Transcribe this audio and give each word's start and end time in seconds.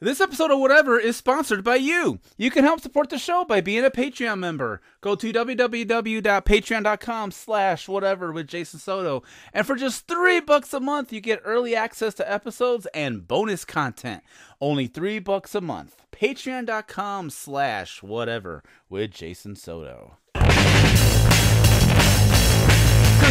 This 0.00 0.20
episode 0.20 0.52
of 0.52 0.60
Whatever 0.60 1.00
is 1.00 1.16
sponsored 1.16 1.64
by 1.64 1.74
you. 1.74 2.20
You 2.36 2.52
can 2.52 2.62
help 2.62 2.80
support 2.80 3.10
the 3.10 3.18
show 3.18 3.44
by 3.44 3.60
being 3.60 3.84
a 3.84 3.90
Patreon 3.90 4.38
member. 4.38 4.80
Go 5.00 5.16
to 5.16 5.32
www.patreon.com 5.32 7.30
slash 7.32 7.88
whatever 7.88 8.30
with 8.30 8.46
Jason 8.46 8.78
Soto. 8.78 9.24
And 9.52 9.66
for 9.66 9.74
just 9.74 10.06
three 10.06 10.38
bucks 10.38 10.72
a 10.72 10.78
month, 10.78 11.12
you 11.12 11.20
get 11.20 11.40
early 11.44 11.74
access 11.74 12.14
to 12.14 12.32
episodes 12.32 12.86
and 12.94 13.26
bonus 13.26 13.64
content. 13.64 14.22
Only 14.60 14.86
three 14.86 15.18
bucks 15.18 15.56
a 15.56 15.60
month. 15.60 15.96
Patreon.com 16.12 17.30
slash 17.30 18.00
whatever 18.00 18.62
with 18.88 19.10
Jason 19.10 19.56
Soto. 19.56 20.18
Cause 20.34 20.46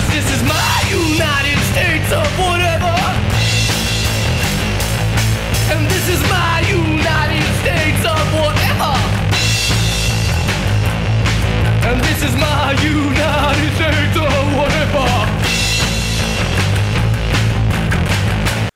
this 0.10 0.30
is 0.36 0.44
my 0.44 0.84
United 0.92 1.60
States 1.72 2.12
of 2.12 2.28
whatever. 2.38 2.97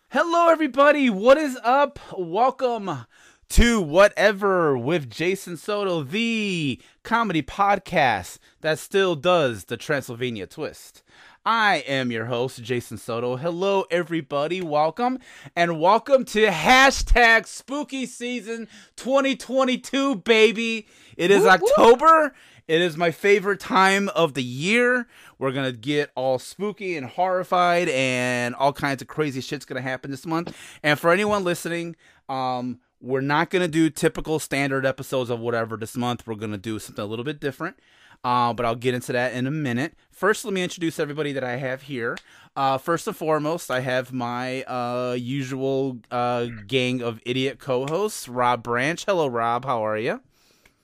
Hello, 0.09 0.49
everybody. 0.49 1.09
What 1.09 1.37
is 1.37 1.57
up? 1.63 1.97
Welcome 2.17 3.05
to 3.51 3.81
Whatever 3.81 4.77
with 4.77 5.09
Jason 5.09 5.55
Soto, 5.55 6.03
the 6.03 6.81
comedy 7.03 7.41
podcast 7.41 8.37
that 8.59 8.79
still 8.79 9.15
does 9.15 9.65
the 9.65 9.77
Transylvania 9.77 10.45
twist. 10.45 11.03
I 11.45 11.77
am 11.87 12.11
your 12.11 12.25
host, 12.25 12.61
Jason 12.61 12.99
Soto. 12.99 13.35
Hello, 13.35 13.85
everybody. 13.89 14.61
Welcome. 14.61 15.17
And 15.55 15.79
welcome 15.79 16.23
to 16.25 16.45
hashtag 16.45 17.47
spooky 17.47 18.05
season 18.05 18.67
2022, 18.97 20.17
baby. 20.17 20.87
It 21.17 21.31
is 21.31 21.43
October. 21.47 22.35
It 22.67 22.79
is 22.81 22.95
my 22.95 23.09
favorite 23.09 23.59
time 23.59 24.09
of 24.09 24.35
the 24.35 24.43
year. 24.43 25.07
We're 25.39 25.51
going 25.51 25.71
to 25.71 25.75
get 25.75 26.11
all 26.13 26.37
spooky 26.37 26.95
and 26.95 27.07
horrified, 27.07 27.89
and 27.89 28.53
all 28.53 28.71
kinds 28.71 29.01
of 29.01 29.07
crazy 29.07 29.41
shit's 29.41 29.65
going 29.65 29.81
to 29.81 29.89
happen 29.89 30.11
this 30.11 30.27
month. 30.27 30.55
And 30.83 30.99
for 30.99 31.11
anyone 31.11 31.43
listening, 31.43 31.95
um, 32.29 32.81
we're 33.01 33.21
not 33.21 33.49
going 33.49 33.63
to 33.63 33.67
do 33.67 33.89
typical 33.89 34.37
standard 34.37 34.85
episodes 34.85 35.31
of 35.31 35.39
whatever 35.39 35.75
this 35.75 35.97
month. 35.97 36.27
We're 36.27 36.35
going 36.35 36.51
to 36.51 36.59
do 36.59 36.77
something 36.77 37.03
a 37.03 37.07
little 37.07 37.25
bit 37.25 37.39
different. 37.39 37.77
Uh, 38.23 38.53
but 38.53 38.65
I'll 38.65 38.75
get 38.75 38.93
into 38.93 39.13
that 39.13 39.33
in 39.33 39.47
a 39.47 39.51
minute. 39.51 39.93
First, 40.11 40.45
let 40.45 40.53
me 40.53 40.61
introduce 40.61 40.99
everybody 40.99 41.33
that 41.33 41.43
I 41.43 41.55
have 41.55 41.83
here. 41.83 42.17
Uh, 42.55 42.77
first 42.77 43.07
and 43.07 43.15
foremost, 43.15 43.71
I 43.71 43.79
have 43.79 44.13
my 44.13 44.63
uh, 44.63 45.13
usual 45.13 45.97
uh, 46.11 46.47
gang 46.67 47.01
of 47.01 47.19
idiot 47.25 47.59
co-hosts, 47.59 48.27
Rob 48.27 48.61
Branch. 48.61 49.03
Hello, 49.05 49.27
Rob. 49.27 49.65
How 49.65 49.85
are 49.85 49.97
you? 49.97 50.21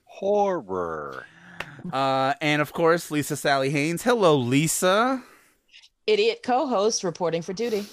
Horror. 0.06 1.26
Uh, 1.94 2.34
and 2.42 2.62
of 2.62 2.74
course, 2.74 3.12
Lisa 3.12 3.36
Sally 3.36 3.70
Haynes. 3.70 4.02
Hello, 4.02 4.36
Lisa. 4.36 5.22
Idiot 6.08 6.40
co-host 6.42 7.04
reporting 7.04 7.42
for 7.42 7.54
duty. 7.54 7.86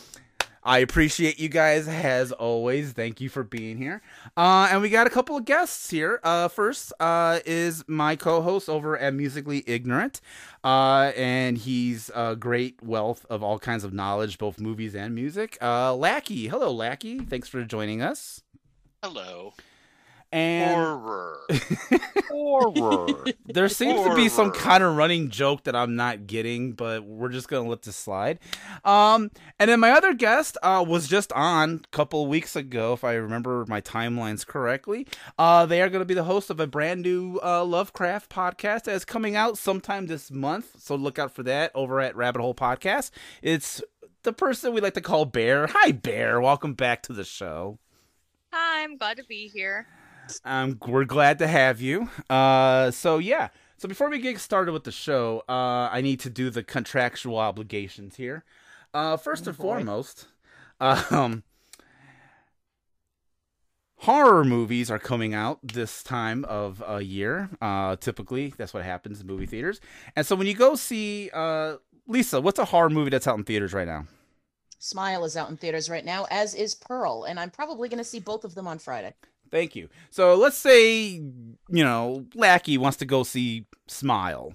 I 0.65 0.79
appreciate 0.79 1.39
you 1.39 1.48
guys 1.48 1.87
as 1.89 2.33
always. 2.33 2.93
Thank 2.93 3.20
you 3.20 3.29
for 3.29 3.43
being 3.43 3.77
here. 3.77 4.01
Uh, 4.37 4.69
and 4.71 4.81
we 4.81 4.89
got 4.89 5.06
a 5.06 5.11
couple 5.11 5.37
of 5.37 5.45
guests 5.45 5.91
here. 5.91 6.21
Uh, 6.23 6.48
first 6.48 6.93
uh, 7.01 7.41
is 7.45 7.84
my 7.87 8.17
co-host 8.17 8.69
over 8.69 8.97
at 8.97 9.12
Musically 9.12 9.62
Ignorant, 9.67 10.21
uh, 10.62 11.12
and 11.17 11.59
he's 11.59 12.11
a 12.15 12.34
great 12.34 12.83
wealth 12.83 13.27
of 13.29 13.43
all 13.43 13.59
kinds 13.59 13.84
of 13.84 13.93
knowledge, 13.93 14.39
both 14.39 14.59
movies 14.59 14.95
and 14.95 15.15
music. 15.15 15.59
Uh, 15.61 15.95
Lackey, 15.95 16.48
hello, 16.48 16.73
Lackey. 16.73 17.19
Thanks 17.19 17.49
for 17.49 17.62
joining 17.65 18.01
us. 18.01 18.43
Hello. 19.03 19.53
And 20.35 20.75
Horror. 20.75 21.39
Horror. 22.29 23.07
there 23.47 23.69
seems 23.69 24.03
to 24.05 24.17
be 24.17 24.29
some 24.29 24.51
kind 24.51 24.83
of 24.83 24.97
running 24.97 25.31
joke 25.31 25.63
that 25.63 25.77
I'm 25.77 25.95
not 25.95 26.27
getting, 26.27 26.73
but 26.73 27.05
we're 27.05 27.28
just 27.28 27.47
gonna 27.47 27.69
let 27.69 27.83
this 27.83 27.95
slide. 27.95 28.41
Um, 28.84 29.31
and 29.61 29.71
then 29.71 29.78
my 29.78 29.93
other 29.93 30.12
guest 30.12 30.59
uh, 30.61 30.84
was 30.84 31.06
just 31.06 31.33
on 31.34 31.83
a 31.84 31.89
couple 31.97 32.27
weeks 32.27 32.56
ago, 32.56 32.94
if 32.94 33.05
I 33.05 33.12
remember 33.12 33.65
my 33.69 33.81
timelines 33.81 34.44
correctly. 34.44 35.06
Uh, 35.39 35.67
they 35.67 35.81
are 35.81 35.89
gonna 35.89 36.05
be 36.05 36.15
the 36.15 36.25
host 36.25 36.50
of 36.50 36.59
a 36.59 36.67
brand 36.67 37.03
new 37.03 37.39
uh, 37.41 37.65
Lovecraft 37.65 38.28
podcast 38.28 38.84
that 38.84 38.97
is 38.97 39.05
coming 39.05 39.37
out 39.37 39.56
sometime 39.56 40.09
this 40.09 40.33
month, 40.33 40.83
so 40.83 40.97
look 40.97 41.17
out 41.17 41.33
for 41.33 41.44
that 41.44 41.71
over 41.77 42.00
at 42.00 42.17
Rabbit 42.17 42.41
Hole 42.41 42.56
Podcast. 42.56 43.12
It's 43.41 43.81
the 44.25 44.33
person 44.33 44.75
we 44.75 44.81
like 44.81 44.94
to 44.94 45.00
call 45.00 45.27
Bear. 45.27 45.69
Hi, 45.69 45.93
Bear. 45.93 46.41
Welcome 46.41 46.75
back 46.75 47.03
to 47.05 47.12
the 47.12 47.23
show. 47.23 47.78
Hi, 48.53 48.83
I'm 48.83 48.97
glad 48.97 49.19
to 49.19 49.25
be 49.25 49.47
here. 49.47 49.87
Um, 50.45 50.79
we're 50.87 51.05
glad 51.05 51.39
to 51.41 51.47
have 51.47 51.81
you. 51.81 52.09
Uh, 52.29 52.91
so 52.91 53.19
yeah. 53.19 53.49
So 53.77 53.89
before 53.89 54.09
we 54.09 54.19
get 54.19 54.39
started 54.39 54.73
with 54.73 54.85
the 54.85 54.93
show, 54.93 55.43
uh, 55.49 55.89
I 55.93 56.01
need 56.01 56.21
to 56.21 56.31
do 56.31 56.49
the 56.51 56.62
contractual 56.62 57.39
obligations 57.39 58.17
here. 58.17 58.45
Uh, 58.95 59.17
first 59.17 59.47
and 59.47 59.57
foremost, 59.57 60.29
um, 60.81 61.43
horror 63.99 64.45
movies 64.45 64.91
are 64.91 64.99
coming 64.99 65.35
out 65.35 65.59
this 65.62 66.03
time 66.03 66.45
of 66.45 66.83
a 66.87 67.03
year. 67.03 67.51
Uh, 67.61 67.97
typically, 67.97 68.55
that's 68.56 68.73
what 68.73 68.85
happens 68.85 69.21
in 69.21 69.27
movie 69.27 69.47
theaters. 69.47 69.81
And 70.15 70.25
so 70.25 70.37
when 70.37 70.47
you 70.47 70.55
go 70.55 70.77
see, 70.77 71.31
uh, 71.35 71.77
Lisa, 72.06 72.41
what's 72.41 72.59
a 72.59 72.67
horror 72.67 72.91
movie 72.91 73.11
that's 73.11 73.27
out 73.27 73.37
in 73.37 73.45
theaters 73.45 73.73
right 73.73 73.87
now? 73.87 74.06
Smile 74.79 75.25
is 75.25 75.37
out 75.37 75.49
in 75.51 75.56
theaters 75.56 75.89
right 75.89 76.05
now, 76.05 76.27
as 76.31 76.55
is 76.55 76.75
Pearl, 76.75 77.25
and 77.25 77.41
I'm 77.41 77.51
probably 77.51 77.89
going 77.89 77.99
to 77.99 78.05
see 78.05 78.21
both 78.21 78.45
of 78.45 78.55
them 78.55 78.67
on 78.67 78.79
Friday. 78.79 79.15
Thank 79.50 79.77
you. 79.77 79.88
So 80.10 80.34
let's 80.34 80.56
say, 80.56 81.06
you 81.06 81.55
know, 81.69 82.27
Lackey 82.34 82.78
wants 82.78 82.99
to 82.99 83.05
go 83.05 83.22
see 83.22 83.66
Smile 83.87 84.55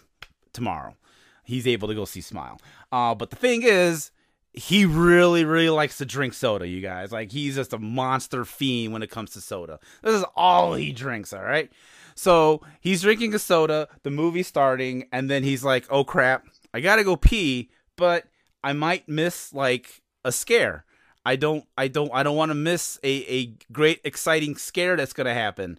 tomorrow. 0.53 0.95
He's 1.44 1.67
able 1.67 1.88
to 1.88 1.95
go 1.95 2.05
see 2.05 2.22
Smile. 2.22 2.59
Uh, 2.91 3.16
but 3.16 3.29
the 3.29 3.35
thing 3.35 3.63
is, 3.63 4.11
he 4.51 4.83
really, 4.83 5.45
really 5.45 5.69
likes 5.69 5.97
to 6.00 6.05
drink 6.05 6.33
soda, 6.33 6.67
you 6.67 6.81
guys. 6.81 7.11
Like, 7.11 7.31
he's 7.31 7.55
just 7.55 7.72
a 7.72 7.77
monster 7.77 8.44
fiend 8.45 8.94
when 8.94 9.03
it 9.03 9.11
comes 9.11 9.31
to 9.31 9.41
soda. 9.41 9.79
This 10.01 10.16
is 10.16 10.25
all 10.35 10.73
he 10.73 10.91
drinks, 10.91 11.33
all 11.33 11.44
right? 11.44 11.71
So 12.16 12.61
he's 12.81 13.01
drinking 13.01 13.33
a 13.33 13.39
soda, 13.39 13.88
the 14.03 14.09
movie's 14.09 14.47
starting, 14.47 15.07
and 15.13 15.29
then 15.29 15.44
he's 15.44 15.63
like, 15.63 15.85
oh 15.89 16.03
crap, 16.03 16.45
I 16.73 16.81
gotta 16.81 17.03
go 17.03 17.16
pee, 17.16 17.69
but 17.95 18.25
I 18.63 18.73
might 18.73 19.07
miss, 19.07 19.53
like, 19.53 20.01
a 20.25 20.31
scare. 20.31 20.83
I 21.25 21.35
don't 21.35 21.66
I 21.78 21.88
don't 21.88 22.12
I 22.13 22.24
don't 22.24 22.38
want 22.38 22.50
to 22.50 22.56
miss 22.56 23.00
a, 23.03 23.09
a 23.28 23.53
great 23.72 24.02
exciting 24.03 24.56
scare 24.56 24.96
that's 24.96 25.13
gonna 25.13 25.34
happen. 25.34 25.78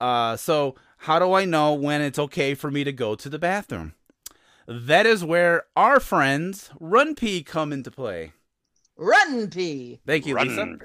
Uh, 0.00 0.36
so 0.36 0.74
how 0.98 1.18
do 1.18 1.32
I 1.32 1.44
know 1.44 1.74
when 1.74 2.00
it's 2.02 2.18
okay 2.18 2.54
for 2.54 2.70
me 2.70 2.84
to 2.84 2.92
go 2.92 3.14
to 3.14 3.28
the 3.28 3.38
bathroom? 3.38 3.94
That 4.66 5.06
is 5.06 5.24
where 5.24 5.64
our 5.76 5.98
friends 6.00 6.70
Run 6.78 7.14
Pee 7.14 7.42
come 7.42 7.72
into 7.72 7.90
play. 7.90 8.32
Run, 8.96 9.48
P. 9.50 10.00
Thank 10.06 10.26
you, 10.26 10.38
Lisa. 10.38 10.66
Run. 10.66 10.80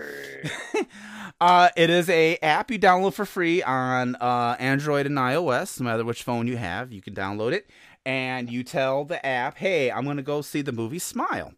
Uh, 1.39 1.69
it 1.75 1.91
is 1.91 2.09
a 2.09 2.35
app 2.37 2.71
you 2.71 2.79
download 2.79 3.13
for 3.13 3.25
free 3.25 3.61
on 3.61 4.15
uh, 4.15 4.55
Android 4.57 5.05
and 5.05 5.17
iOS, 5.17 5.79
no 5.79 5.83
matter 5.83 6.03
which 6.03 6.23
phone 6.23 6.47
you 6.47 6.57
have. 6.57 6.91
You 6.91 6.99
can 6.99 7.13
download 7.13 7.51
it, 7.51 7.69
and 8.07 8.49
you 8.49 8.63
tell 8.63 9.05
the 9.05 9.23
app, 9.23 9.57
"Hey, 9.57 9.91
I'm 9.91 10.03
gonna 10.05 10.23
go 10.23 10.41
see 10.41 10.63
the 10.63 10.71
movie 10.71 10.97
Smile," 10.97 11.53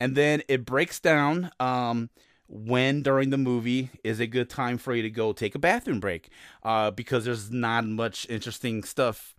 and 0.00 0.16
then 0.16 0.42
it 0.48 0.64
breaks 0.64 0.98
down 0.98 1.50
um, 1.60 2.10
when 2.48 3.02
during 3.02 3.30
the 3.30 3.38
movie 3.38 3.90
is 4.02 4.18
a 4.18 4.26
good 4.26 4.50
time 4.50 4.78
for 4.78 4.94
you 4.94 5.02
to 5.02 5.10
go 5.10 5.32
take 5.32 5.54
a 5.54 5.58
bathroom 5.58 6.00
break, 6.00 6.30
uh, 6.64 6.90
because 6.90 7.24
there's 7.24 7.50
not 7.50 7.86
much 7.86 8.26
interesting 8.28 8.82
stuff 8.82 9.34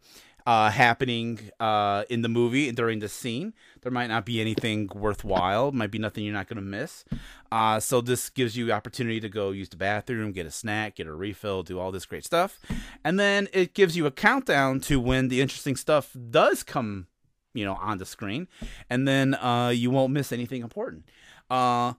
uh, 0.46 0.70
happening 0.72 1.52
uh, 1.60 2.04
in 2.10 2.22
the 2.22 2.30
movie 2.30 2.72
during 2.72 3.00
the 3.00 3.10
scene. 3.10 3.54
There 3.82 3.92
might 3.92 4.08
not 4.08 4.26
be 4.26 4.42
anything 4.42 4.90
worthwhile. 4.94 5.72
Might 5.72 5.92
be 5.92 6.00
nothing 6.00 6.24
you're 6.24 6.34
not 6.34 6.48
going 6.48 6.58
to 6.58 6.64
miss. 6.64 7.04
Uh, 7.52 7.80
so 7.80 8.02
this 8.02 8.30
gives 8.30 8.56
you 8.56 8.72
opportunity 8.72 9.20
to 9.20 9.30
go 9.30 9.52
use 9.52 9.70
the 9.70 9.78
bathroom, 9.78 10.32
get 10.32 10.46
a 10.46 10.52
snack, 10.52 10.96
get 10.96 11.08
a 11.08 11.14
refill, 11.14 11.64
do 11.64 11.80
all 11.80 11.91
this 11.91 12.06
great 12.06 12.26
stuff, 12.26 12.59
and 13.03 13.20
then 13.20 13.50
it 13.53 13.74
gives 13.74 13.97
you 13.97 14.06
a 14.06 14.12
countdown 14.12 14.80
to 14.80 15.00
when 15.00 15.28
the 15.28 15.41
interesting 15.41 15.76
stuff 15.76 16.16
does 16.30 16.64
come, 16.64 17.08
you 17.53 17.66
know, 17.66 17.76
on 17.76 17.98
the 17.98 18.06
screen, 18.06 18.48
and 18.90 19.08
then 19.08 19.36
uh, 19.36 19.70
you 19.70 19.92
won't 19.92 20.14
miss 20.14 20.32
anything 20.32 20.62
important. 20.62 21.06
Uh, 21.50 21.94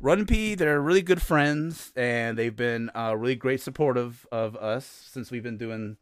Run 0.00 0.20
and 0.20 0.28
P, 0.28 0.54
they're 0.54 0.80
really 0.80 1.02
good 1.02 1.20
friends, 1.20 1.92
and 1.94 2.36
they've 2.38 2.56
been 2.56 2.90
uh, 2.96 3.14
really 3.16 3.36
great 3.36 3.60
supportive 3.60 4.26
of 4.32 4.56
us 4.56 4.84
since 4.86 5.30
we've 5.30 5.42
been 5.42 5.58
doing 5.58 5.96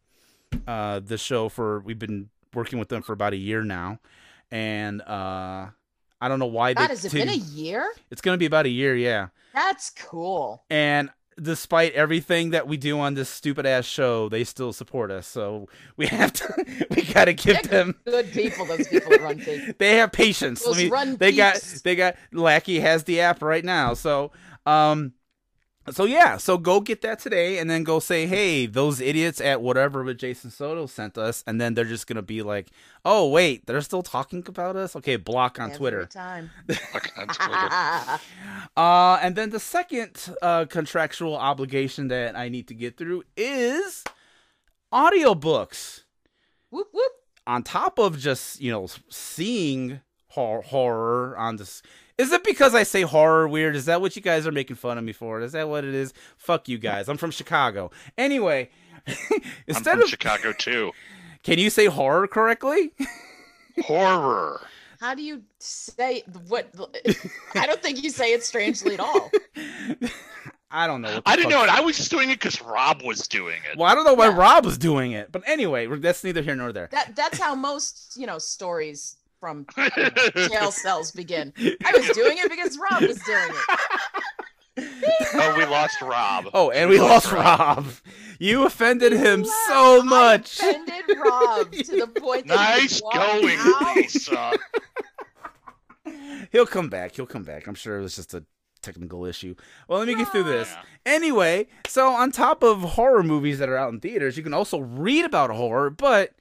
uh, 0.67 0.99
this 1.03 1.21
show 1.21 1.49
for. 1.49 1.79
We've 1.81 1.99
been 1.99 2.29
working 2.53 2.79
with 2.79 2.89
them 2.89 3.01
for 3.01 3.13
about 3.13 3.33
a 3.33 3.37
year 3.37 3.63
now, 3.63 3.99
and 4.49 5.01
uh, 5.01 5.67
I 6.21 6.27
don't 6.27 6.39
know 6.39 6.45
why 6.45 6.73
God, 6.73 6.87
they. 6.87 6.93
has 6.93 7.05
it 7.05 7.11
been 7.13 7.29
a 7.29 7.33
year? 7.33 7.91
It's 8.11 8.21
gonna 8.21 8.37
be 8.37 8.45
about 8.45 8.65
a 8.65 8.69
year, 8.69 8.95
yeah. 8.95 9.27
That's 9.53 9.89
cool. 9.89 10.63
And 10.69 11.09
despite 11.41 11.93
everything 11.93 12.51
that 12.51 12.67
we 12.67 12.77
do 12.77 12.99
on 12.99 13.13
this 13.13 13.29
stupid 13.29 13.65
ass 13.65 13.85
show, 13.85 14.29
they 14.29 14.43
still 14.43 14.73
support 14.73 15.11
us. 15.11 15.27
So 15.27 15.67
we 15.97 16.07
have 16.07 16.33
to. 16.33 16.65
We 16.89 17.03
gotta 17.03 17.33
give 17.33 17.61
They're 17.63 17.85
them. 17.85 17.95
good 18.05 18.31
people. 18.31 18.65
Those 18.65 18.87
people 18.87 19.13
at 19.13 19.21
Run 19.21 19.39
P. 19.45 19.71
They 19.77 19.95
have 19.97 20.11
patience. 20.11 20.63
Those 20.63 20.77
Let 20.77 20.83
me, 20.83 20.89
run 20.89 21.15
they 21.17 21.31
got 21.31 21.55
they 21.83 21.95
got 21.95 22.15
Lackey 22.31 22.79
has 22.79 23.03
the 23.05 23.21
app 23.21 23.41
right 23.41 23.65
now. 23.65 23.93
So 23.93 24.31
um 24.65 25.13
so 25.89 26.05
yeah, 26.05 26.37
so 26.37 26.57
go 26.59 26.79
get 26.79 27.01
that 27.01 27.17
today, 27.19 27.57
and 27.57 27.69
then 27.69 27.83
go 27.83 27.99
say, 27.99 28.27
"Hey, 28.27 28.67
those 28.67 29.01
idiots 29.01 29.41
at 29.41 29.61
whatever 29.61 30.03
with 30.03 30.19
Jason 30.19 30.51
Soto 30.51 30.85
sent 30.85 31.17
us," 31.17 31.43
and 31.47 31.59
then 31.59 31.73
they're 31.73 31.85
just 31.85 32.05
gonna 32.05 32.21
be 32.21 32.43
like, 32.43 32.67
"Oh 33.03 33.27
wait, 33.27 33.65
they're 33.65 33.81
still 33.81 34.03
talking 34.03 34.43
about 34.47 34.75
us." 34.75 34.95
Okay, 34.95 35.15
block 35.15 35.59
on 35.59 35.65
Every 35.71 35.77
Twitter. 35.77 36.05
time. 36.05 36.51
Okay, 36.69 37.09
that's 37.17 37.37
Twitter. 37.37 38.19
Uh, 38.77 39.19
and 39.23 39.35
then 39.35 39.49
the 39.49 39.59
second 39.59 40.29
uh, 40.41 40.65
contractual 40.65 41.35
obligation 41.35 42.09
that 42.09 42.35
I 42.37 42.47
need 42.49 42.67
to 42.67 42.73
get 42.75 42.97
through 42.97 43.23
is 43.35 44.03
audiobooks. 44.93 46.03
whoop 46.69 46.87
whoop. 46.93 47.11
On 47.47 47.63
top 47.63 47.97
of 47.97 48.19
just 48.19 48.61
you 48.61 48.71
know 48.71 48.87
seeing 49.09 50.01
hor- 50.27 50.61
horror 50.61 51.35
on 51.37 51.55
this. 51.57 51.81
Is 52.21 52.31
it 52.31 52.43
because 52.43 52.75
I 52.75 52.83
say 52.83 53.01
horror 53.01 53.47
weird? 53.47 53.75
Is 53.75 53.85
that 53.85 53.99
what 53.99 54.15
you 54.15 54.21
guys 54.21 54.45
are 54.45 54.51
making 54.51 54.75
fun 54.75 54.99
of 54.99 55.03
me 55.03 55.11
for? 55.11 55.41
Is 55.41 55.53
that 55.53 55.67
what 55.67 55.83
it 55.83 55.95
is? 55.95 56.13
Fuck 56.37 56.69
you 56.69 56.77
guys. 56.77 57.09
I'm 57.09 57.17
from 57.17 57.31
Chicago. 57.31 57.89
Anyway, 58.15 58.69
I'm 59.07 59.15
instead 59.65 59.93
from 59.93 60.03
of 60.03 60.09
Chicago 60.09 60.53
too. 60.53 60.91
can 61.43 61.57
you 61.57 61.71
say 61.71 61.87
horror 61.87 62.27
correctly? 62.27 62.91
Horror. 63.81 64.61
How 64.99 65.15
do 65.15 65.23
you 65.23 65.41
say 65.57 66.21
what? 66.47 66.69
I 67.55 67.65
don't 67.65 67.81
think 67.81 68.03
you 68.03 68.11
say 68.11 68.33
it 68.33 68.43
strangely 68.43 68.93
at 68.93 68.99
all. 68.99 69.31
I 70.73 70.85
don't 70.85 71.01
know. 71.01 71.21
I 71.25 71.35
didn't 71.35 71.49
know 71.49 71.63
it. 71.63 71.69
I 71.69 71.81
was 71.81 71.97
just 71.97 72.11
doing 72.11 72.29
it 72.29 72.35
because 72.35 72.61
Rob 72.61 73.01
was 73.01 73.27
doing 73.27 73.57
it. 73.69 73.79
Well, 73.79 73.91
I 73.91 73.95
don't 73.95 74.05
know 74.05 74.13
why 74.13 74.27
Yeah. 74.29 74.37
Rob 74.37 74.63
was 74.63 74.77
doing 74.77 75.11
it, 75.11 75.31
but 75.31 75.41
anyway, 75.47 75.87
that's 75.97 76.23
neither 76.23 76.43
here 76.43 76.55
nor 76.55 76.71
there. 76.71 76.87
That 76.91 77.15
that's 77.15 77.39
how 77.39 77.55
most 77.55 78.15
you 78.15 78.27
know 78.27 78.37
stories 78.37 79.17
from 79.41 79.65
you 79.75 79.83
know, 80.35 80.47
jail 80.47 80.71
cells 80.71 81.11
begin. 81.11 81.51
I 81.57 81.91
was 81.97 82.09
doing 82.15 82.37
it 82.37 82.49
because 82.49 82.77
Rob 82.77 83.01
was 83.01 83.17
doing 83.23 83.49
it. 83.49 84.23
oh, 85.33 85.55
we 85.57 85.65
lost 85.65 86.01
Rob. 86.01 86.45
Oh, 86.53 86.69
and 86.69 86.89
we 86.89 86.99
lost 87.01 87.31
Rob. 87.31 87.87
You 88.39 88.65
offended 88.65 89.11
him 89.11 89.43
so 89.43 90.01
I 90.01 90.03
much. 90.03 90.59
offended 90.59 91.17
Rob 91.17 91.71
to 91.71 91.99
the 91.99 92.07
point 92.21 92.47
that 92.47 92.75
he 92.75 92.81
Nice 92.83 93.01
walked 93.01 93.15
going, 93.17 93.57
out. 93.59 93.95
Lisa. 93.97 94.51
He'll 96.51 96.65
come 96.67 96.89
back. 96.89 97.15
He'll 97.15 97.25
come 97.25 97.43
back. 97.43 97.67
I'm 97.67 97.75
sure 97.75 97.99
it 97.99 98.01
was 98.03 98.15
just 98.15 98.33
a 98.33 98.45
technical 98.81 99.25
issue. 99.25 99.55
Well, 99.87 99.99
let 99.99 100.07
me 100.07 100.15
get 100.15 100.29
through 100.29 100.43
this. 100.43 100.73
Anyway, 101.05 101.67
so 101.87 102.09
on 102.09 102.31
top 102.31 102.63
of 102.63 102.81
horror 102.81 103.23
movies 103.23 103.59
that 103.59 103.69
are 103.69 103.77
out 103.77 103.91
in 103.91 103.99
theaters, 103.99 104.37
you 104.37 104.43
can 104.43 104.53
also 104.53 104.79
read 104.79 105.25
about 105.25 105.49
horror, 105.49 105.89
but 105.89 106.33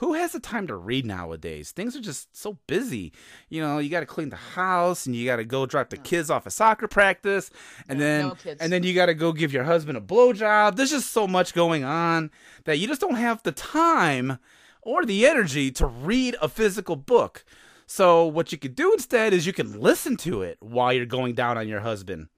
who 0.00 0.14
has 0.14 0.32
the 0.32 0.40
time 0.40 0.66
to 0.66 0.74
read 0.74 1.04
nowadays? 1.04 1.72
Things 1.72 1.94
are 1.94 2.00
just 2.00 2.34
so 2.34 2.56
busy. 2.66 3.12
You 3.50 3.60
know, 3.60 3.78
you 3.78 3.90
got 3.90 4.00
to 4.00 4.06
clean 4.06 4.30
the 4.30 4.36
house 4.36 5.04
and 5.04 5.14
you 5.14 5.26
got 5.26 5.36
to 5.36 5.44
go 5.44 5.66
drop 5.66 5.90
the 5.90 5.98
kids 5.98 6.30
off 6.30 6.46
at 6.46 6.54
soccer 6.54 6.88
practice 6.88 7.50
and 7.86 7.98
No, 7.98 8.04
then 8.04 8.28
no 8.28 8.36
and 8.60 8.72
then 8.72 8.82
you 8.82 8.94
got 8.94 9.06
to 9.06 9.14
go 9.14 9.32
give 9.32 9.52
your 9.52 9.64
husband 9.64 9.98
a 9.98 10.00
blowjob. 10.00 10.76
There's 10.76 10.90
just 10.90 11.10
so 11.10 11.26
much 11.26 11.52
going 11.52 11.84
on 11.84 12.30
that 12.64 12.78
you 12.78 12.86
just 12.86 13.02
don't 13.02 13.16
have 13.16 13.42
the 13.42 13.52
time 13.52 14.38
or 14.80 15.04
the 15.04 15.26
energy 15.26 15.70
to 15.72 15.86
read 15.86 16.34
a 16.40 16.48
physical 16.48 16.96
book. 16.96 17.44
So 17.86 18.24
what 18.24 18.52
you 18.52 18.58
could 18.58 18.74
do 18.74 18.94
instead 18.94 19.34
is 19.34 19.46
you 19.46 19.52
can 19.52 19.78
listen 19.78 20.16
to 20.18 20.40
it 20.40 20.56
while 20.60 20.94
you're 20.94 21.04
going 21.04 21.34
down 21.34 21.58
on 21.58 21.68
your 21.68 21.80
husband. 21.80 22.28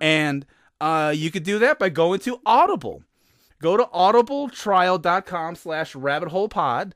And 0.00 0.44
uh, 0.80 1.12
you 1.14 1.30
could 1.30 1.44
do 1.44 1.60
that 1.60 1.78
by 1.78 1.88
going 1.88 2.18
to 2.20 2.40
Audible. 2.44 3.04
Go 3.60 3.76
to 3.76 3.84
audibletrial.com 3.84 5.56
slash 5.56 5.94
rabbit 5.94 6.28
hole 6.28 6.48
pod 6.48 6.94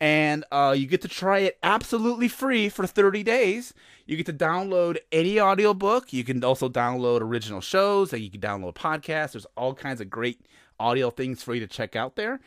and 0.00 0.44
uh, 0.52 0.74
you 0.76 0.86
get 0.86 1.02
to 1.02 1.08
try 1.08 1.38
it 1.38 1.58
absolutely 1.62 2.28
free 2.28 2.68
for 2.68 2.86
30 2.86 3.22
days. 3.22 3.72
You 4.06 4.16
get 4.16 4.26
to 4.26 4.32
download 4.32 4.98
any 5.10 5.40
audiobook. 5.40 6.12
You 6.12 6.24
can 6.24 6.44
also 6.44 6.68
download 6.68 7.20
original 7.20 7.60
shows. 7.60 8.12
and 8.12 8.22
You 8.22 8.30
can 8.30 8.40
download 8.40 8.74
podcasts. 8.74 9.32
There's 9.32 9.46
all 9.56 9.72
kinds 9.74 10.00
of 10.00 10.10
great 10.10 10.40
audio 10.78 11.10
things 11.10 11.42
for 11.42 11.54
you 11.54 11.60
to 11.60 11.66
check 11.66 11.96
out 11.96 12.16
there. 12.16 12.40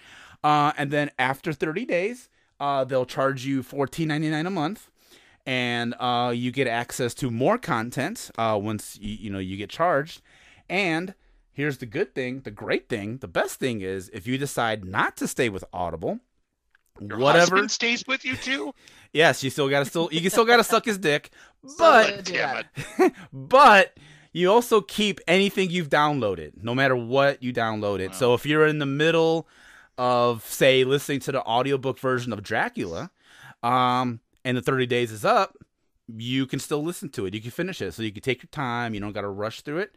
Uh, 0.44 0.74
and 0.78 0.92
then 0.92 1.10
after 1.18 1.52
30 1.52 1.86
days, 1.86 2.30
uh, 2.60 2.84
they'll 2.84 3.06
charge 3.06 3.46
you 3.46 3.64
$14.99 3.64 4.46
a 4.46 4.50
month 4.50 4.92
and 5.48 5.96
uh, 6.00 6.32
you 6.36 6.52
get 6.52 6.68
access 6.68 7.14
to 7.16 7.32
more 7.32 7.58
content 7.58 8.30
uh, 8.38 8.60
once 8.62 9.00
you, 9.02 9.16
you 9.16 9.30
know 9.32 9.40
you 9.40 9.56
get 9.58 9.70
charged. 9.70 10.22
And 10.70 11.16
here's 11.58 11.80
the 11.80 11.88
good 11.88 12.14
thing, 12.14 12.42
the 12.42 12.52
great 12.52 12.88
thing, 12.88 13.18
the 13.18 13.28
best 13.28 13.60
thing 13.60 13.82
is 13.82 14.10
if 14.14 14.28
you 14.28 14.38
decide 14.38 14.86
not 14.86 15.18
to 15.18 15.28
stay 15.28 15.50
with 15.50 15.66
Audible, 15.74 16.20
Your 17.02 17.18
whatever. 17.18 17.40
husband 17.40 17.72
stays 17.72 18.06
with 18.08 18.24
you 18.24 18.38
too. 18.38 18.74
Yes, 19.14 19.42
you 19.42 19.50
still 19.50 19.70
gotta 19.70 19.86
still 19.86 20.10
you 20.12 20.22
can 20.22 20.30
still 20.30 20.46
gotta 20.46 20.64
suck 20.66 20.86
his 20.86 20.98
dick, 20.98 21.32
but 21.80 22.26
Damn 22.26 22.66
it. 23.00 23.14
but 23.34 23.98
you 24.34 24.52
also 24.52 24.82
keep 24.82 25.20
anything 25.28 25.72
you've 25.72 25.90
downloaded, 25.90 26.62
no 26.62 26.76
matter 26.76 26.96
what 26.96 27.42
you 27.42 27.52
download 27.54 28.00
it. 28.00 28.14
So 28.14 28.34
if 28.36 28.46
you're 28.46 28.68
in 28.68 28.78
the 28.80 28.86
middle 28.86 29.48
of 29.98 30.44
say 30.46 30.84
listening 30.84 31.22
to 31.22 31.32
the 31.32 31.42
audiobook 31.42 31.98
version 32.00 32.32
of 32.34 32.44
Dracula, 32.44 33.10
um, 33.64 34.20
and 34.46 34.58
the 34.58 34.62
30 34.62 34.86
days 34.86 35.12
is 35.12 35.26
up, 35.26 35.56
you 36.08 36.46
can 36.46 36.60
still 36.60 36.84
listen 36.84 37.10
to 37.10 37.26
it. 37.26 37.34
You 37.34 37.42
can 37.42 37.52
finish 37.52 37.82
it. 37.82 37.94
So 37.94 38.02
you 38.02 38.12
can 38.12 38.24
take 38.24 38.42
your 38.42 38.50
time, 38.52 38.94
you 38.94 39.00
don't 39.00 39.14
gotta 39.14 39.30
rush 39.30 39.62
through 39.62 39.80
it, 39.80 39.96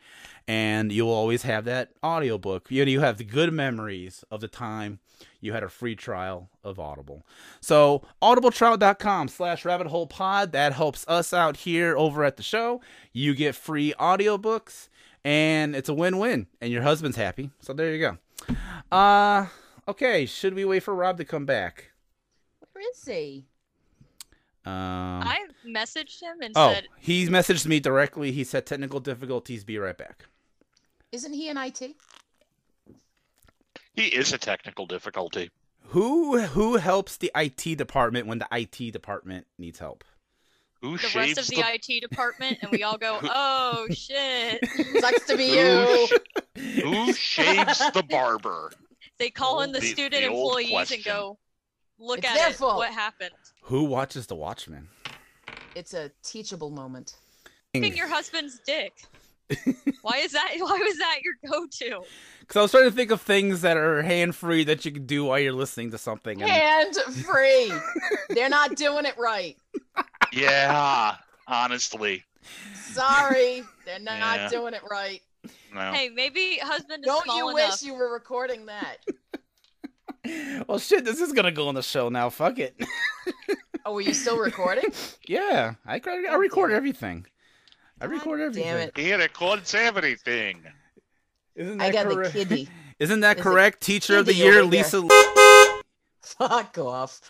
and 0.48 0.90
you'll 0.90 1.10
always 1.10 1.42
have 1.42 1.64
that 1.66 1.90
audiobook. 2.02 2.70
You 2.70 2.84
know, 2.84 2.90
you 2.90 3.00
have 3.00 3.18
the 3.18 3.24
good 3.24 3.52
memories 3.52 4.24
of 4.30 4.40
the 4.40 4.48
time 4.48 5.00
you 5.40 5.52
had 5.52 5.62
a 5.62 5.68
free 5.68 5.94
trial 5.94 6.50
of 6.64 6.78
Audible. 6.78 7.26
So 7.60 8.02
audibletrial.com 8.22 9.28
slash 9.28 9.64
rabbit 9.64 9.88
hole 9.88 10.06
pod. 10.06 10.52
That 10.52 10.72
helps 10.72 11.04
us 11.08 11.32
out 11.32 11.58
here 11.58 11.96
over 11.96 12.24
at 12.24 12.36
the 12.36 12.42
show. 12.42 12.80
You 13.12 13.34
get 13.34 13.54
free 13.54 13.94
audiobooks 13.98 14.88
and 15.24 15.76
it's 15.76 15.88
a 15.88 15.94
win-win. 15.94 16.46
And 16.60 16.72
your 16.72 16.82
husband's 16.82 17.16
happy. 17.16 17.50
So 17.60 17.72
there 17.72 17.94
you 17.94 17.98
go. 18.00 18.56
Uh 18.90 19.46
okay, 19.86 20.26
should 20.26 20.54
we 20.54 20.64
wait 20.64 20.82
for 20.82 20.94
Rob 20.94 21.18
to 21.18 21.24
come 21.24 21.46
back? 21.46 21.90
Where 22.72 22.84
is 22.90 23.04
he? 23.04 23.46
Um 24.66 25.22
I 25.22 25.46
messaged 25.66 26.20
him 26.22 26.42
and 26.42 26.52
Oh, 26.54 26.72
said, 26.74 26.86
he's 26.98 27.30
messaged 27.30 27.66
me 27.66 27.80
directly. 27.80 28.30
He 28.32 28.44
said 28.44 28.66
technical 28.66 29.00
difficulties. 29.00 29.64
Be 29.64 29.78
right 29.78 29.96
back. 29.96 30.26
Isn't 31.12 31.32
he 31.32 31.48
in 31.48 31.56
IT? 31.56 31.80
He 33.94 34.06
is 34.06 34.32
a 34.32 34.38
technical 34.38 34.86
difficulty. 34.86 35.50
Who 35.88 36.38
who 36.40 36.76
helps 36.76 37.16
the 37.16 37.30
IT 37.34 37.76
department 37.76 38.26
when 38.26 38.38
the 38.38 38.48
IT 38.52 38.92
department 38.92 39.46
needs 39.58 39.78
help? 39.78 40.04
Who 40.82 40.92
the 40.96 41.08
shaves 41.08 41.36
rest 41.36 41.38
of 41.38 41.46
the, 41.48 41.56
the 41.62 41.74
IT 41.94 42.00
department, 42.08 42.58
and 42.62 42.70
we 42.70 42.82
all 42.82 42.96
go, 42.96 43.18
"Oh 43.22 43.86
shit!" 43.90 44.64
Sucks 45.00 45.26
to 45.26 45.36
be 45.36 45.48
Who 45.48 45.54
you. 45.56 46.06
sh- 46.06 46.80
Who 46.82 47.12
shaves 47.12 47.78
the 47.92 48.02
barber? 48.08 48.72
They 49.18 49.28
call 49.28 49.60
in 49.60 49.72
the, 49.72 49.80
The- 49.80 49.86
student 49.88 50.22
the 50.22 50.28
old 50.28 50.58
employees 50.60 50.92
and 50.92 51.04
go, 51.04 51.38
"Look 52.00 52.18
It's 52.18 52.28
at 52.28 52.34
their 52.34 52.50
it. 52.50 52.56
fault. 52.56 52.78
What 52.78 52.92
happened?" 52.92 53.30
Who 53.64 53.84
watches 53.84 54.26
The 54.26 54.34
Watchmen? 54.34 54.88
It's 55.76 55.94
a 55.94 56.10
teachable 56.24 56.70
moment. 56.70 57.14
Sucking 57.76 57.96
your 57.96 58.08
husband's 58.08 58.58
dick. 58.66 58.92
why 60.02 60.16
is 60.18 60.32
that? 60.32 60.54
Why 60.58 60.78
was 60.78 60.96
that 60.98 61.18
your 61.22 61.34
go-to? 61.50 62.02
Because 62.40 62.56
I 62.56 62.62
was 62.62 62.70
trying 62.70 62.84
to 62.84 62.90
think 62.90 63.10
of 63.10 63.20
things 63.20 63.60
that 63.62 63.76
are 63.76 64.02
hand 64.02 64.34
free 64.34 64.64
that 64.64 64.84
you 64.84 64.90
can 64.92 65.06
do 65.06 65.24
while 65.26 65.38
you're 65.38 65.52
listening 65.52 65.90
to 65.92 65.98
something. 65.98 66.40
And 66.42 66.50
Hand 66.50 66.96
free. 67.24 67.72
They're 68.30 68.48
not 68.48 68.76
doing 68.76 69.04
it 69.06 69.14
right. 69.18 69.56
Yeah, 70.32 71.16
honestly. 71.48 72.24
Sorry, 72.74 73.62
they're 73.84 73.98
not 73.98 74.16
Yeah. 74.38 74.48
doing 74.48 74.74
it 74.74 74.82
right. 74.90 75.20
No. 75.74 75.92
Hey, 75.92 76.08
maybe 76.08 76.58
husband 76.62 77.04
is 77.04 77.06
Don't 77.06 77.24
small 77.24 77.36
you 77.36 77.48
enough. 77.50 77.70
wish 77.72 77.82
you 77.82 77.94
were 77.94 78.12
recording 78.12 78.66
that? 78.66 78.96
well, 80.68 80.78
shit, 80.78 81.04
this 81.04 81.20
is 81.20 81.32
gonna 81.32 81.52
go 81.52 81.68
on 81.68 81.74
the 81.74 81.82
show 81.82 82.08
now. 82.08 82.30
Fuck 82.30 82.58
it. 82.58 82.76
Oh, 83.86 83.94
were 83.94 84.02
you 84.02 84.12
still 84.12 84.36
recording? 84.38 84.92
yeah, 85.26 85.72
I, 85.86 85.94
I 85.94 85.98
God 86.00 86.36
record 86.36 86.70
everything. 86.70 87.26
I 87.98 88.04
God 88.06 88.12
record 88.12 88.40
everything. 88.42 88.64
Damn 88.64 88.76
it. 88.76 88.96
He 88.96 89.14
records 89.14 89.74
everything. 89.74 90.64
Isn't 91.56 91.78
that 91.78 91.84
I 91.84 91.90
got 91.90 92.06
correct? 92.06 92.34
the 92.34 92.44
kiddie. 92.44 92.68
Isn't 92.98 93.20
that 93.20 93.38
correct? 93.38 93.80
Teacher 93.80 94.18
of 94.18 94.26
the 94.26 94.34
year. 94.34 94.62
Lisa. 94.64 95.02
Fuck 96.22 96.76
off. 96.76 97.20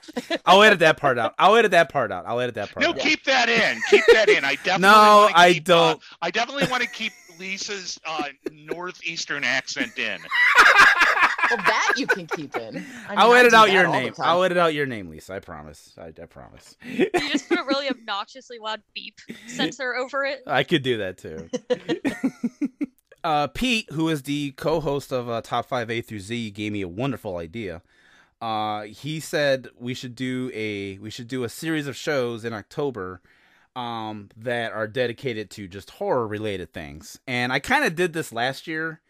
I'll 0.44 0.62
edit 0.64 0.80
that 0.80 0.97
part 0.97 1.18
out. 1.18 1.35
I'll 1.38 1.54
edit 1.54 1.70
that 1.70 1.88
part 1.88 2.11
out. 2.11 2.25
I'll 2.26 2.40
edit 2.40 2.56
that 2.56 2.73
part 2.73 2.82
No, 2.82 2.90
out. 2.90 2.99
keep 2.99 3.23
that 3.25 3.49
in. 3.49 3.80
Keep 3.88 4.04
that 4.12 4.28
in. 4.28 4.44
I 4.44 4.56
definitely 4.56 4.80
No, 4.88 5.18
wanna 5.23 5.32
I 5.37 5.52
keep, 5.52 5.64
don't. 5.64 5.97
Uh, 5.97 6.16
I 6.23 6.30
definitely 6.32 6.66
want 6.68 6.82
to 6.82 6.88
keep 6.88 7.12
Lisa's 7.40 7.99
uh, 8.06 8.25
northeastern 8.52 9.42
accent 9.42 9.99
in. 9.99 10.20
Well, 11.50 11.56
that 11.56 11.94
you 11.97 12.06
can 12.06 12.26
keep 12.26 12.54
in. 12.54 12.76
I 12.76 12.80
mean, 12.80 12.85
I'll 13.09 13.32
I 13.32 13.40
edit 13.40 13.54
out 13.54 13.73
your 13.73 13.88
name. 13.88 14.12
I'll 14.20 14.44
edit 14.44 14.59
out 14.59 14.75
your 14.75 14.87
name, 14.87 15.09
Lisa. 15.09 15.35
I 15.35 15.38
promise. 15.40 15.97
I, 15.99 16.09
I 16.09 16.26
promise. 16.26 16.76
You 16.85 17.11
just 17.28 17.49
put 17.49 17.59
a 17.59 17.64
really 17.64 17.88
obnoxiously 17.90 18.59
loud 18.59 18.82
beep 18.94 19.18
sensor 19.49 19.97
over 19.97 20.25
it. 20.25 20.42
I 20.47 20.62
could 20.62 20.82
do 20.82 20.99
that 20.99 21.18
too. 21.18 21.49
uh, 23.25 23.49
Pete, 23.49 23.90
who 23.90 24.09
is 24.11 24.23
the 24.23 24.52
co-host 24.52 25.11
of 25.11 25.28
uh, 25.28 25.40
Top 25.40 25.66
Five 25.66 25.90
A 25.90 26.02
through 26.02 26.20
Z, 26.20 26.50
gave 26.52 26.73
me 26.73 26.82
a 26.82 26.88
wonderful 26.88 27.38
idea. 27.38 27.82
Uh, 28.40 28.82
he 28.82 29.18
said 29.18 29.68
we 29.78 29.92
should 29.92 30.14
do 30.14 30.50
a 30.54 30.99
we 30.99 31.11
should 31.11 31.26
do 31.26 31.42
a 31.42 31.49
series 31.49 31.87
of 31.87 31.97
shows 31.97 32.44
in 32.44 32.52
October 32.52 33.23
um, 33.77 34.29
that 34.37 34.73
are 34.73 34.87
dedicated 34.87 35.50
to 35.50 35.69
just 35.69 35.91
horror 35.91 36.27
related 36.27 36.73
things. 36.73 37.19
And 37.27 37.53
I 37.53 37.59
kind 37.59 37.85
of 37.85 37.95
did 37.95 38.12
this 38.12 38.33
last 38.33 38.67
year. 38.67 39.00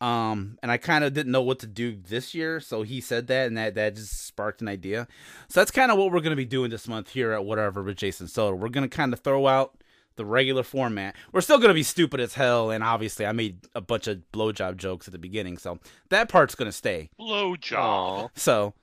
Um, 0.00 0.58
and 0.62 0.70
I 0.70 0.76
kind 0.76 1.02
of 1.02 1.12
didn't 1.12 1.32
know 1.32 1.42
what 1.42 1.58
to 1.58 1.66
do 1.66 1.96
this 1.96 2.32
year, 2.32 2.60
so 2.60 2.82
he 2.82 3.00
said 3.00 3.26
that, 3.26 3.48
and 3.48 3.58
that 3.58 3.74
that 3.74 3.96
just 3.96 4.26
sparked 4.26 4.62
an 4.62 4.68
idea. 4.68 5.08
So 5.48 5.58
that's 5.58 5.72
kind 5.72 5.90
of 5.90 5.98
what 5.98 6.12
we're 6.12 6.20
gonna 6.20 6.36
be 6.36 6.44
doing 6.44 6.70
this 6.70 6.86
month 6.86 7.10
here 7.10 7.32
at 7.32 7.44
whatever 7.44 7.82
with 7.82 7.96
Jason 7.96 8.28
Soto. 8.28 8.54
We're 8.54 8.68
gonna 8.68 8.88
kind 8.88 9.12
of 9.12 9.18
throw 9.18 9.48
out 9.48 9.82
the 10.14 10.24
regular 10.24 10.62
format. 10.62 11.16
We're 11.32 11.40
still 11.40 11.58
gonna 11.58 11.74
be 11.74 11.82
stupid 11.82 12.20
as 12.20 12.34
hell, 12.34 12.70
and 12.70 12.84
obviously 12.84 13.26
I 13.26 13.32
made 13.32 13.66
a 13.74 13.80
bunch 13.80 14.06
of 14.06 14.22
blowjob 14.32 14.76
jokes 14.76 15.08
at 15.08 15.12
the 15.12 15.18
beginning, 15.18 15.58
so 15.58 15.80
that 16.10 16.28
part's 16.28 16.54
gonna 16.54 16.70
stay. 16.70 17.10
Blowjob. 17.18 18.30
So 18.36 18.74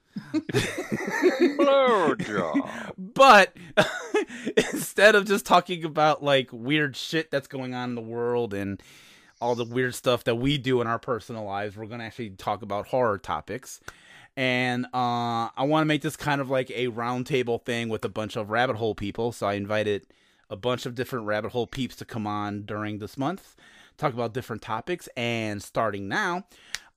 But 2.98 3.55
instead 4.57 5.15
of 5.15 5.25
just 5.25 5.45
talking 5.45 5.84
about 5.84 6.24
like 6.24 6.50
weird 6.51 6.95
shit 6.95 7.31
that's 7.31 7.48
going 7.48 7.74
on 7.74 7.89
in 7.89 7.95
the 7.95 8.01
world 8.01 8.53
and 8.53 8.81
all 9.41 9.55
the 9.55 9.65
weird 9.65 9.95
stuff 9.95 10.24
that 10.25 10.36
we 10.36 10.57
do 10.57 10.81
in 10.81 10.88
our 10.88 11.00
personal 11.00 11.43
lives, 11.43 11.75
we're 11.75 11.86
gonna 11.86 12.03
actually 12.05 12.31
talk 12.31 12.62
about 12.62 12.88
horror 12.88 13.17
topics. 13.17 13.81
And 14.38 14.86
uh, 14.88 15.48
I 15.55 15.63
want 15.63 15.81
to 15.81 15.86
make 15.86 16.01
this 16.01 16.17
kind 16.17 16.41
of 16.41 16.50
like 16.50 16.69
a 16.72 16.88
roundtable 16.88 17.63
thing 17.63 17.88
with 17.89 18.03
a 18.03 18.10
bunch 18.10 18.36
of 18.36 18.50
rabbit 18.50 18.75
hole 18.75 18.95
people. 18.95 19.31
So 19.31 19.48
I 19.48 19.53
invited 19.53 20.07
a 20.50 20.57
bunch 20.57 20.86
of 20.86 20.95
different 20.95 21.25
rabbit 21.25 21.51
hole 21.51 21.67
peeps 21.67 21.95
to 21.98 22.05
come 22.05 22.27
on 22.27 22.63
during 22.63 23.00
this 23.00 23.17
month, 23.17 23.55
talk 23.98 24.13
about 24.13 24.34
different 24.34 24.62
topics. 24.62 25.07
And 25.15 25.63
starting 25.63 26.07
now, 26.10 26.45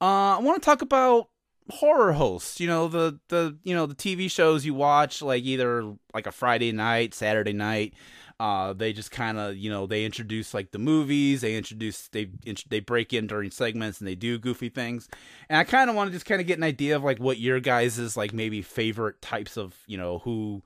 uh, 0.00 0.37
I 0.37 0.40
want 0.40 0.60
to 0.60 0.64
talk 0.64 0.82
about 0.82 1.28
horror 1.70 2.12
hosts 2.12 2.60
you 2.60 2.66
know 2.66 2.88
the 2.88 3.18
the 3.28 3.56
you 3.62 3.75
know 3.75 3.84
the 3.84 3.94
tv 3.94 4.30
shows 4.30 4.64
you 4.64 4.72
watch 4.72 5.20
like 5.20 5.44
either 5.44 5.94
like 6.14 6.26
a 6.26 6.32
friday 6.32 6.72
night 6.72 7.12
saturday 7.12 7.52
night 7.52 7.92
uh 8.40 8.72
they 8.72 8.92
just 8.92 9.10
kind 9.10 9.37
of 9.37 9.56
you 9.56 9.68
know 9.68 9.87
they 9.87 10.04
introduce 10.04 10.54
like 10.54 10.70
the 10.70 10.78
movies 10.78 11.40
they 11.40 11.56
introduce 11.56 12.08
they 12.08 12.30
they 12.68 12.78
break 12.80 13.12
in 13.12 13.26
during 13.26 13.50
segments 13.50 13.98
and 13.98 14.06
they 14.06 14.14
do 14.14 14.38
goofy 14.38 14.68
things. 14.68 15.08
And 15.48 15.58
i 15.58 15.64
kind 15.64 15.90
of 15.90 15.96
want 15.96 16.08
to 16.08 16.12
just 16.12 16.26
kind 16.26 16.40
of 16.40 16.46
get 16.46 16.58
an 16.58 16.64
idea 16.64 16.94
of 16.94 17.02
like 17.02 17.18
what 17.18 17.38
your 17.38 17.58
guys 17.58 17.98
is 17.98 18.16
like 18.16 18.32
maybe 18.32 18.62
favorite 18.62 19.20
types 19.20 19.56
of 19.56 19.75
you 19.87 19.98
know 19.98 20.18
who 20.20 20.62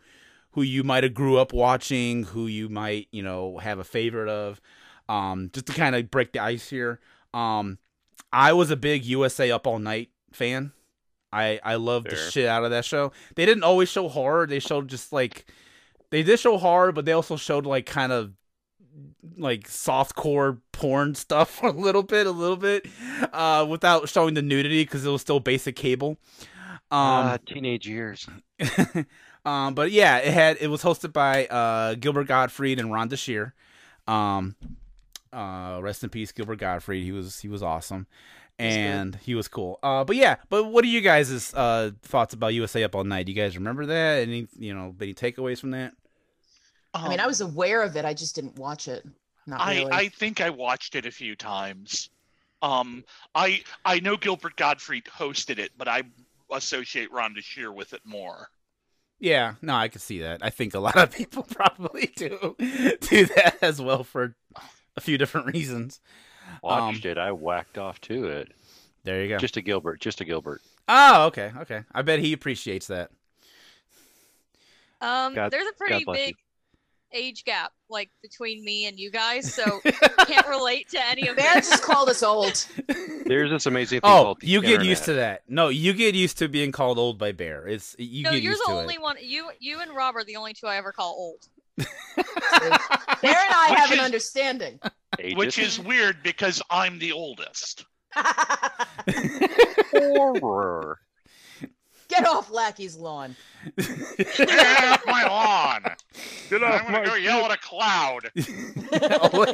who 0.50 0.60
you 0.62 0.84
might 0.84 1.02
have 1.02 1.14
grew 1.14 1.38
up 1.38 1.54
watching 1.54 2.24
who 2.24 2.46
you 2.46 2.68
might 2.68 3.08
you 3.10 3.22
know 3.22 3.56
have 3.58 3.78
a 3.78 3.84
favorite 3.84 4.28
of 4.28 4.60
um 5.08 5.50
just 5.54 5.66
to 5.66 5.72
kind 5.72 5.96
of 5.96 6.10
break 6.10 6.32
the 6.32 6.40
ice 6.40 6.68
here. 6.68 7.00
Um 7.32 7.78
i 8.34 8.52
was 8.52 8.70
a 8.70 8.76
big 8.76 9.04
usa 9.04 9.50
up 9.50 9.66
all 9.66 9.78
night 9.78 10.10
fan 10.30 10.72
I 11.32 11.60
I 11.64 11.76
love 11.76 12.04
the 12.04 12.16
shit 12.16 12.46
out 12.46 12.64
of 12.64 12.70
that 12.70 12.84
show. 12.84 13.12
They 13.36 13.46
didn't 13.46 13.64
always 13.64 13.88
show 13.88 14.08
horror. 14.08 14.46
They 14.46 14.58
showed 14.58 14.88
just 14.88 15.12
like 15.12 15.46
they 16.10 16.22
did 16.22 16.38
show 16.38 16.58
horror, 16.58 16.92
but 16.92 17.04
they 17.04 17.12
also 17.12 17.36
showed 17.36 17.66
like 17.66 17.86
kind 17.86 18.12
of 18.12 18.32
like 19.38 19.68
softcore 19.68 20.60
porn 20.72 21.14
stuff 21.16 21.62
a 21.62 21.68
little 21.68 22.02
bit, 22.02 22.26
a 22.26 22.30
little 22.30 22.56
bit, 22.56 22.86
uh, 23.32 23.66
without 23.68 24.08
showing 24.08 24.34
the 24.34 24.42
nudity 24.42 24.84
because 24.84 25.04
it 25.06 25.10
was 25.10 25.20
still 25.22 25.40
basic 25.40 25.76
cable. 25.76 26.18
Ah, 26.90 27.34
Um, 27.34 27.38
teenage 27.46 27.88
years. 27.88 28.28
um, 29.44 29.74
but 29.74 29.90
yeah, 29.90 30.18
it 30.18 30.32
had 30.32 30.58
it 30.60 30.68
was 30.68 30.82
hosted 30.82 31.12
by 31.12 31.46
uh 31.46 31.94
Gilbert 31.94 32.26
Gottfried 32.28 32.78
and 32.78 32.90
Rhonda 32.90 33.16
Shear. 33.18 33.54
Um, 34.06 34.56
uh, 35.32 35.78
rest 35.82 36.04
in 36.04 36.10
peace, 36.10 36.32
Gilbert 36.32 36.56
Gottfried. 36.58 37.02
He 37.02 37.12
was 37.12 37.40
he 37.40 37.48
was 37.48 37.62
awesome, 37.62 38.06
He's 38.06 38.10
good. 38.10 38.41
And 38.58 39.16
he 39.16 39.34
was 39.34 39.48
cool. 39.48 39.78
Uh, 39.82 40.04
but 40.04 40.16
yeah, 40.16 40.36
but 40.48 40.64
what 40.64 40.84
are 40.84 40.88
you 40.88 41.00
guys' 41.00 41.52
uh 41.54 41.90
thoughts 42.02 42.34
about 42.34 42.54
USA 42.54 42.84
Up 42.84 42.94
All 42.94 43.04
Night? 43.04 43.26
Do 43.26 43.32
you 43.32 43.40
guys 43.40 43.56
remember 43.56 43.86
that? 43.86 44.22
Any 44.22 44.48
you 44.58 44.74
know 44.74 44.94
any 45.00 45.14
takeaways 45.14 45.60
from 45.60 45.72
that? 45.72 45.94
I 47.02 47.08
mean, 47.08 47.20
I 47.20 47.26
Um, 47.26 47.28
was 47.28 47.40
aware 47.40 47.82
of 47.82 47.96
it. 47.96 48.04
I 48.04 48.14
just 48.14 48.34
didn't 48.34 48.56
watch 48.56 48.88
it. 48.88 49.04
Not 49.46 49.64
I, 49.64 49.72
really. 49.72 49.90
I 49.90 50.08
think 50.08 50.40
I 50.40 50.50
watched 50.50 50.94
it 50.94 51.06
a 51.06 51.10
few 51.10 51.36
times. 51.36 52.10
Um, 52.62 53.04
I 53.34 53.64
I 53.84 54.00
know 54.00 54.16
Gilbert 54.16 54.56
Gottfried 54.56 55.06
hosted 55.06 55.58
it, 55.58 55.72
but 55.76 55.88
I 55.88 56.04
associate 56.50 57.10
Rhonda 57.10 57.42
Shear 57.42 57.72
with 57.72 57.92
it 57.92 58.02
more. 58.06 58.50
Yeah, 59.18 59.54
no, 59.62 59.74
I 59.74 59.88
can 59.88 60.00
see 60.00 60.20
that. 60.20 60.44
I 60.44 60.50
think 60.50 60.74
a 60.74 60.80
lot 60.80 60.96
of 60.96 61.12
people 61.12 61.42
probably 61.50 62.06
do 62.16 62.56
do 62.58 63.26
that 63.26 63.58
as 63.62 63.80
well 63.80 64.02
for 64.04 64.34
a 64.96 65.00
few 65.00 65.18
different 65.18 65.46
reasons. 65.48 66.00
Watched 66.62 67.04
Um, 67.06 67.10
it. 67.12 67.18
I 67.18 67.32
whacked 67.32 67.76
off 67.78 68.00
to 68.02 68.28
it. 68.28 68.52
There 69.04 69.22
you 69.22 69.28
go. 69.28 69.38
Just 69.38 69.56
a 69.56 69.62
Gilbert. 69.62 70.00
Just 70.00 70.20
a 70.20 70.24
Gilbert. 70.24 70.60
Oh, 70.88 71.26
okay, 71.26 71.52
okay. 71.58 71.82
I 71.92 72.02
bet 72.02 72.20
he 72.20 72.32
appreciates 72.32 72.86
that. 72.88 73.10
Um, 75.00 75.34
God- 75.34 75.50
there's 75.50 75.66
a 75.68 75.72
pretty 75.74 76.04
bless 76.04 76.18
you. 76.18 76.26
big 76.26 76.36
age 77.14 77.44
gap 77.44 77.72
like 77.90 78.08
between 78.22 78.64
me 78.64 78.86
and 78.86 78.98
you 78.98 79.10
guys, 79.10 79.52
so 79.52 79.80
can't 80.26 80.46
relate 80.48 80.88
to 80.90 81.04
any 81.06 81.28
of 81.28 81.36
Bear 81.36 81.56
this. 81.56 81.68
just 81.68 81.82
called 81.82 82.08
us 82.08 82.22
old. 82.22 82.64
There's 83.26 83.50
this 83.50 83.66
amazing 83.66 84.00
thing 84.00 84.10
Oh, 84.10 84.22
called 84.22 84.38
you 84.42 84.62
get 84.62 84.82
used 84.84 85.04
to 85.04 85.14
that. 85.14 85.42
No, 85.48 85.68
you 85.68 85.92
get 85.92 86.14
used 86.14 86.38
to 86.38 86.48
being 86.48 86.72
called 86.72 86.98
old 86.98 87.18
by 87.18 87.32
Bear. 87.32 87.66
It's 87.68 87.94
you 87.98 88.22
get 88.22 88.22
a 88.22 88.22
big 88.22 88.24
no, 88.24 88.30
get 88.32 88.42
you're 88.42 88.52
used 88.52 88.62
the 88.66 88.72
to 88.72 88.78
only 88.78 88.98
one. 88.98 89.16
You, 89.20 89.50
you 89.58 89.80
and 89.80 89.94
Rob 89.94 90.16
are 90.16 90.24
the 90.24 90.36
only 90.36 90.54
two 90.54 90.66
I 90.66 90.76
ever 90.76 90.92
call 90.92 91.12
old. 91.18 91.48
It. 91.78 91.86
Bear 92.16 92.24
and 93.22 93.54
I 93.54 93.68
Which 93.70 93.78
have 93.78 93.90
an 93.92 93.98
is- 93.98 94.04
understanding. 94.04 94.80
Which 95.34 95.58
is 95.58 95.78
weird 95.78 96.22
because 96.22 96.62
I'm 96.70 96.98
the 96.98 97.12
oldest. 97.12 97.84
horror. 99.94 100.98
Get 102.08 102.26
off 102.26 102.50
Lackey's 102.50 102.96
lawn. 102.96 103.36
Get 103.76 104.84
off 104.84 105.02
my 105.06 105.24
lawn! 105.26 105.82
Get 106.50 106.62
I'm 106.62 106.92
gonna 106.92 107.06
go 107.06 107.14
yell 107.14 107.44
at 107.46 107.52
a 107.52 107.56
cloud. 107.58 108.30
Oh, 109.02 109.46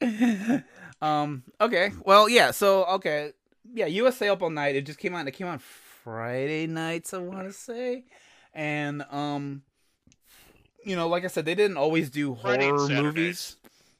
yeah. 0.00 0.60
um. 1.02 1.42
Okay. 1.60 1.90
Well, 2.04 2.28
yeah. 2.28 2.52
So, 2.52 2.84
okay. 2.84 3.32
Yeah. 3.74 3.86
USA 3.86 4.28
Up 4.28 4.42
All 4.42 4.50
Night. 4.50 4.76
It 4.76 4.86
just 4.86 4.98
came 5.00 5.14
out. 5.14 5.26
It 5.26 5.32
came 5.32 5.48
out 5.48 5.60
Friday 5.60 6.68
nights. 6.68 7.12
I 7.12 7.18
want 7.18 7.48
to 7.48 7.52
say, 7.52 8.04
and 8.54 9.02
um, 9.10 9.62
you 10.86 10.96
know, 10.96 11.08
like 11.08 11.24
I 11.24 11.28
said, 11.28 11.44
they 11.44 11.54
didn't 11.54 11.76
always 11.76 12.08
do 12.10 12.36
Friday 12.40 12.68
horror 12.68 12.88
movies. 12.88 13.56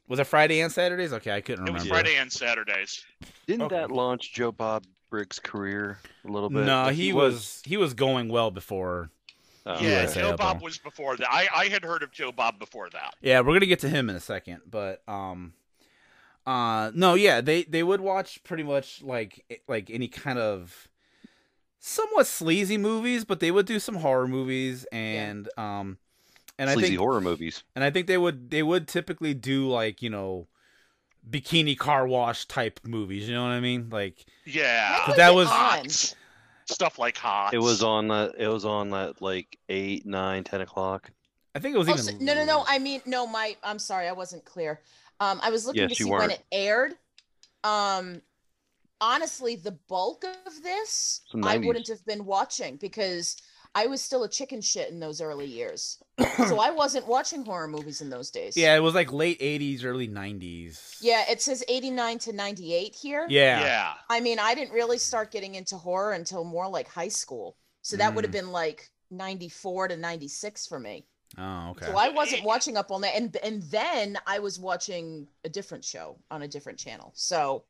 Was 0.07 0.19
it 0.19 0.23
Friday 0.25 0.61
and 0.61 0.71
Saturdays? 0.71 1.11
Okay, 1.13 1.31
I 1.31 1.41
couldn't 1.41 1.65
It 1.67 1.71
remember. 1.71 1.79
It 1.87 1.91
was 1.91 1.99
Friday 1.99 2.15
and 2.17 2.31
Saturdays. 2.31 3.03
Didn't 3.45 3.63
Okay. 3.63 3.75
that 3.75 3.91
launch 3.91 4.33
Joe 4.33 4.51
Bob 4.53 4.85
Briggs' 5.09 5.37
career 5.39 5.99
a 6.25 6.31
little 6.31 6.49
bit? 6.49 6.65
No, 6.65 6.83
Like, 6.83 6.95
he 6.95 7.11
was 7.13 7.61
he 7.65 7.75
was 7.77 7.93
going 7.93 8.29
well 8.29 8.49
before. 8.49 9.09
Oh, 9.65 9.73
yeah, 9.81 10.03
USA 10.03 10.21
Joe 10.21 10.37
Bob 10.37 10.57
All- 10.57 10.63
was 10.63 10.77
before 10.77 11.17
that. 11.17 11.27
I, 11.29 11.47
I 11.53 11.65
had 11.67 11.83
heard 11.83 12.01
of 12.03 12.11
Joe 12.13 12.31
Bob 12.31 12.57
before 12.57 12.89
that. 12.91 13.15
Yeah, 13.21 13.41
we're 13.41 13.53
gonna 13.53 13.65
get 13.65 13.79
to 13.81 13.89
him 13.89 14.09
in 14.09 14.15
a 14.15 14.21
second, 14.21 14.61
but 14.65 15.01
um, 15.09 15.51
uh, 16.45 16.91
no, 16.95 17.15
yeah, 17.15 17.41
they 17.41 17.63
they 17.63 17.83
would 17.83 17.99
watch 17.99 18.41
pretty 18.45 18.63
much 18.63 19.01
like 19.03 19.43
like 19.67 19.89
any 19.89 20.07
kind 20.07 20.39
of 20.39 20.87
somewhat 21.79 22.27
sleazy 22.27 22.77
movies, 22.77 23.25
but 23.25 23.41
they 23.41 23.51
would 23.51 23.65
do 23.65 23.77
some 23.79 23.95
horror 23.95 24.27
movies 24.27 24.85
and 24.93 25.49
um, 25.57 25.97
and 26.59 26.69
I 26.69 26.75
think 26.75 26.97
horror 26.97 27.21
movies. 27.21 27.63
and 27.75 27.83
I 27.83 27.89
think 27.91 28.07
they 28.07 28.17
would 28.17 28.49
they 28.49 28.63
would 28.63 28.87
typically 28.87 29.33
do 29.33 29.67
like 29.69 30.01
you 30.01 30.09
know 30.09 30.47
bikini 31.29 31.77
car 31.77 32.07
wash 32.07 32.45
type 32.45 32.79
movies. 32.85 33.27
You 33.27 33.35
know 33.35 33.43
what 33.43 33.51
I 33.51 33.59
mean? 33.59 33.89
Like 33.89 34.25
Yeah. 34.45 35.03
But 35.07 35.17
that 35.17 35.33
was- 35.35 35.47
Hots. 35.49 36.15
Stuff 36.69 36.99
like 36.99 37.15
hot. 37.17 37.53
It 37.53 37.59
was 37.59 37.81
on 37.81 38.09
that. 38.09 38.35
It 38.37 38.47
was 38.49 38.65
on 38.65 38.89
that 38.89 39.21
like 39.21 39.57
eight, 39.69 40.05
nine, 40.05 40.43
ten 40.43 40.59
o'clock. 40.61 41.09
I 41.55 41.59
think 41.59 41.75
it 41.75 41.77
was 41.77 41.87
Oh, 41.87 41.93
even 41.93 42.03
so- 42.03 42.11
no, 42.19 42.33
no, 42.33 42.43
no. 42.45 42.65
I 42.67 42.77
mean, 42.77 43.01
no. 43.05 43.25
My, 43.25 43.55
I'm 43.63 43.79
sorry, 43.79 44.07
I 44.07 44.11
wasn't 44.11 44.43
clear. 44.43 44.81
Um, 45.21 45.39
I 45.41 45.49
was 45.49 45.65
looking 45.65 45.83
Yes, 45.83 45.91
to 45.91 45.95
see 45.95 46.09
when 46.09 46.19
weren't. 46.19 46.31
it 46.33 46.43
aired. 46.51 46.93
Um, 47.63 48.21
honestly, 48.99 49.55
the 49.55 49.71
bulk 49.87 50.25
of 50.45 50.61
this 50.61 51.21
I 51.43 51.57
wouldn't 51.57 51.87
have 51.87 52.05
been 52.05 52.25
watching 52.25 52.75
because 52.77 53.37
I 53.73 53.87
was 53.87 54.01
still 54.01 54.23
a 54.23 54.29
chicken 54.29 54.59
shit 54.61 54.89
in 54.89 54.99
those 54.99 55.21
early 55.21 55.45
years. 55.45 56.03
So 56.47 56.59
I 56.59 56.71
wasn't 56.71 57.07
watching 57.07 57.45
horror 57.45 57.67
movies 57.67 58.01
in 58.01 58.09
those 58.09 58.31
days. 58.31 58.57
yeah, 58.57 58.75
it 58.75 58.79
was 58.79 58.95
like 58.95 59.11
late 59.13 59.39
'80s, 59.39 59.83
early 59.85 60.07
'90s. 60.07 60.97
Yeah, 61.01 61.23
it 61.29 61.41
says 61.41 61.63
89 61.67 62.19
to 62.19 62.33
98 62.33 62.95
here. 62.95 63.25
yeah, 63.29 63.61
Yeah. 63.61 63.93
I 64.09 64.19
mean, 64.19 64.39
I 64.39 64.55
didn't 64.55 64.73
really 64.73 64.97
start 64.97 65.31
getting 65.31 65.55
into 65.55 65.77
horror 65.77 66.13
until 66.13 66.43
more 66.43 66.67
like 66.67 66.87
high 66.87 67.07
school. 67.09 67.55
So 67.81 67.97
that 67.97 68.13
would 68.15 68.23
Mm. 68.23 68.27
have 68.27 68.31
been 68.31 68.51
like 68.51 68.89
94 69.11 69.89
to 69.89 69.97
96 69.97 70.65
for 70.67 70.79
me. 70.79 71.05
Oh, 71.37 71.69
okay. 71.71 71.85
So 71.85 71.95
I 71.97 72.09
wasn't 72.09 72.43
watching 72.43 72.77
up 72.77 72.89
all 72.89 72.99
night, 72.99 73.13
and 73.15 73.35
and 73.37 73.61
then 73.63 74.17
I 74.25 74.39
was 74.39 74.59
watching 74.59 75.27
a 75.43 75.49
different 75.49 75.83
show 75.85 76.17
on 76.31 76.41
a 76.41 76.47
different 76.47 76.79
channel. 76.79 77.11
So, 77.15 77.65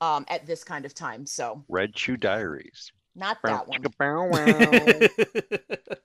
um, 0.00 0.24
at 0.28 0.44
this 0.46 0.64
kind 0.64 0.84
of 0.84 0.92
time, 0.94 1.24
so 1.26 1.64
Red 1.68 1.96
Shoe 1.96 2.16
Diaries. 2.16 2.92
Not 3.14 3.38
that 3.44 3.68
one. 3.68 3.82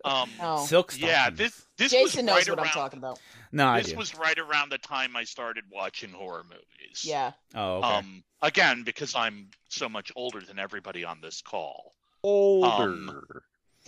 Um, 0.06 0.30
No, 0.40 0.64
Silk 0.68 0.94
yeah. 1.00 1.30
This 1.32 1.66
this 1.78 1.92
Jason 1.92 2.04
was 2.04 2.16
right 2.16 2.26
knows 2.26 2.50
what 2.50 2.60
around, 2.60 2.68
I'm 2.68 2.74
talking 2.74 3.00
about. 3.00 3.20
No, 3.52 3.68
I 3.68 3.82
This 3.82 3.92
do. 3.92 3.98
was 3.98 4.16
right 4.16 4.38
around 4.38 4.70
the 4.70 4.78
time 4.78 5.16
I 5.16 5.24
started 5.24 5.64
watching 5.72 6.12
horror 6.12 6.44
movies. 6.48 7.04
Yeah, 7.04 7.32
Oh, 7.56 7.78
okay. 7.78 7.88
Um, 7.88 8.24
again, 8.42 8.84
because 8.84 9.16
I'm 9.16 9.50
so 9.70 9.90
much 9.90 10.12
older 10.16 10.42
than 10.42 10.60
everybody 10.60 11.04
on 11.04 11.22
this 11.22 11.42
call. 11.42 11.94
Older. 12.24 13.24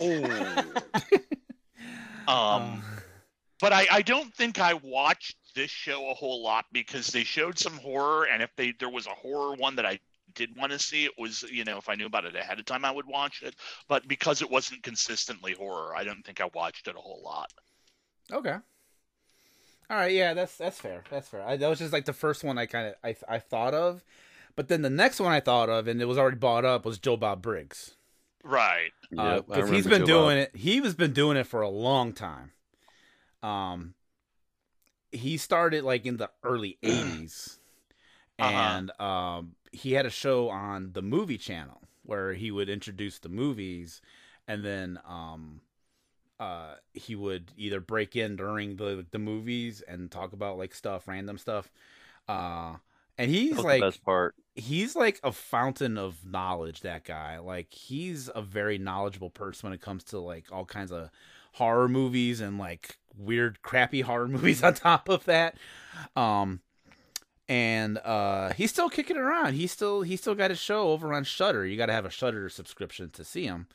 Um, 2.28 2.36
Um, 2.36 2.82
but 3.60 3.72
I, 3.72 3.86
I 3.90 4.02
don't 4.02 4.32
think 4.34 4.60
I 4.60 4.74
watched 4.74 5.36
this 5.54 5.70
show 5.70 6.10
a 6.10 6.14
whole 6.14 6.42
lot 6.42 6.66
because 6.72 7.08
they 7.08 7.24
showed 7.24 7.58
some 7.58 7.76
horror, 7.78 8.24
and 8.26 8.42
if 8.42 8.50
they 8.56 8.72
there 8.78 8.90
was 8.90 9.06
a 9.06 9.10
horror 9.14 9.54
one 9.54 9.76
that 9.76 9.86
I 9.86 9.98
did 10.38 10.56
want 10.56 10.72
to 10.72 10.78
see, 10.78 11.04
it 11.04 11.12
was 11.18 11.42
you 11.42 11.64
know 11.64 11.76
if 11.76 11.88
I 11.90 11.96
knew 11.96 12.06
about 12.06 12.24
it 12.24 12.34
ahead 12.36 12.58
of 12.58 12.64
time, 12.64 12.84
I 12.84 12.90
would 12.90 13.06
watch 13.06 13.42
it. 13.42 13.54
But 13.88 14.08
because 14.08 14.40
it 14.40 14.50
wasn't 14.50 14.82
consistently 14.82 15.52
horror, 15.52 15.94
I 15.94 16.04
don't 16.04 16.24
think 16.24 16.40
I 16.40 16.48
watched 16.54 16.88
it 16.88 16.96
a 16.96 17.00
whole 17.00 17.22
lot. 17.22 17.52
Okay. 18.32 18.56
All 19.90 19.96
right, 19.96 20.12
yeah, 20.12 20.34
that's 20.34 20.56
that's 20.56 20.78
fair. 20.80 21.02
That's 21.10 21.28
fair. 21.28 21.42
I, 21.42 21.56
that 21.56 21.68
was 21.68 21.78
just 21.78 21.92
like 21.92 22.04
the 22.04 22.12
first 22.12 22.44
one 22.44 22.56
I 22.58 22.66
kind 22.66 22.88
of 22.88 22.94
I 23.02 23.16
I 23.28 23.38
thought 23.38 23.74
of, 23.74 24.04
but 24.54 24.68
then 24.68 24.82
the 24.82 24.90
next 24.90 25.18
one 25.20 25.32
I 25.32 25.40
thought 25.40 25.68
of, 25.70 25.88
and 25.88 26.00
it 26.00 26.04
was 26.06 26.18
already 26.18 26.36
bought 26.36 26.64
up, 26.64 26.84
was 26.84 26.98
Joe 26.98 27.16
Bob 27.16 27.42
Briggs. 27.42 27.94
Right. 28.44 28.90
Yep, 29.10 29.20
I 29.20 29.32
because 29.32 29.70
he's 29.70 29.86
remember 29.86 29.88
been 29.88 30.00
Joe 30.00 30.06
doing 30.06 30.38
Bob. 30.38 30.48
it. 30.54 30.56
He 30.56 30.80
was 30.80 30.94
been 30.94 31.12
doing 31.12 31.36
it 31.36 31.46
for 31.46 31.62
a 31.62 31.68
long 31.70 32.12
time. 32.12 32.52
Um, 33.42 33.94
he 35.10 35.36
started 35.38 35.84
like 35.84 36.04
in 36.04 36.18
the 36.18 36.30
early 36.44 36.76
'80s, 36.82 37.56
Uh-huh. 38.38 38.78
and 38.78 38.90
um, 39.00 39.54
he 39.72 39.92
had 39.92 40.06
a 40.06 40.10
show 40.10 40.48
on 40.50 40.92
the 40.92 41.02
Movie 41.02 41.38
Channel 41.38 41.82
where 42.04 42.32
he 42.34 42.50
would 42.50 42.68
introduce 42.68 43.18
the 43.18 43.28
movies, 43.28 44.00
and 44.46 44.64
then 44.64 44.98
um, 45.06 45.60
uh, 46.40 46.74
he 46.94 47.14
would 47.16 47.52
either 47.56 47.80
break 47.80 48.16
in 48.16 48.36
during 48.36 48.76
the 48.76 49.06
the 49.10 49.18
movies 49.18 49.82
and 49.82 50.10
talk 50.10 50.32
about 50.32 50.58
like 50.58 50.74
stuff, 50.74 51.08
random 51.08 51.38
stuff. 51.38 51.70
Uh, 52.28 52.76
and 53.18 53.30
he's 53.30 53.56
That 53.56 53.64
was 53.64 53.66
like 53.66 53.80
the 53.80 53.86
best 53.86 54.02
part. 54.04 54.34
he's 54.54 54.96
like 54.96 55.20
a 55.22 55.32
fountain 55.32 55.96
of 55.98 56.26
knowledge 56.26 56.80
that 56.80 57.04
guy 57.04 57.38
like 57.38 57.72
he's 57.72 58.28
a 58.34 58.42
very 58.42 58.78
knowledgeable 58.78 59.30
person 59.30 59.68
when 59.68 59.74
it 59.74 59.80
comes 59.80 60.04
to 60.04 60.18
like 60.18 60.46
all 60.52 60.64
kinds 60.64 60.92
of 60.92 61.10
horror 61.54 61.88
movies 61.88 62.40
and 62.40 62.58
like 62.58 62.98
weird 63.16 63.62
crappy 63.62 64.00
horror 64.00 64.28
movies 64.28 64.62
on 64.62 64.74
top 64.74 65.08
of 65.08 65.24
that 65.26 65.56
um 66.16 66.60
and 67.48 67.98
uh 67.98 68.52
he's 68.52 68.70
still 68.70 68.88
kicking 68.90 69.16
around 69.16 69.54
he's 69.54 69.72
still 69.72 70.02
he's 70.02 70.20
still 70.20 70.34
got 70.34 70.50
his 70.50 70.58
show 70.58 70.90
over 70.90 71.12
on 71.14 71.24
Shudder 71.24 71.66
you 71.66 71.76
got 71.76 71.86
to 71.86 71.92
have 71.92 72.04
a 72.04 72.10
Shudder 72.10 72.48
subscription 72.48 73.10
to 73.10 73.24
see 73.24 73.44
him 73.44 73.66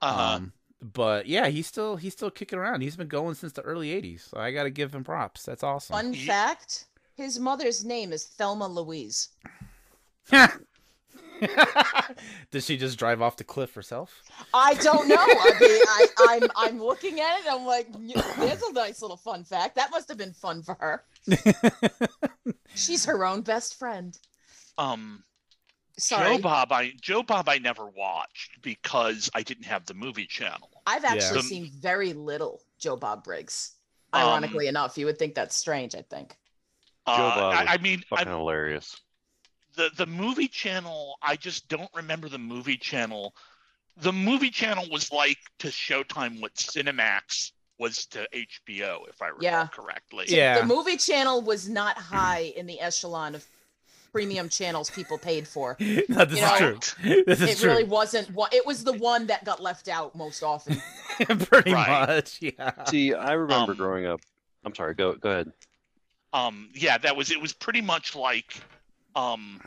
Uh-huh. 0.00 0.36
um 0.36 0.52
but 0.80 1.26
yeah 1.26 1.48
he's 1.48 1.66
still 1.66 1.96
he's 1.96 2.12
still 2.14 2.30
kicking 2.30 2.58
around 2.58 2.80
he's 2.80 2.96
been 2.96 3.08
going 3.08 3.34
since 3.34 3.52
the 3.52 3.62
early 3.62 3.88
80s 3.90 4.30
so 4.30 4.40
i 4.40 4.50
gotta 4.50 4.70
give 4.70 4.94
him 4.94 5.04
props 5.04 5.44
that's 5.44 5.62
awesome 5.62 5.94
Fun 5.94 6.14
fact: 6.14 6.86
his 7.14 7.38
mother's 7.38 7.84
name 7.84 8.12
is 8.12 8.24
Thelma 8.24 8.66
Louise. 8.66 9.28
Did 12.50 12.62
she 12.62 12.76
just 12.76 12.98
drive 12.98 13.20
off 13.20 13.36
the 13.36 13.44
cliff 13.44 13.74
herself? 13.74 14.22
I 14.54 14.74
don't 14.74 15.08
know. 15.08 15.16
I 15.18 15.52
mean, 15.60 15.80
I, 15.88 16.06
I'm 16.30 16.42
I'm 16.56 16.82
looking 16.82 17.18
at 17.20 17.40
it. 17.40 17.44
I'm 17.50 17.64
like, 17.66 17.88
"Y- 17.94 18.14
there's 18.38 18.62
a 18.62 18.72
nice 18.72 19.02
little 19.02 19.16
fun 19.16 19.42
fact. 19.44 19.74
That 19.76 19.90
must 19.90 20.08
have 20.08 20.18
been 20.18 20.32
fun 20.32 20.62
for 20.62 20.74
her. 20.80 21.02
She's 22.74 23.04
her 23.04 23.24
own 23.24 23.42
best 23.42 23.78
friend. 23.78 24.18
um, 24.78 25.24
Sorry, 25.98 26.36
Joe 26.36 26.42
Bob, 26.42 26.72
I 26.72 26.92
Joe 27.00 27.22
Bob, 27.22 27.48
I 27.48 27.58
never 27.58 27.86
watched 27.86 28.62
because 28.62 29.30
I 29.34 29.42
didn't 29.42 29.64
have 29.64 29.84
the 29.84 29.94
movie 29.94 30.26
channel. 30.26 30.70
I've 30.86 31.04
actually 31.04 31.36
Yeah. 31.36 31.42
seen 31.42 31.70
very 31.80 32.12
little 32.14 32.62
Joe 32.78 32.96
Bob 32.96 33.24
Briggs. 33.24 33.72
Um, 34.14 34.22
Ironically 34.22 34.68
enough, 34.68 34.96
you 34.98 35.06
would 35.06 35.18
think 35.18 35.34
that's 35.34 35.54
strange. 35.56 35.94
I 35.94 36.02
think. 36.02 36.34
Uh, 37.06 37.16
Bob 37.16 37.54
I, 37.54 37.64
was 37.64 37.74
I 37.74 37.82
mean, 37.82 38.02
I, 38.12 38.16
Fucking 38.16 38.32
hilarious. 38.32 38.96
the 39.76 39.90
the 39.96 40.06
movie 40.06 40.48
channel 40.48 41.16
i 41.22 41.34
just 41.36 41.68
don't 41.68 41.90
remember 41.94 42.28
the 42.28 42.38
movie 42.38 42.76
channel 42.76 43.34
the 43.96 44.12
movie 44.12 44.50
channel 44.50 44.86
was 44.90 45.10
like 45.12 45.38
to 45.58 45.68
showtime 45.68 46.40
what 46.40 46.54
cinemax 46.54 47.52
was 47.78 48.06
to 48.06 48.26
hbo 48.34 49.08
if 49.08 49.20
i 49.22 49.26
recall 49.28 49.42
Yeah. 49.42 49.66
correctly 49.68 50.26
Yeah. 50.28 50.60
The 50.60 50.66
movie 50.66 50.96
channel 50.96 51.42
was 51.42 51.68
not 51.68 51.96
high 51.96 52.52
in 52.56 52.66
the 52.66 52.80
echelon 52.80 53.34
of 53.34 53.44
premium 54.12 54.48
channels 54.50 54.90
people 54.90 55.16
paid 55.16 55.48
for. 55.48 55.74
no, 55.80 55.86
this 55.86 56.08
You 56.10 56.22
is 56.24 56.40
know, 56.42 56.58
true. 56.58 56.78
This 57.26 57.40
is 57.40 57.48
It 57.50 57.58
true. 57.58 57.70
really 57.70 57.84
wasn't. 57.84 58.30
one- 58.34 58.50
It 58.52 58.66
was 58.66 58.84
the 58.84 58.92
one 58.92 59.26
that 59.28 59.42
got 59.46 59.58
left 59.62 59.88
out 59.88 60.14
most 60.14 60.42
often. 60.42 60.82
Pretty 61.26 61.72
Right. 61.72 62.06
much, 62.08 62.36
yeah. 62.42 62.84
See, 62.90 63.14
I 63.14 63.32
remember 63.32 63.72
Um, 63.72 63.78
growing 63.78 64.04
up. 64.06 64.20
I'm 64.64 64.74
sorry. 64.74 64.92
Go 64.94 65.14
go 65.14 65.30
ahead. 65.30 65.52
um 66.34 66.68
yeah 66.74 66.98
that 66.98 67.16
was 67.16 67.30
it 67.30 67.40
was 67.40 67.52
pretty 67.54 67.80
much 67.80 68.14
like 68.14 68.60
um 69.16 69.60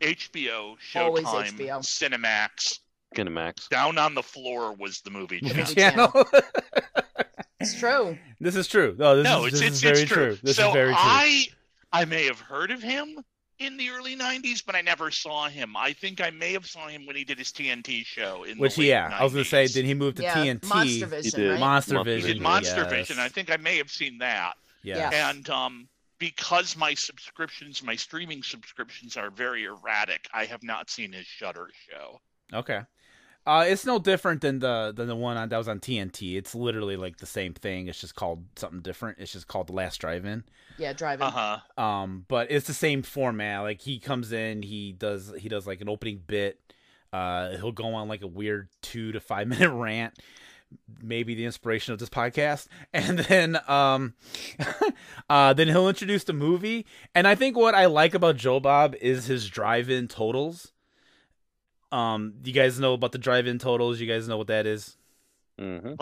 hbo 0.00 0.76
showtime 0.78 1.52
HBO. 1.56 1.78
cinemax 1.82 2.78
Cinemax. 3.16 3.68
down 3.68 3.98
on 3.98 4.14
the 4.14 4.22
floor 4.22 4.72
was 4.74 5.00
the 5.00 5.10
movie 5.10 5.40
Movie 5.42 5.62
channel 5.74 6.08
channel. 6.12 6.24
It's 7.60 7.78
true. 7.78 8.16
this 8.40 8.56
is 8.56 8.66
true. 8.68 8.94
No, 8.98 9.16
this 9.16 9.24
no 9.24 9.44
is, 9.44 9.52
it's 9.54 9.60
this 9.60 9.68
it's, 9.68 9.76
is 9.76 9.82
very 9.82 10.02
it's 10.02 10.10
true, 10.10 10.38
This 10.42 10.56
so 10.56 10.68
is 10.68 10.72
very 10.74 10.88
true. 10.92 10.96
i 10.98 11.44
i 11.92 12.04
may 12.04 12.24
have 12.26 12.40
heard 12.40 12.70
of 12.70 12.82
him 12.82 13.18
in 13.58 13.76
the 13.76 13.90
early 13.90 14.16
90s 14.16 14.64
but 14.64 14.74
i 14.74 14.80
never 14.80 15.10
saw 15.10 15.46
him 15.48 15.76
i 15.76 15.92
think 15.92 16.20
i 16.22 16.30
may 16.30 16.52
have 16.54 16.64
saw 16.66 16.86
him 16.88 17.04
when 17.04 17.16
he 17.16 17.24
did 17.24 17.36
his 17.36 17.48
tnt 17.52 18.06
show 18.06 18.44
in 18.44 18.56
Which, 18.58 18.76
the 18.76 18.82
late 18.82 18.88
yeah, 18.88 19.14
I 19.18 19.22
was 19.24 19.34
gonna 19.34 19.44
say, 19.44 19.66
did 19.66 19.84
he 19.84 19.92
move 19.92 20.14
to 20.14 20.22
yeah, 20.22 20.36
TNT? 20.36 20.66
Monster 20.68 21.06
Vision, 21.06 21.50
right? 21.50 21.60
Monster 21.60 21.94
Monster 21.94 22.04
Vision. 22.14 22.28
he 22.28 22.32
did 22.34 22.42
monster 22.42 22.80
yes. 22.82 22.90
vision 22.90 23.18
i 23.18 23.28
think 23.28 23.50
i 23.50 23.56
may 23.58 23.76
have 23.76 23.90
seen 23.90 24.18
that 24.18 24.54
Yes. 24.82 24.96
Yeah. 25.12 25.28
and 25.30 25.50
um 25.50 25.88
because 26.18 26.74
my 26.78 26.94
subscriptions 26.94 27.82
my 27.82 27.96
streaming 27.96 28.42
subscriptions 28.42 29.18
are 29.18 29.28
very 29.30 29.64
erratic 29.66 30.26
i 30.32 30.46
have 30.46 30.62
not 30.62 30.88
seen 30.88 31.12
his 31.12 31.26
Shudder 31.26 31.68
show 31.90 32.20
Okay. 32.52 32.80
Uh, 33.46 33.64
it's 33.66 33.86
no 33.86 33.98
different 33.98 34.42
than 34.42 34.58
the 34.58 34.92
than 34.94 35.08
the 35.08 35.16
one 35.16 35.36
on, 35.36 35.48
that 35.48 35.56
was 35.56 35.68
on 35.68 35.80
TNT. 35.80 36.36
It's 36.36 36.54
literally 36.54 36.96
like 36.96 37.16
the 37.16 37.26
same 37.26 37.54
thing. 37.54 37.88
It's 37.88 38.00
just 38.00 38.14
called 38.14 38.44
something 38.56 38.80
different. 38.80 39.18
It's 39.18 39.32
just 39.32 39.48
called 39.48 39.68
The 39.68 39.72
Last 39.72 39.98
Drive-In. 40.00 40.44
Yeah, 40.78 40.92
driving. 40.94 41.26
uh-huh 41.26 41.58
um 41.76 42.24
but 42.28 42.50
it's 42.50 42.66
the 42.66 42.72
same 42.72 43.02
format 43.02 43.60
like 43.62 43.82
he 43.82 43.98
comes 43.98 44.32
in 44.32 44.62
he 44.62 44.92
does 44.92 45.30
he 45.38 45.48
does 45.48 45.66
like 45.66 45.82
an 45.82 45.90
opening 45.90 46.22
bit 46.26 46.58
uh 47.12 47.50
he'll 47.56 47.72
go 47.72 47.92
on 47.94 48.08
like 48.08 48.22
a 48.22 48.26
weird 48.26 48.68
two 48.80 49.12
to 49.12 49.20
five 49.20 49.46
minute 49.52 49.70
rant 49.70 50.14
maybe 51.02 51.34
the 51.34 51.44
inspiration 51.44 51.92
of 51.92 51.98
this 51.98 52.08
podcast 52.08 52.66
and 52.94 53.18
then 53.18 53.58
um 53.68 54.14
uh 55.28 55.52
then 55.52 55.68
he'll 55.68 55.88
introduce 55.88 56.24
the 56.24 56.32
movie 56.32 56.86
and 57.14 57.26
i 57.28 57.34
think 57.34 57.56
what 57.58 57.74
i 57.74 57.84
like 57.84 58.14
about 58.14 58.36
joe 58.36 58.58
bob 58.60 58.94
is 59.02 59.26
his 59.26 59.48
drive-in 59.50 60.08
totals 60.08 60.72
um 61.92 62.34
you 62.44 62.52
guys 62.52 62.78
know 62.78 62.94
about 62.94 63.12
the 63.12 63.18
drive-in 63.18 63.58
totals 63.58 64.00
you 64.00 64.06
guys 64.06 64.28
know 64.28 64.36
what 64.36 64.46
that 64.46 64.66
is 64.66 64.96
hmm 65.58 65.94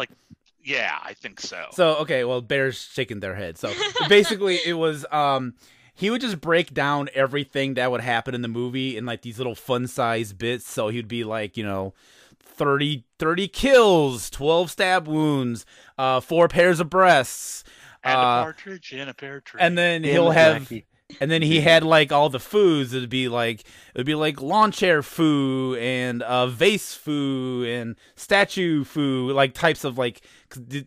yeah 0.62 0.98
i 1.03 1.14
think 1.14 1.40
so 1.40 1.64
so 1.72 1.96
okay, 1.96 2.24
well, 2.24 2.40
Bear's 2.40 2.81
shaking 2.92 3.20
their 3.20 3.35
head. 3.35 3.59
So 3.59 3.72
basically, 4.09 4.59
it 4.64 4.74
was 4.74 5.07
um, 5.11 5.55
he 5.94 6.11
would 6.11 6.20
just 6.20 6.40
break 6.40 6.74
down 6.74 7.09
everything 7.14 7.74
that 7.74 7.90
would 7.90 8.01
happen 8.01 8.35
in 8.35 8.42
the 8.42 8.48
movie 8.48 8.96
in 8.96 9.07
like 9.07 9.22
these 9.22 9.38
little 9.38 9.55
fun-sized 9.55 10.38
bits. 10.38 10.68
So 10.68 10.88
he'd 10.88 11.09
be 11.09 11.24
like, 11.24 11.57
you 11.57 11.64
know, 11.64 11.94
30, 12.42 13.05
30 13.18 13.48
kills, 13.48 14.31
twelve 14.31 14.70
stab 14.70 15.07
wounds, 15.07 15.66
uh, 15.96 16.20
four 16.20 16.48
pairs 16.48 16.81
of 16.81 16.90
breasts, 16.90 17.64
and 18.03 18.14
a 18.14 18.18
uh, 18.18 18.42
partridge 18.44 18.92
in 18.92 19.09
a 19.09 19.14
pear 19.14 19.40
tree 19.40 19.61
and 19.61 19.77
then 19.77 20.05
he'll 20.05 20.31
it, 20.31 20.35
have. 20.35 20.62
Jackie. 20.62 20.87
And 21.21 21.31
then 21.31 21.43
he 21.43 21.61
had 21.61 21.83
like 21.83 22.13
all 22.13 22.29
the 22.29 22.41
foods. 22.41 22.93
It'd 22.95 23.11
be 23.11 23.29
like 23.29 23.65
it'd 23.95 24.07
be 24.07 24.15
like 24.15 24.41
lawn 24.41 24.73
chair 24.73 25.03
foo 25.03 25.77
and 25.77 26.23
uh, 26.23 26.47
vase 26.47 26.95
foo 26.95 27.65
and 27.65 27.97
statue 28.15 28.85
foo, 28.85 29.33
like 29.33 29.55
types 29.55 29.85
of 29.85 29.99
like 29.99 30.23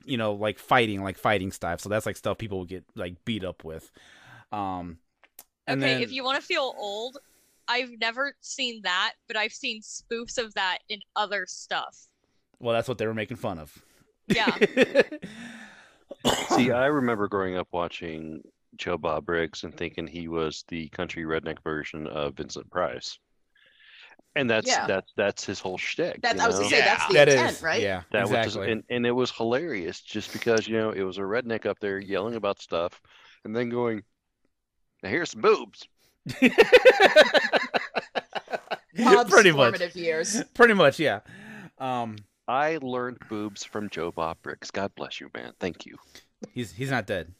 you 0.06 0.17
know 0.17 0.34
like 0.34 0.60
fighting, 0.60 1.04
like 1.04 1.17
fighting 1.17 1.52
stuff. 1.52 1.82
So 1.82 1.89
that's 1.89 2.06
like 2.06 2.17
stuff 2.17 2.38
people 2.38 2.60
would 2.60 2.70
get 2.70 2.86
like 2.96 3.24
beat 3.26 3.44
up 3.44 3.63
with. 3.63 3.91
Um, 4.52 4.98
and 5.67 5.82
okay, 5.82 5.94
then 5.94 6.02
if 6.02 6.12
you 6.12 6.24
want 6.24 6.39
to 6.39 6.46
feel 6.46 6.74
old, 6.78 7.17
I've 7.67 7.91
never 8.00 8.34
seen 8.41 8.82
that, 8.84 9.13
but 9.28 9.38
I've 9.38 9.54
seen 9.54 9.82
spoofs 9.82 10.38
of 10.38 10.54
that 10.56 10.80
in 10.89 11.00
other 11.15 11.46
stuff. 11.48 12.08
well, 12.60 12.74
that's 12.74 12.88
what 12.88 12.98
they 12.98 13.08
were 13.08 13.13
making 13.13 13.38
fun 13.38 13.60
of. 13.60 13.78
Yeah. 14.28 14.58
See, 16.50 16.72
I 16.72 16.86
remember 16.88 17.28
growing 17.28 17.58
up 17.58 17.70
watching 17.72 18.44
Joe 18.77 18.97
Bob 18.97 19.25
Briggs 19.25 19.63
and 19.63 19.75
thinking 19.75 20.07
he 20.07 20.27
was 20.27 20.63
the 20.67 20.88
country 20.89 21.23
redneck 21.23 21.57
version 21.63 22.07
of 22.07 22.36
Vincent 22.36 22.69
Price. 22.69 23.17
And 24.36 24.49
that's 24.49 24.67
Yeah. 24.67 24.88
that's 24.88 25.12
that's 25.17 25.45
his 25.45 25.60
whole 25.60 25.77
shtick. 25.77 26.21
That 26.21 26.38
you 26.38 26.41
I 26.41 26.47
was 26.47 26.55
know? 26.55 26.62
gonna 26.63 26.75
say 26.75 26.81
that's 26.81 27.07
the 27.07 27.13
that 27.15 27.27
intent, 27.29 27.51
is 27.51 27.62
right? 27.62 27.81
yeah, 27.81 28.03
That 28.13 28.21
was 28.21 28.31
exactly. 28.31 28.51
just, 28.67 28.71
and, 28.71 28.84
and 28.89 29.05
it 29.05 29.12
was 29.12 29.29
hilarious 29.31 29.99
just 30.01 30.31
because, 30.31 30.67
you 30.69 30.77
know, 30.77 30.91
it 30.91 31.01
was 31.03 31.17
a 31.17 31.21
redneck 31.21 31.65
up 31.65 31.79
there 31.81 31.99
yelling 31.99 32.36
about 32.36 32.62
stuff 32.62 33.01
and 33.43 33.53
then 33.55 33.69
going, 33.69 34.03
now 35.03 35.10
here's 35.10 35.31
some 35.31 35.41
boobs. 35.41 35.86
Bob's 38.97 39.31
Pretty 39.31 39.51
much. 39.51 39.95
years. 39.95 40.43
Pretty 40.53 40.73
much, 40.73 40.99
yeah. 40.99 41.19
Um, 41.77 42.17
I 42.47 42.77
learned 42.81 43.17
boobs 43.29 43.63
from 43.63 43.89
Joe 43.89 44.12
Bob 44.12 44.38
Briggs. 44.43 44.71
God 44.71 44.93
bless 44.95 45.19
you, 45.19 45.29
man. 45.34 45.53
Thank 45.60 45.86
you. 45.86 45.97
he's 46.53 46.71
he's 46.71 46.91
not 46.91 47.07
dead. 47.07 47.34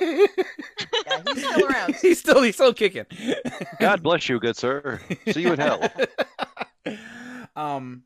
Yeah, 0.00 0.26
he's 1.34 1.46
still 1.46 1.66
around. 1.70 1.94
he's 1.96 2.18
still 2.18 2.42
he's 2.42 2.54
still 2.54 2.74
kicking. 2.74 3.06
God 3.80 4.02
bless 4.02 4.28
you, 4.28 4.38
good 4.40 4.56
sir. 4.56 5.00
See 5.30 5.42
you 5.42 5.52
in 5.52 5.58
hell. 5.58 5.90
um 7.56 8.04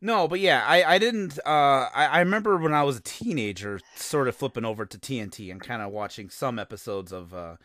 No, 0.00 0.28
but 0.28 0.40
yeah, 0.40 0.64
I 0.66 0.82
I 0.94 0.98
didn't. 0.98 1.38
Uh, 1.44 1.88
I 1.94 2.06
I 2.12 2.18
remember 2.20 2.56
when 2.56 2.72
I 2.74 2.82
was 2.84 2.96
a 2.96 3.02
teenager, 3.02 3.80
sort 3.96 4.28
of 4.28 4.36
flipping 4.36 4.64
over 4.64 4.86
to 4.86 4.98
TNT 4.98 5.50
and 5.50 5.60
kind 5.60 5.82
of 5.82 5.90
watching 5.92 6.30
some 6.30 6.58
episodes 6.58 7.12
of 7.12 7.34
uh, 7.34 7.56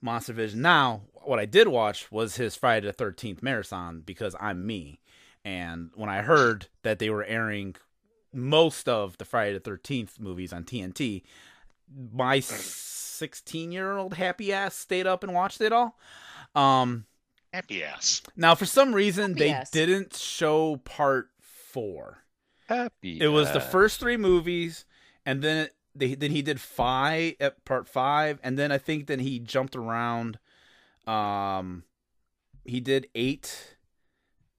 Monster 0.00 0.32
Vision. 0.32 0.60
Now, 0.62 1.02
what 1.24 1.38
I 1.38 1.46
did 1.46 1.68
watch 1.68 2.10
was 2.10 2.36
his 2.36 2.56
Friday 2.56 2.86
the 2.86 2.92
Thirteenth 2.92 3.42
marathon 3.42 4.02
because 4.04 4.34
I'm 4.40 4.66
me, 4.66 5.00
and 5.44 5.90
when 5.94 6.08
I 6.10 6.22
heard 6.22 6.66
that 6.82 6.98
they 6.98 7.10
were 7.10 7.24
airing 7.24 7.76
most 8.32 8.88
of 8.88 9.16
the 9.18 9.24
Friday 9.24 9.54
the 9.54 9.60
Thirteenth 9.60 10.18
movies 10.18 10.52
on 10.52 10.64
TNT, 10.64 11.22
my 12.12 12.40
sixteen 12.40 13.72
year 13.72 13.96
old 13.96 14.14
happy 14.14 14.52
ass 14.52 14.74
stayed 14.74 15.06
up 15.06 15.22
and 15.24 15.34
watched 15.34 15.60
it 15.60 15.72
all. 15.72 15.98
Um, 16.54 17.06
Happy 17.52 17.82
ass. 17.84 18.22
now 18.36 18.54
for 18.54 18.66
some 18.66 18.94
reason 18.94 19.30
Happy 19.32 19.38
they 19.40 19.50
ass. 19.50 19.70
didn't 19.70 20.14
show 20.16 20.76
part 20.76 21.30
four. 21.40 22.18
Happy. 22.68 23.18
It 23.20 23.28
was 23.28 23.50
the 23.52 23.60
first 23.60 23.98
three 24.00 24.16
movies, 24.18 24.84
and 25.24 25.40
then 25.42 25.66
it, 25.66 25.74
they 25.94 26.14
then 26.14 26.30
he 26.30 26.42
did 26.42 26.60
five 26.60 27.34
at 27.40 27.64
part 27.64 27.88
five, 27.88 28.38
and 28.42 28.58
then 28.58 28.70
I 28.70 28.78
think 28.78 29.06
then 29.06 29.20
he 29.20 29.38
jumped 29.38 29.74
around. 29.74 30.38
Um, 31.06 31.84
he 32.66 32.80
did 32.80 33.08
eight, 33.14 33.76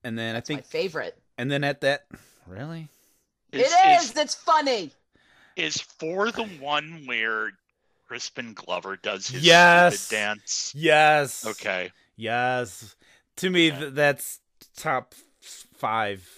and 0.02 0.18
then 0.18 0.34
I 0.34 0.38
My 0.38 0.40
think, 0.40 0.64
favorite. 0.64 1.16
and 1.38 1.48
then 1.50 1.62
at 1.62 1.82
that, 1.82 2.06
really, 2.48 2.88
Is, 3.52 3.72
it 3.72 4.02
is. 4.02 4.16
It's 4.16 4.34
funny. 4.34 4.90
Is, 5.56 5.80
for 5.80 6.30
the 6.30 6.44
one 6.44 7.02
where 7.06 7.50
Crispin 8.08 8.54
Glover 8.54 8.96
does 8.96 9.28
his 9.28 9.44
Yes. 9.44 10.08
dance. 10.08 10.72
yes, 10.76 11.46
Okay. 11.46 11.90
yes. 12.16 12.96
To 13.36 13.50
me, 13.50 13.70
th- 13.70 13.92
that's 13.94 14.40
top 14.76 15.14
five 15.40 16.28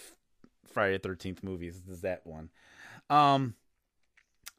Friday 0.72 0.98
Thirteenth 0.98 1.42
movies. 1.42 1.80
Is 1.88 2.02
that 2.02 2.26
one? 2.26 2.50
Um, 3.10 3.54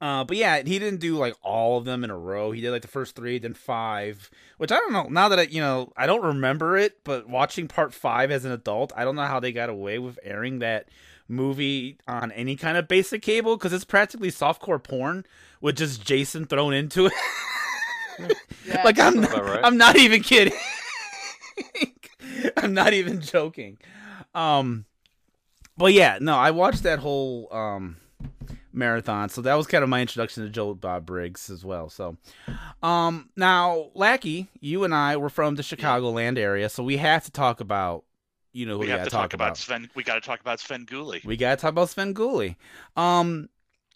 uh, 0.01 0.23
but 0.25 0.35
yeah, 0.35 0.57
he 0.57 0.79
didn't 0.79 0.99
do 0.99 1.17
like 1.17 1.35
all 1.41 1.77
of 1.77 1.85
them 1.85 2.03
in 2.03 2.09
a 2.09 2.17
row. 2.17 2.51
He 2.51 2.59
did 2.61 2.71
like 2.71 2.81
the 2.81 2.87
first 2.89 3.15
three, 3.15 3.37
then 3.39 3.53
five. 3.53 4.29
Which 4.57 4.71
I 4.71 4.75
don't 4.75 4.91
know. 4.91 5.07
Now 5.09 5.29
that 5.29 5.39
I, 5.39 5.43
you 5.43 5.61
know, 5.61 5.93
I 5.95 6.05
don't 6.05 6.23
remember 6.23 6.75
it, 6.77 7.03
but 7.03 7.29
watching 7.29 7.67
part 7.67 7.93
five 7.93 8.29
as 8.31 8.43
an 8.43 8.51
adult, 8.51 8.91
I 8.97 9.05
don't 9.05 9.15
know 9.15 9.25
how 9.25 9.39
they 9.39 9.51
got 9.53 9.69
away 9.69 9.99
with 9.99 10.19
airing 10.23 10.59
that 10.59 10.89
movie 11.27 11.97
on 12.07 12.31
any 12.31 12.55
kind 12.55 12.77
of 12.77 12.87
basic 12.87 13.21
cable 13.21 13.57
because 13.57 13.73
it's 13.73 13.85
practically 13.85 14.29
softcore 14.31 14.81
porn 14.81 15.25
with 15.61 15.77
just 15.77 16.03
Jason 16.03 16.45
thrown 16.45 16.73
into 16.73 17.07
it. 17.07 17.13
Yeah, 18.65 18.83
like 18.83 18.99
I'm, 18.99 19.19
not, 19.19 19.43
right. 19.43 19.61
I'm 19.63 19.77
not 19.77 19.95
even 19.95 20.21
kidding. 20.21 20.53
I'm 22.57 22.73
not 22.73 22.93
even 22.93 23.21
joking. 23.21 23.77
Um, 24.35 24.85
but 25.77 25.93
yeah, 25.93 26.19
no, 26.21 26.35
I 26.35 26.51
watched 26.51 26.83
that 26.83 26.99
whole 26.99 27.51
um 27.51 27.97
marathon, 28.71 29.29
so 29.29 29.41
that 29.41 29.55
was 29.55 29.67
kind 29.67 29.83
of 29.83 29.89
my 29.89 30.01
introduction 30.01 30.43
to 30.43 30.49
Joe 30.49 30.73
Bob 30.73 31.05
Briggs 31.05 31.49
as 31.49 31.65
well. 31.65 31.89
So, 31.89 32.17
um, 32.81 33.29
now 33.35 33.89
Lackey, 33.93 34.47
you 34.59 34.83
and 34.83 34.93
I 34.93 35.17
were 35.17 35.29
from 35.29 35.55
the 35.55 35.63
Chicagoland 35.63 36.37
area, 36.37 36.69
so 36.69 36.83
we 36.83 36.97
have 36.97 37.23
to 37.25 37.31
talk 37.31 37.59
about 37.59 38.03
you 38.53 38.65
know 38.65 38.73
who 38.73 38.79
We 38.79 38.85
we, 38.85 38.91
have 38.91 39.03
to 39.03 39.09
talk 39.09 39.33
about 39.33 39.57
Sven. 39.57 39.89
We 39.95 40.03
got 40.03 40.15
to 40.15 40.21
talk 40.21 40.39
about 40.39 40.59
Svengoolie. 40.59 41.25
we 41.25 41.35
gotta 41.35 41.57
talk 41.57 41.71
about 41.71 41.89
Svengoolie. 41.89 42.55
Um, 42.95 43.49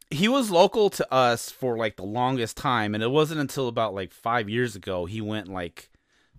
he 0.10 0.28
was 0.28 0.50
local 0.50 0.90
to 0.92 1.14
us 1.14 1.50
for 1.52 1.78
like 1.78 1.96
the 1.96 2.04
longest 2.04 2.58
time, 2.58 2.94
and 2.94 3.04
it 3.04 3.12
wasn't 3.12 3.40
until 3.40 3.68
about 3.68 3.94
like 3.94 4.12
five 4.12 4.50
years 4.50 4.76
ago 4.76 5.06
he 5.06 5.22
went 5.22 5.48
like 5.48 5.90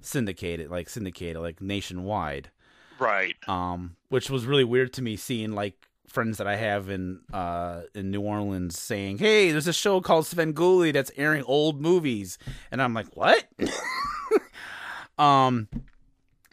syndicated, 0.00 0.70
like 0.70 0.88
syndicated, 0.88 1.40
like 1.40 1.60
nationwide. 1.60 2.50
Right. 2.98 3.36
Um, 3.46 3.96
which 4.08 4.28
was 4.28 4.44
really 4.46 4.64
weird 4.64 4.92
to 4.94 5.02
me 5.02 5.16
seeing 5.16 5.52
like 5.52 5.88
friends 6.08 6.38
that 6.38 6.46
I 6.46 6.56
have 6.56 6.88
in 6.88 7.20
uh 7.32 7.82
in 7.94 8.10
New 8.10 8.22
Orleans 8.22 8.78
saying, 8.78 9.18
"Hey, 9.18 9.52
there's 9.52 9.68
a 9.68 9.72
show 9.72 10.00
called 10.00 10.24
Svengoolie 10.24 10.92
that's 10.92 11.12
airing 11.16 11.44
old 11.44 11.80
movies," 11.80 12.38
and 12.72 12.82
I'm 12.82 12.94
like, 12.94 13.16
"What?" 13.16 13.46
um. 15.18 15.68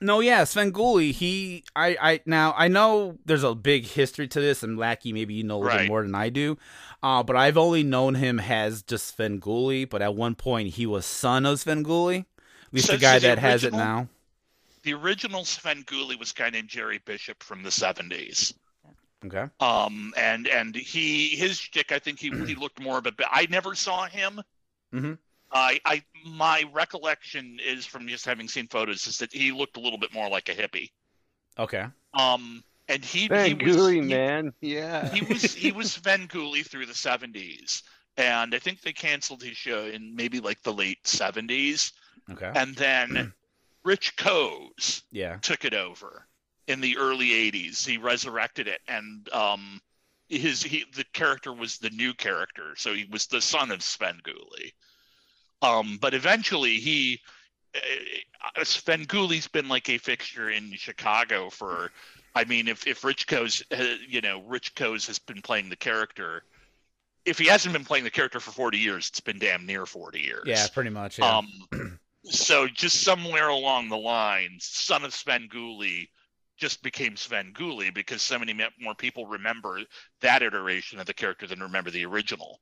No, 0.02 0.20
yeah, 0.20 0.44
Svengoolie, 0.44 1.12
he 1.14 1.64
I 1.76 1.98
I 2.02 2.20
now 2.26 2.54
I 2.58 2.68
know 2.68 3.18
there's 3.26 3.44
a 3.44 3.56
big 3.56 3.86
history 3.86 4.28
to 4.28 4.42
this 4.42 4.62
and 4.62 4.78
Lackey 4.78 5.14
maybe 5.14 5.34
you 5.36 5.44
know 5.44 5.58
a 5.58 5.60
little 5.64 5.78
Right. 5.78 5.88
more 5.88 6.02
than 6.04 6.16
I 6.16 6.30
do. 6.30 6.58
Uh 7.02 7.24
but 7.24 7.36
I've 7.38 7.58
only 7.58 7.82
known 7.84 8.16
him 8.16 8.40
as 8.40 8.82
just 8.84 9.18
Svengoolie, 9.18 9.90
but 9.90 10.02
at 10.02 10.14
one 10.16 10.36
point 10.36 10.74
he 10.76 10.86
was 10.86 11.06
son 11.06 11.46
of 11.46 11.60
Svengoolie. 11.60 12.26
At 12.68 12.74
least 12.74 12.88
So- 12.88 12.94
the 12.94 13.00
guy 13.00 13.16
so 13.20 13.22
the 13.22 13.28
that 13.36 13.40
has 13.40 13.64
it 13.64 13.74
now. 13.74 14.10
The 14.84 14.94
original 14.94 15.44
Svengoolie 15.44 16.20
was 16.20 16.32
a 16.32 16.34
guy 16.36 16.50
named 16.52 16.68
Jerry 16.68 17.00
Bishop 17.06 17.42
from 17.42 17.64
the 17.64 17.72
'70s. 17.72 18.54
Okay. 19.26 19.46
Um, 19.60 20.14
and 20.18 20.48
and 20.48 20.76
he 20.76 21.30
his 21.30 21.58
shtick, 21.58 21.92
I 21.92 21.98
think 22.00 22.20
he 22.20 22.30
he 22.46 22.54
looked 22.60 22.80
more 22.80 22.98
of 23.00 23.08
a. 23.08 23.12
I 23.32 23.48
never 23.50 23.74
saw 23.76 24.06
him. 24.06 24.42
Mhm. 24.94 25.18
I 25.56 25.80
I 25.86 26.04
my 26.26 26.66
recollection 26.74 27.60
is 27.66 27.86
from 27.86 28.08
just 28.08 28.26
having 28.26 28.48
seen 28.48 28.68
photos 28.68 29.08
is 29.08 29.18
that 29.20 29.32
he 29.34 29.52
looked 29.52 29.78
a 29.78 29.80
little 29.80 29.98
bit 29.98 30.14
more 30.14 30.30
like 30.30 30.50
a 30.50 30.54
hippie. 30.54 30.92
Okay. 31.58 31.86
Um, 32.14 32.64
and 32.90 33.04
he 33.04 33.22
he 33.22 33.28
Van 33.30 33.58
was 33.58 33.76
Gulli, 33.76 33.94
he- 33.96 34.02
man. 34.02 34.54
Yeah. 34.62 35.10
he 35.14 35.22
was 35.22 35.54
he 35.56 35.72
was 35.80 35.98
Svengoolie 35.98 36.66
through 36.68 36.86
the 36.86 36.94
'70s, 36.94 37.82
and 38.18 38.54
I 38.54 38.60
think 38.60 38.82
they 38.82 38.94
canceled 38.94 39.42
his 39.42 39.56
show 39.58 39.86
in 39.86 40.14
maybe 40.16 40.40
like 40.42 40.62
the 40.62 40.74
late 40.74 41.02
'70s, 41.04 41.94
Okay. 42.32 42.52
and 42.54 42.76
then 42.76 43.34
Rich 43.86 44.18
Koz 44.18 45.04
Yeah. 45.12 45.38
took 45.38 45.64
it 45.64 45.74
over 45.74 46.28
in 46.68 46.82
the 46.82 46.98
early 46.98 47.30
80s 47.52 47.86
he 47.86 48.00
resurrected 48.00 48.68
it 48.68 48.82
and 48.88 49.30
um 49.32 49.80
his 50.30 50.64
he 50.64 50.84
the 50.96 51.04
character 51.14 51.54
was 51.54 51.78
the 51.78 51.92
new 51.92 52.12
character 52.16 52.74
so 52.76 52.92
he 52.96 53.06
was 53.12 53.28
the 53.28 53.40
son 53.40 53.70
of 53.70 53.82
Svengoolie 53.82 54.72
um 55.62 55.98
but 56.02 56.14
eventually 56.14 56.78
he 56.78 57.20
uh, 57.76 58.62
Svengoolie's 58.62 59.48
been 59.48 59.68
like 59.68 59.90
a 59.90 59.98
fixture 59.98 60.50
in 60.50 60.72
Chicago 60.74 61.50
for 61.50 61.92
I 62.34 62.46
mean 62.46 62.68
if 62.68 62.88
if 62.88 63.04
Rich 63.04 63.28
Koz 63.28 63.64
uh, 63.72 63.98
you 64.08 64.22
know 64.22 64.42
Rich 64.46 64.74
has 64.78 65.20
been 65.20 65.42
playing 65.42 65.70
the 65.70 65.76
character 65.76 66.44
if 67.26 67.40
he 67.40 67.48
hasn't 67.48 67.74
been 67.74 67.86
playing 67.86 68.04
the 68.04 68.12
character 68.12 68.40
for 68.40 68.52
40 68.52 68.78
years 68.78 69.10
it's 69.10 69.20
been 69.20 69.40
damn 69.40 69.66
near 69.66 69.86
40 69.86 70.20
years 70.20 70.44
Yeah, 70.46 70.68
pretty 70.74 70.92
much. 70.92 71.20
Yeah. 71.20 71.38
um, 71.38 72.00
so 72.24 72.68
just 72.68 73.02
somewhere 73.04 73.50
along 73.50 73.90
the 73.90 73.98
line, 73.98 74.58
son 74.60 75.04
of 75.04 75.12
Svengoolie 75.12 76.10
just 76.58 76.82
became 76.82 77.16
Svengoolie 77.16 77.94
because 77.94 78.22
so 78.22 78.40
many 78.40 78.54
more 78.80 78.96
people 78.96 79.28
remember 79.28 79.80
that 80.22 80.42
iteration 80.42 81.00
of 81.00 81.06
the 81.06 81.14
character 81.14 81.48
than 81.48 81.60
remember 81.60 81.92
the 81.92 82.06
original. 82.06 82.60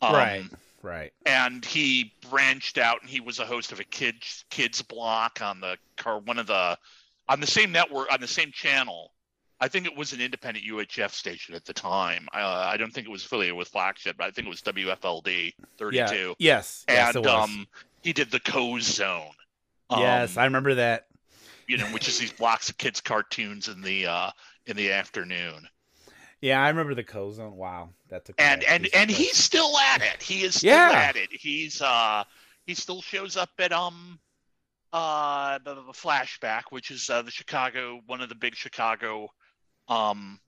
Um, 0.00 0.14
right. 0.14 0.44
Right. 0.82 1.12
And 1.26 1.64
he 1.64 2.12
branched 2.30 2.78
out, 2.78 3.00
and 3.02 3.10
he 3.10 3.20
was 3.20 3.38
a 3.38 3.44
host 3.44 3.72
of 3.72 3.80
a 3.80 3.84
kids 3.84 4.44
kids 4.50 4.82
block 4.82 5.40
on 5.42 5.60
the 5.60 5.76
car, 5.96 6.18
one 6.20 6.38
of 6.38 6.46
the 6.46 6.78
on 7.28 7.40
the 7.40 7.46
same 7.46 7.72
network 7.72 8.12
on 8.12 8.20
the 8.20 8.28
same 8.28 8.50
channel. 8.52 9.12
I 9.62 9.68
think 9.68 9.84
it 9.84 9.94
was 9.94 10.14
an 10.14 10.22
independent 10.22 10.64
UHF 10.64 11.10
station 11.10 11.54
at 11.54 11.66
the 11.66 11.74
time. 11.74 12.28
Uh, 12.32 12.38
I 12.66 12.78
don't 12.78 12.92
think 12.92 13.06
it 13.06 13.10
was 13.10 13.24
affiliated 13.26 13.56
with 13.56 13.68
Flagship, 13.68 14.16
but 14.16 14.24
I 14.24 14.30
think 14.30 14.46
it 14.46 14.50
was 14.50 14.62
WFLD 14.62 15.52
32 15.76 15.94
Yeah. 15.94 16.34
Yes. 16.38 16.84
Yes, 16.88 17.14
and 17.14 17.26
was. 17.26 17.34
um, 17.34 17.66
he 18.00 18.14
did 18.14 18.30
the 18.30 18.40
Koz 18.40 18.82
Zone. 18.82 19.32
yes, 19.90 20.36
um, 20.36 20.40
I 20.40 20.44
remember 20.46 20.76
that. 20.76 21.08
you 21.68 21.76
know, 21.76 21.84
which 21.88 22.08
is 22.08 22.18
these 22.18 22.32
blocks 22.32 22.70
of 22.70 22.78
kids' 22.78 23.02
cartoons 23.02 23.68
in 23.68 23.82
the 23.82 24.06
uh, 24.06 24.30
in 24.64 24.76
the 24.76 24.92
afternoon. 24.92 25.68
Yeah, 26.40 26.62
I 26.62 26.68
remember 26.68 26.94
the 26.94 27.04
Koz 27.04 27.34
Zone. 27.34 27.56
Wow, 27.56 27.90
that 28.08 28.24
took. 28.24 28.40
And 28.40 28.64
and 28.64 28.88
and 28.94 29.10
he's 29.10 29.36
still 29.36 29.76
at 29.78 30.02
it. 30.02 30.22
He 30.22 30.42
is 30.42 30.54
still 30.56 30.70
Yeah. 30.70 30.90
at 30.92 31.16
it. 31.16 31.28
He's 31.32 31.82
uh 31.82 32.24
he 32.66 32.74
still 32.74 33.02
shows 33.02 33.36
up 33.36 33.50
at 33.58 33.72
um 33.72 34.18
uh 34.92 35.58
the, 35.64 35.74
the 35.74 35.92
flashback, 35.92 36.64
which 36.70 36.90
is 36.90 37.08
uh, 37.10 37.22
the 37.22 37.30
Chicago 37.30 38.00
one 38.06 38.20
of 38.20 38.28
the 38.28 38.34
big 38.34 38.54
Chicago 38.54 39.28
um 39.88 40.40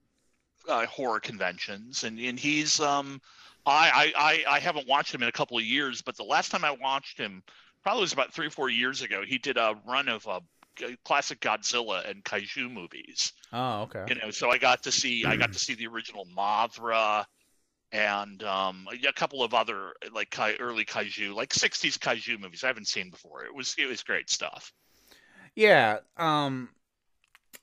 uh, 0.68 0.87
horror 0.87 1.20
conventions, 1.20 2.05
and 2.05 2.18
and 2.18 2.38
he's 2.38 2.81
um 2.81 3.20
I, 3.66 4.12
I 4.16 4.55
I 4.57 4.59
haven't 4.61 4.88
watched 4.88 5.14
him 5.14 5.22
in 5.22 5.28
a 5.28 5.33
couple 5.33 5.59
of 5.59 5.64
years, 5.64 6.02
but 6.02 6.16
the 6.16 6.24
last 6.24 6.50
time 6.50 6.64
I 6.64 6.72
watched 6.72 7.18
him 7.18 7.42
probably 7.83 8.00
was 8.02 8.12
about 8.12 8.33
three 8.33 8.46
or 8.46 8.50
four 8.50 8.70
years 8.70 9.02
ago. 9.02 9.22
He 9.26 9.38
did 9.38 9.57
a 9.57 9.76
run 9.87 10.09
of 10.09 10.26
uh, 10.26 10.40
classic 11.04 11.40
Godzilla 11.40 12.08
and 12.08 12.24
kaiju 12.24 12.70
movies 12.70 13.32
Oh, 13.52 13.82
okay. 13.82 14.04
you 14.08 14.14
know 14.14 14.30
so 14.30 14.50
i 14.50 14.58
got 14.58 14.82
to 14.85 14.92
see 14.92 15.24
i 15.24 15.37
got 15.37 15.52
to 15.52 15.58
see 15.58 15.74
the 15.74 15.87
original 15.87 16.26
mothra 16.37 17.24
and 17.92 18.42
um, 18.42 18.88
a 19.06 19.12
couple 19.12 19.42
of 19.42 19.52
other 19.52 19.92
like 20.14 20.30
kai, 20.30 20.54
early 20.61 20.85
kaiju 20.85 21.35
like 21.35 21.50
60s 21.50 21.98
kaiju 21.98 22.40
movies 22.40 22.64
i 22.64 22.66
haven't 22.66 22.88
seen 22.88 23.11
before 23.11 23.44
it 23.44 23.54
was 23.54 23.74
it 23.78 23.87
was 23.87 24.02
great 24.02 24.30
stuff 24.30 24.72
Yeah. 25.54 25.98
Um, 26.16 26.70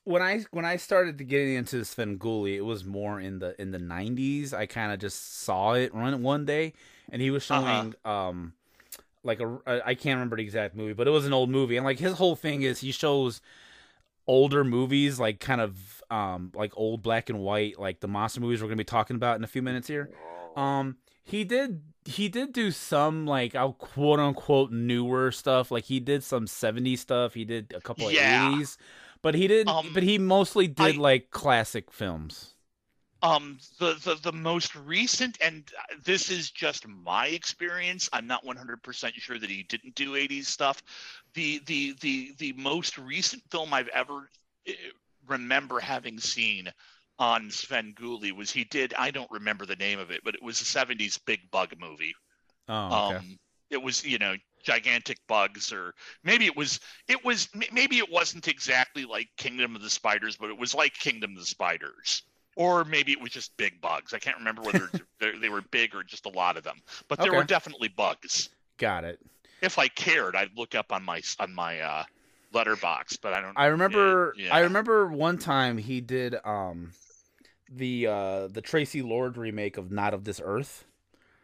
when 0.04 0.22
I 0.22 0.44
when 0.50 0.64
I 0.64 0.76
started 0.76 1.18
to 1.18 1.24
get 1.24 1.48
into 1.48 1.76
Svengoolie, 1.78 2.56
it 2.56 2.62
was 2.62 2.84
more 2.84 3.20
in 3.20 3.38
the 3.38 3.60
in 3.60 3.70
the 3.70 3.78
'90s. 3.78 4.52
I 4.52 4.66
kind 4.66 4.92
of 4.92 4.98
just 4.98 5.40
saw 5.42 5.72
it 5.74 5.94
run 5.94 6.22
one 6.22 6.44
day, 6.44 6.72
and 7.10 7.20
he 7.20 7.30
was 7.30 7.42
showing 7.42 7.94
um 8.04 8.54
like 9.24 9.40
a 9.40 9.48
a- 9.66 9.82
I 9.86 9.94
can't 9.94 10.16
remember 10.16 10.36
the 10.36 10.42
exact 10.42 10.74
movie, 10.74 10.92
but 10.94 11.06
it 11.06 11.10
was 11.10 11.26
an 11.26 11.32
old 11.32 11.50
movie, 11.50 11.76
and 11.76 11.84
like 11.84 11.98
his 11.98 12.14
whole 12.14 12.36
thing 12.36 12.62
is 12.62 12.80
he 12.80 12.92
shows 12.92 13.40
older 14.26 14.62
movies 14.64 15.18
like 15.18 15.40
kind 15.40 15.60
of 15.60 16.02
um 16.10 16.52
like 16.54 16.72
old 16.76 17.02
black 17.02 17.30
and 17.30 17.40
white 17.40 17.78
like 17.80 18.00
the 18.00 18.06
monster 18.08 18.40
movies 18.40 18.60
we're 18.62 18.68
gonna 18.68 18.76
be 18.76 18.84
talking 18.84 19.16
about 19.16 19.36
in 19.36 19.44
a 19.44 19.48
few 19.48 19.62
minutes 19.62 19.88
here. 19.88 20.10
Um, 20.56 20.96
he 21.24 21.44
did 21.44 21.82
he 22.04 22.28
did 22.28 22.52
do 22.52 22.70
some 22.70 23.26
like 23.26 23.54
I'll 23.54 23.72
quote 23.72 24.18
unquote 24.20 24.70
newer 24.72 25.30
stuff. 25.32 25.70
Like 25.70 25.84
he 25.84 26.00
did 26.00 26.22
some 26.24 26.46
'70s 26.46 26.98
stuff. 26.98 27.34
He 27.34 27.44
did 27.44 27.72
a 27.76 27.80
couple 27.80 28.06
of 28.08 28.12
Yeah. 28.12 28.52
'80s, 28.52 28.76
but 29.22 29.34
he 29.34 29.46
did. 29.48 29.68
Um, 29.68 29.90
but 29.94 30.02
he 30.02 30.18
mostly 30.18 30.66
did 30.66 30.96
I- 30.96 30.98
like 30.98 31.30
classic 31.30 31.90
films. 31.92 32.54
Um, 33.22 33.58
the, 33.78 33.94
the 34.02 34.30
the 34.30 34.32
most 34.32 34.74
recent, 34.74 35.36
and 35.42 35.70
uh, 35.78 35.96
this 36.04 36.30
is 36.30 36.50
just 36.50 36.88
my 36.88 37.26
experience. 37.26 38.08
I'm 38.14 38.26
not 38.26 38.44
100% 38.44 39.14
sure 39.14 39.38
that 39.38 39.50
he 39.50 39.62
didn't 39.64 39.94
do 39.94 40.12
80s 40.12 40.46
stuff. 40.46 40.82
The 41.34 41.60
the 41.66 41.94
the 42.00 42.32
the 42.38 42.54
most 42.54 42.96
recent 42.96 43.42
film 43.50 43.74
I've 43.74 43.88
ever 43.88 44.30
uh, 44.66 44.72
remember 45.26 45.80
having 45.80 46.18
seen 46.18 46.70
on 47.18 47.50
Svengoolie 47.50 48.32
was 48.32 48.50
he 48.50 48.64
did. 48.64 48.94
I 48.94 49.10
don't 49.10 49.30
remember 49.30 49.66
the 49.66 49.76
name 49.76 49.98
of 49.98 50.10
it, 50.10 50.22
but 50.24 50.34
it 50.34 50.42
was 50.42 50.60
a 50.62 50.64
70s 50.64 51.18
big 51.18 51.40
bug 51.50 51.74
movie. 51.78 52.14
Oh, 52.68 52.86
okay. 52.86 53.16
Um, 53.16 53.38
it 53.68 53.82
was 53.82 54.04
you 54.04 54.18
know 54.18 54.34
gigantic 54.62 55.18
bugs, 55.28 55.72
or 55.72 55.94
maybe 56.24 56.46
it 56.46 56.56
was 56.56 56.80
it 57.06 57.22
was 57.24 57.48
maybe 57.72 57.98
it 57.98 58.10
wasn't 58.10 58.48
exactly 58.48 59.04
like 59.04 59.28
Kingdom 59.36 59.76
of 59.76 59.82
the 59.82 59.90
Spiders, 59.90 60.36
but 60.36 60.50
it 60.50 60.58
was 60.58 60.74
like 60.74 60.94
Kingdom 60.94 61.32
of 61.32 61.38
the 61.38 61.44
Spiders. 61.44 62.22
Or 62.60 62.84
maybe 62.84 63.12
it 63.12 63.20
was 63.20 63.30
just 63.32 63.56
big 63.56 63.80
bugs. 63.80 64.12
I 64.12 64.18
can't 64.18 64.36
remember 64.36 64.62
whether 64.62 64.90
they 65.20 65.32
they 65.38 65.48
were 65.48 65.62
big 65.62 65.94
or 65.94 66.02
just 66.02 66.26
a 66.26 66.30
lot 66.30 66.56
of 66.58 66.62
them. 66.62 66.76
But 67.08 67.18
there 67.20 67.30
Okay. 67.30 67.38
were 67.38 67.44
definitely 67.44 67.88
bugs. 67.88 68.50
Got 68.76 69.04
it. 69.04 69.18
If 69.62 69.78
I 69.78 69.88
cared, 69.88 70.36
I'd 70.36 70.50
look 70.56 70.74
up 70.74 70.92
on 70.92 71.02
my 71.02 71.22
on 71.38 71.54
my 71.54 71.80
uh, 71.80 72.04
Letterboxd. 72.54 73.18
But 73.22 73.32
I 73.34 73.40
don't. 73.40 73.56
I 73.56 73.66
remember. 73.66 74.34
yeah. 74.36 74.54
I 74.54 74.60
remember 74.60 75.06
one 75.08 75.38
time 75.38 75.78
he 75.78 76.00
did 76.00 76.36
um 76.44 76.92
the 77.70 78.06
uh 78.06 78.48
the 78.48 78.60
Tracy 78.60 79.02
Lord 79.02 79.36
remake 79.36 79.76
of 79.78 79.90
Not 79.90 80.14
of 80.14 80.24
This 80.24 80.40
Earth, 80.44 80.84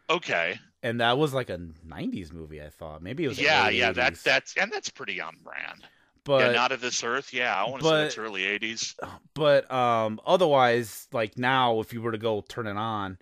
Okay. 0.09 0.59
and 0.83 0.99
that 1.01 1.17
was 1.17 1.33
like 1.33 1.49
a 1.49 1.59
'90s 1.85 2.31
movie. 2.31 2.61
I 2.61 2.69
thought 2.69 3.01
maybe 3.01 3.23
it 3.25 3.27
was 3.29 3.39
Yeah, 3.39 3.69
yeah. 3.69 3.91
That 3.91 4.13
80s. 4.13 4.23
that's 4.23 4.55
and 4.57 4.71
that's 4.71 4.89
pretty 4.89 5.19
on 5.21 5.35
brand. 5.43 5.87
But 6.27 6.41
yeah, 6.41 6.51
not 6.51 6.73
of 6.73 6.81
this 6.81 7.03
earth. 7.05 7.33
Yeah, 7.33 7.55
I 7.55 7.69
want 7.69 7.81
to 7.81 7.87
say 7.87 7.95
that's 8.03 8.17
early 8.17 8.41
'80s. 8.41 8.95
but 9.33 9.71
um 9.71 10.19
otherwise 10.25 11.07
like 11.13 11.37
now 11.37 11.79
if 11.79 11.93
you 11.93 12.01
were 12.01 12.11
to 12.11 12.17
go 12.17 12.41
turn 12.41 12.67
it 12.67 12.75
on 12.75 13.17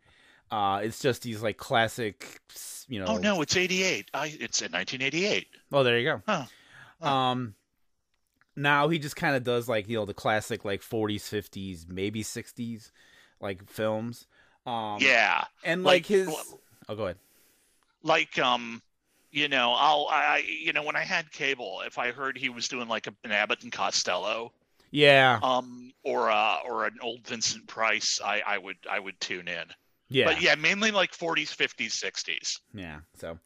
uh 0.49 0.81
it's 0.83 0.99
just 0.99 1.21
these 1.21 1.43
like 1.43 1.57
classic 1.57 2.39
you 2.87 2.99
know 2.99 3.05
Oh 3.07 3.17
no, 3.17 3.41
it's 3.41 3.55
'88. 3.55 4.09
I 4.13 4.25
it's 4.39 4.61
in 4.63 4.71
1988. 4.71 5.47
oh 5.71 5.83
there 5.83 5.99
you 5.99 6.05
go 6.05 6.21
Huh. 6.27 6.45
Huh. 6.99 7.13
um 7.15 7.53
now 8.55 8.87
he 8.89 8.97
just 8.97 9.15
kind 9.15 9.35
of 9.35 9.43
does 9.43 9.69
like 9.69 9.87
you 9.87 9.97
know 9.97 10.05
the 10.05 10.13
classic 10.15 10.65
like 10.65 10.81
40s 10.81 11.21
50s 11.29 11.87
maybe 11.87 12.23
60s 12.23 12.89
like 13.39 13.69
films 13.69 14.25
um 14.65 14.97
yeah. 14.99 15.43
and 15.63 15.83
like, 15.83 15.93
like, 16.03 16.05
his 16.07 16.27
well- 16.27 16.59
oh 16.89 16.95
go 16.95 17.03
ahead 17.03 17.17
like 18.01 18.39
um 18.39 18.81
you 19.35 19.47
know 19.49 19.75
i'll 19.77 20.07
i 20.09 20.43
you 20.47 20.71
know 20.73 20.83
when 20.83 20.95
i 20.95 21.01
had 21.03 21.29
cable 21.31 21.81
if 21.85 21.97
i 21.97 22.11
heard 22.11 22.37
he 22.37 22.49
was 22.49 22.67
doing 22.67 22.87
like 22.87 23.07
a, 23.07 23.13
an 23.23 23.31
abbott 23.31 23.63
and 23.63 23.71
costello 23.71 24.51
yeah 24.91 25.39
um 25.43 25.91
or 26.03 26.31
uh 26.31 26.57
or 26.65 26.85
an 26.85 26.95
old 27.01 27.25
vincent 27.27 27.67
price 27.67 28.19
i 28.23 28.41
i 28.47 28.57
would 28.57 28.77
i 28.89 28.99
would 28.99 29.19
tune 29.19 29.47
in 29.47 29.65
yeah 30.09 30.25
but 30.25 30.41
yeah 30.41 30.55
mainly 30.55 30.91
like 30.91 31.11
40s 31.11 31.55
50s 31.55 31.91
60s 31.91 32.59
Yeah. 32.73 32.99
So, 33.17 33.39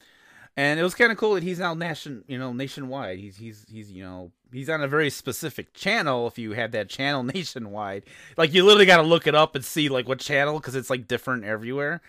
and 0.58 0.80
it 0.80 0.84
was 0.84 0.94
kind 0.94 1.12
of 1.12 1.18
cool 1.18 1.36
that 1.36 1.44
he's 1.44 1.60
now 1.60 1.74
nation, 1.74 2.26
you 2.28 2.38
know, 2.38 2.52
nationwide. 2.52 3.18
He's 3.20 3.38
he's 3.38 3.66
he's 3.70 3.92
you 3.92 4.04
know 4.04 4.32
he's 4.52 4.70
on 4.70 4.84
a 4.84 4.88
very 4.88 5.10
specific 5.10 5.74
channel. 5.74 6.28
If 6.28 6.38
you 6.38 6.52
have 6.52 6.72
that 6.72 6.90
channel 6.90 7.24
nationwide, 7.36 8.04
like 8.36 8.54
you 8.54 8.66
literally 8.66 8.86
got 8.86 8.98
to 8.98 9.04
look 9.04 9.26
it 9.26 9.36
up 9.36 9.56
and 9.56 9.64
see 9.64 9.88
like 9.88 10.08
what 10.08 10.20
channel 10.20 10.60
because 10.60 10.76
it's 10.76 10.90
like 10.90 11.08
different 11.08 11.46
everywhere. 11.46 12.02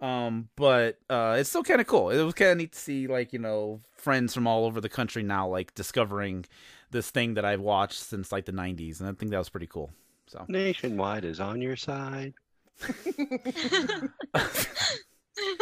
Um, 0.00 0.48
but 0.56 0.98
uh, 1.10 1.36
it's 1.38 1.50
still 1.50 1.62
kind 1.62 1.80
of 1.80 1.86
cool. 1.86 2.10
It 2.10 2.22
was 2.22 2.34
kind 2.34 2.52
of 2.52 2.58
neat 2.58 2.72
to 2.72 2.78
see 2.78 3.06
like 3.06 3.32
you 3.32 3.38
know 3.38 3.80
friends 3.96 4.34
from 4.34 4.46
all 4.46 4.64
over 4.64 4.80
the 4.80 4.88
country 4.88 5.22
now 5.22 5.46
like 5.48 5.74
discovering 5.74 6.46
this 6.90 7.10
thing 7.10 7.34
that 7.34 7.44
I've 7.44 7.60
watched 7.60 8.00
since 8.00 8.32
like 8.32 8.46
the 8.46 8.52
'90s, 8.52 9.00
and 9.00 9.08
I 9.08 9.12
think 9.12 9.30
that 9.32 9.38
was 9.38 9.48
pretty 9.48 9.66
cool. 9.66 9.90
So. 10.26 10.44
Nationwide 10.48 11.24
is 11.24 11.40
on 11.40 11.60
your 11.60 11.76
side. 11.76 12.34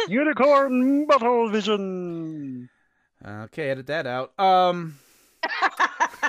Unicorn 0.07 1.07
Battle 1.07 1.49
Vision. 1.49 2.69
Okay, 3.25 3.71
edit 3.71 3.87
that 3.87 4.05
out. 4.05 4.39
Um, 4.39 4.99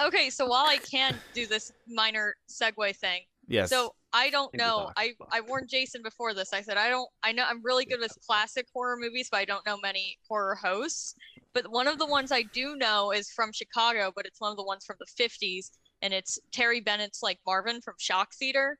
Okay, 0.00 0.30
so 0.30 0.46
while 0.46 0.66
I 0.66 0.76
can 0.76 1.16
do 1.34 1.46
this 1.46 1.72
minor 1.88 2.36
segue 2.48 2.94
thing, 2.96 3.22
yes. 3.48 3.68
so 3.68 3.94
I 4.12 4.30
don't 4.30 4.54
know. 4.56 4.90
I 4.96 5.12
I 5.30 5.40
warned 5.42 5.68
Jason 5.68 6.02
before 6.02 6.32
this. 6.32 6.52
I 6.52 6.62
said 6.62 6.76
I 6.76 6.88
don't. 6.88 7.08
I 7.22 7.32
know 7.32 7.44
I'm 7.46 7.62
really 7.62 7.84
good 7.84 8.00
with 8.00 8.16
classic 8.26 8.66
horror 8.72 8.96
movies, 8.98 9.28
but 9.30 9.38
I 9.38 9.44
don't 9.44 9.64
know 9.66 9.76
many 9.82 10.18
horror 10.28 10.54
hosts. 10.54 11.14
But 11.52 11.70
one 11.70 11.86
of 11.86 11.98
the 11.98 12.06
ones 12.06 12.32
I 12.32 12.42
do 12.42 12.76
know 12.76 13.10
is 13.12 13.30
from 13.30 13.52
Chicago, 13.52 14.12
but 14.14 14.24
it's 14.26 14.40
one 14.40 14.50
of 14.50 14.56
the 14.56 14.64
ones 14.64 14.84
from 14.84 14.96
the 14.98 15.06
50s, 15.22 15.70
and 16.02 16.14
it's 16.14 16.38
Terry 16.52 16.80
Bennett's 16.80 17.22
like 17.22 17.38
Marvin 17.46 17.80
from 17.80 17.94
Shock 17.98 18.32
Theater. 18.34 18.78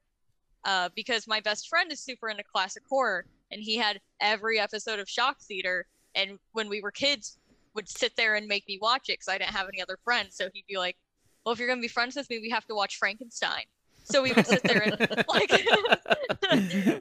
Uh, 0.64 0.88
because 0.96 1.26
my 1.26 1.40
best 1.40 1.68
friend 1.68 1.92
is 1.92 2.00
super 2.00 2.28
into 2.28 2.42
classic 2.42 2.82
horror, 2.88 3.24
and 3.50 3.62
he 3.62 3.76
had 3.76 4.00
every 4.20 4.58
episode 4.58 4.98
of 4.98 5.08
Shock 5.08 5.40
Theater. 5.40 5.86
And 6.14 6.38
when 6.52 6.68
we 6.68 6.80
were 6.80 6.90
kids, 6.90 7.38
would 7.74 7.88
sit 7.88 8.16
there 8.16 8.34
and 8.34 8.46
make 8.48 8.66
me 8.66 8.78
watch 8.80 9.08
it 9.08 9.14
because 9.14 9.28
I 9.28 9.38
didn't 9.38 9.54
have 9.54 9.68
any 9.68 9.80
other 9.80 9.98
friends. 10.02 10.36
So 10.36 10.48
he'd 10.52 10.66
be 10.66 10.78
like, 10.78 10.96
"Well, 11.44 11.52
if 11.52 11.58
you're 11.58 11.68
gonna 11.68 11.80
be 11.80 11.88
friends 11.88 12.16
with 12.16 12.28
me, 12.30 12.38
we 12.40 12.50
have 12.50 12.66
to 12.66 12.74
watch 12.74 12.96
Frankenstein." 12.96 13.64
So 14.10 14.22
we 14.22 14.32
would 14.32 14.46
sit 14.46 14.62
there 14.62 14.82
and 14.82 14.98
like 15.28 15.52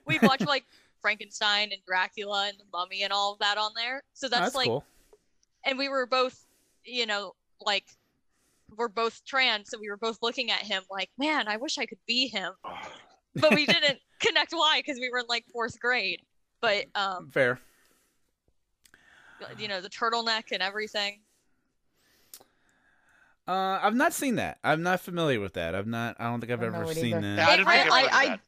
we'd 0.05 0.21
watch 0.21 0.41
like 0.41 0.65
Frankenstein 1.01 1.71
and 1.71 1.81
Dracula 1.85 2.47
and 2.49 2.57
the 2.59 2.65
Mummy 2.71 3.03
and 3.03 3.13
all 3.13 3.33
of 3.33 3.39
that 3.39 3.57
on 3.57 3.71
there. 3.75 4.03
So 4.13 4.27
that's, 4.27 4.41
that's 4.41 4.55
like, 4.55 4.67
cool. 4.67 4.83
and 5.65 5.77
we 5.77 5.89
were 5.89 6.05
both, 6.05 6.45
you 6.83 7.05
know, 7.05 7.33
like 7.61 7.85
we're 8.75 8.89
both 8.89 9.23
trans, 9.25 9.69
so 9.69 9.77
we 9.79 9.89
were 9.89 9.97
both 9.97 10.19
looking 10.21 10.51
at 10.51 10.59
him 10.59 10.83
like, 10.91 11.09
man, 11.17 11.47
I 11.47 11.57
wish 11.57 11.77
I 11.77 11.85
could 11.85 11.99
be 12.07 12.27
him, 12.27 12.53
but 13.35 13.55
we 13.55 13.65
didn't 13.65 13.99
connect 14.19 14.51
why 14.51 14.81
because 14.85 14.99
we 14.99 15.09
were 15.09 15.19
in 15.19 15.25
like 15.29 15.45
fourth 15.51 15.79
grade. 15.79 16.21
But 16.59 16.85
um, 16.95 17.29
Fair. 17.31 17.59
you 19.57 19.67
know, 19.67 19.79
the 19.79 19.89
turtleneck 19.89 20.51
and 20.51 20.61
everything. 20.61 21.19
Uh, 23.47 23.79
I've 23.81 23.95
not 23.95 24.13
seen 24.13 24.35
that. 24.35 24.57
I'm 24.63 24.83
not 24.83 24.99
familiar 25.01 25.39
with 25.39 25.53
that. 25.53 25.73
I've 25.75 25.87
not. 25.87 26.15
I 26.19 26.25
don't 26.25 26.39
think 26.41 26.51
I've 26.51 26.59
Don't 26.59 26.75
ever 26.75 26.93
seen 26.93 27.13
either. 27.15 27.35
Yeah, 27.35 27.47
I 27.47 27.53
I- 27.53 27.55
I've 27.55 27.91
I- 27.91 28.09
I- 28.11 28.27
that. 28.29 28.39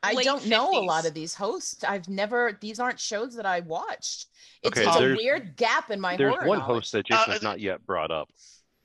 I 0.00 0.14
don't 0.22 0.46
know 0.46 0.70
a 0.78 0.84
lot 0.84 1.06
of 1.06 1.14
these 1.14 1.34
hosts. 1.34 1.82
I've 1.82 2.08
never. 2.08 2.56
These 2.60 2.78
aren't 2.78 3.00
shows 3.00 3.34
that 3.34 3.46
I 3.46 3.60
watched. 3.60 4.26
It's, 4.62 4.78
Okay, 4.78 4.86
it's 4.86 4.96
a 4.96 5.16
weird 5.16 5.56
gap 5.56 5.90
in 5.90 6.00
my 6.00 6.16
There's 6.16 6.34
horror 6.34 6.46
one 6.46 6.58
knowledge. 6.60 6.74
host 6.82 6.92
that 6.92 7.06
Jason 7.06 7.24
Uh, 7.30 7.32
has 7.32 7.42
not 7.42 7.58
yet 7.60 7.84
brought 7.84 8.10
up. 8.12 8.28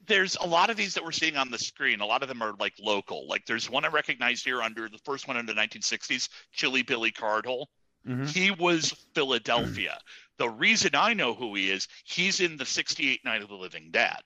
there's 0.05 0.35
a 0.37 0.45
lot 0.45 0.69
of 0.69 0.75
these 0.75 0.93
that 0.95 1.03
we're 1.03 1.11
seeing 1.13 1.37
on 1.37 1.49
the 1.51 1.57
screen. 1.57 2.01
A 2.01 2.05
lot 2.05 2.23
of 2.23 2.27
them 2.29 2.41
are 2.41 2.53
like 2.59 2.73
local. 2.79 3.27
Like 3.27 3.45
there's 3.45 3.69
one 3.69 3.85
I 3.85 3.89
recognize 3.89 4.43
here 4.43 4.61
under 4.61 4.89
the 4.89 4.97
first 5.05 5.27
one 5.27 5.37
in 5.37 5.45
the 5.45 5.53
1960s, 5.53 6.27
Chilly 6.51 6.81
Billy 6.81 7.11
Cardille. 7.11 7.67
Mhm. 8.07 8.27
He 8.29 8.51
was 8.51 8.91
Philadelphia. 9.15 9.99
the 10.37 10.49
reason 10.49 10.89
I 10.95 11.13
know 11.13 11.35
who 11.35 11.53
he 11.53 11.69
is, 11.69 11.87
he's 12.05 12.39
in 12.39 12.57
the 12.57 12.65
68 12.65 13.23
Night 13.23 13.43
of 13.43 13.49
the 13.49 13.55
Living 13.55 13.91
Dead. 13.91 14.17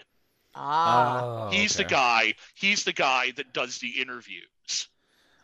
Ah. 0.58 1.48
Oh, 1.48 1.50
he's 1.52 1.76
the 1.76 1.84
guy. 1.84 2.34
He's 2.56 2.84
the 2.84 2.94
guy 2.94 3.32
that 3.38 3.54
does 3.54 3.78
the 3.80 4.02
interviews. 4.02 4.88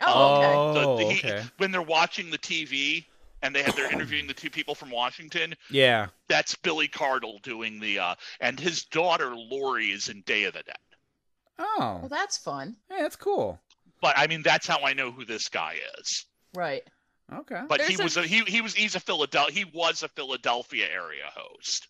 oh, 0.01 0.35
okay. 0.37 0.53
Oh, 0.55 0.97
The- 0.97 1.03
the- 1.05 1.11
he- 1.13 1.27
okay. 1.31 1.43
When 1.57 1.71
they're 1.71 1.81
watching 1.81 2.29
the 2.31 2.37
TV 2.37 3.05
and 3.41 3.55
they 3.55 3.63
have 3.63 3.75
they're 3.75 3.91
interviewing 3.91 4.27
the 4.27 4.33
two 4.33 4.49
people 4.49 4.75
from 4.75 4.89
Washington, 4.89 5.55
Yeah. 5.69 6.07
that's 6.27 6.55
Billy 6.55 6.87
Cardille 6.87 7.41
doing 7.41 7.79
the 7.79 7.99
uh 7.99 8.15
and 8.41 8.59
his 8.59 8.83
daughter 8.85 9.35
Lori 9.35 9.91
is 9.91 10.09
in 10.09 10.21
Day 10.21 10.43
of 10.45 10.53
the 10.53 10.63
Dead. 10.63 10.75
Oh, 11.59 11.97
Well, 12.01 12.09
that's 12.09 12.37
fun. 12.37 12.77
hey, 12.89 13.01
that's 13.01 13.15
cool. 13.15 13.59
But 14.01 14.17
I 14.17 14.27
mean 14.27 14.41
that's 14.41 14.67
how 14.67 14.79
I 14.83 14.93
know 14.93 15.11
who 15.11 15.23
this 15.25 15.47
guy 15.49 15.77
is. 15.99 16.25
Right. 16.53 16.83
Okay. 17.31 17.61
But 17.69 17.81
he 17.81 17.95
There's 17.95 17.99
a- 17.99 18.03
was 18.03 18.17
a, 18.17 18.27
he 18.27 18.41
he 18.45 18.61
was 18.61 18.73
he's 18.73 18.95
a 18.95 18.99
Philadelphia 18.99 19.53
he 19.53 19.65
was 19.65 20.03
a 20.03 20.09
Philadelphia 20.09 20.87
area 20.89 21.29
host. 21.33 21.87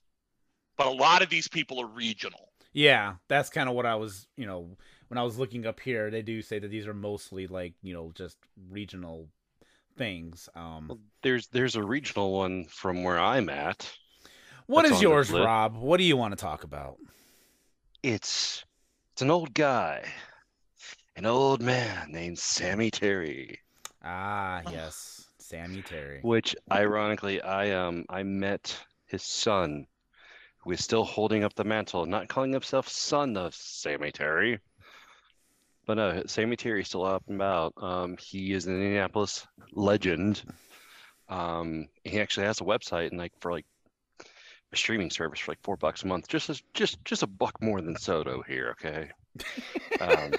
But 0.77 0.88
a 0.88 0.91
lot 0.91 1.21
of 1.21 1.29
these 1.29 1.47
people 1.47 1.79
are 1.81 1.88
regional. 1.88 2.51
Yeah, 2.73 3.15
that's 3.27 3.49
kind 3.49 3.69
of 3.69 3.75
what 3.75 3.86
I 3.86 3.95
was. 3.95 4.27
You 4.36 4.45
know, 4.45 4.77
when 5.07 5.17
I 5.17 5.23
was 5.23 5.38
looking 5.38 5.65
up 5.65 5.79
here, 5.79 6.09
they 6.09 6.21
do 6.21 6.41
say 6.41 6.59
that 6.59 6.69
these 6.69 6.88
are 6.88 6.93
mostly 6.93 7.47
like 7.47 7.73
you 7.81 7.93
know 7.93 8.12
just 8.15 8.38
regional 8.69 9.29
things. 9.97 10.49
Um, 10.55 10.99
There's 11.21 11.47
there's 11.47 11.75
a 11.75 11.83
regional 11.83 12.33
one 12.33 12.65
from 12.65 13.03
where 13.03 13.19
I'm 13.19 13.49
at. 13.49 13.91
what 14.65 14.86
is 14.86 15.01
yours. 15.01 15.31
Rob? 15.31 15.77
What 15.77 15.97
do 15.97 16.03
you 16.03 16.17
want 16.17 16.33
to 16.33 16.41
talk 16.41 16.63
about? 16.63 16.97
It's 18.01 18.65
it's 19.13 19.21
an 19.21 19.29
old 19.29 19.53
guy, 19.53 20.03
an 21.15 21.25
old 21.25 21.62
man 21.62 22.12
named 22.12 22.39
Sammy 22.39 22.89
Terry. 22.89 23.59
Ah, 24.03 24.62
yes, 24.71 25.27
Sammy 25.38 25.81
Terry. 25.81 26.19
Which 26.23 26.55
ironically, 26.71 27.41
I 27.41 27.71
um 27.71 28.05
I 28.09 28.23
met 28.23 28.75
his 29.05 29.23
son, 29.23 29.86
who 30.63 30.71
is 30.71 30.84
still 30.84 31.04
holding 31.04 31.43
up 31.43 31.54
the 31.56 31.63
mantle, 31.63 32.06
not 32.06 32.28
calling 32.30 32.54
himself 32.54 32.88
son 32.89 33.38
of 33.38 33.54
Sammy 33.56 34.12
Terry, 34.12 34.60
But 35.86 35.95
no, 35.95 36.23
Sammy 36.28 36.56
Terry's 36.56 36.88
still 36.88 37.06
up 37.06 37.23
and 37.28 37.36
about. 37.36 37.73
Um, 37.78 38.17
he 38.17 38.54
is 38.54 38.65
an 38.67 38.76
Indianapolis 38.76 39.45
legend. 39.73 40.41
Um, 41.30 41.88
he 42.04 42.19
actually 42.21 42.45
has 42.47 42.62
a 42.62 42.65
website 42.65 43.10
and 43.10 43.17
like 43.19 43.34
for 43.39 43.52
like 43.52 43.65
a 44.73 44.78
streaming 44.78 45.10
service 45.10 45.39
for 45.39 45.52
like 45.52 45.62
four 45.63 45.78
bucks 45.78 46.04
a 46.04 46.08
month. 46.08 46.28
Just 46.28 46.49
as, 46.49 46.62
just 46.73 47.04
just 47.06 47.23
a 47.23 47.28
buck 47.28 47.62
more 47.62 47.82
than 47.82 47.97
Soto 47.97 48.41
here, 48.43 48.71
okay? 48.71 49.12
Um, 49.99 50.34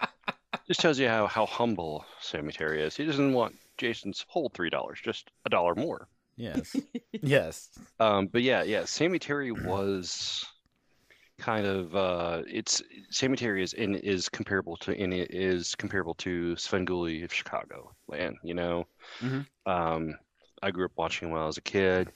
just 0.66 0.80
tells 0.80 0.98
you 0.98 1.08
how 1.08 1.26
how 1.26 1.46
humble 1.46 2.04
Sammy 2.20 2.52
Terry 2.52 2.82
is. 2.82 2.96
He 2.96 3.04
doesn't 3.04 3.32
want 3.32 3.56
Jason's 3.78 4.24
whole 4.28 4.50
three 4.50 4.70
dollars, 4.70 5.00
just 5.02 5.30
a 5.44 5.50
dollar 5.50 5.74
more. 5.74 6.08
Yes. 6.36 6.76
yes. 7.22 7.70
Um, 7.98 8.26
but 8.26 8.42
yeah, 8.42 8.62
yeah, 8.62 8.84
Sammy 8.84 9.18
Terry 9.18 9.52
was 9.52 10.44
kind 11.38 11.66
of 11.66 11.94
uh, 11.94 12.42
it's 12.46 12.82
Sammy 13.10 13.36
Terry 13.36 13.62
is 13.62 13.72
in 13.72 13.94
is 13.94 14.28
comparable 14.28 14.76
to 14.78 14.92
in 14.92 15.12
is 15.12 15.74
comparable 15.74 16.14
to 16.16 16.56
Sven 16.56 16.86
Svengoolie 16.86 17.24
of 17.24 17.32
Chicago 17.32 17.92
land. 18.08 18.36
You 18.42 18.54
know, 18.54 18.84
Mhm. 19.20 19.46
um, 19.66 20.14
I 20.62 20.70
grew 20.70 20.86
up 20.86 20.92
watching 20.96 21.28
him 21.28 21.32
when 21.32 21.42
I 21.42 21.46
was 21.46 21.58
a 21.58 21.62
kid, 21.62 22.12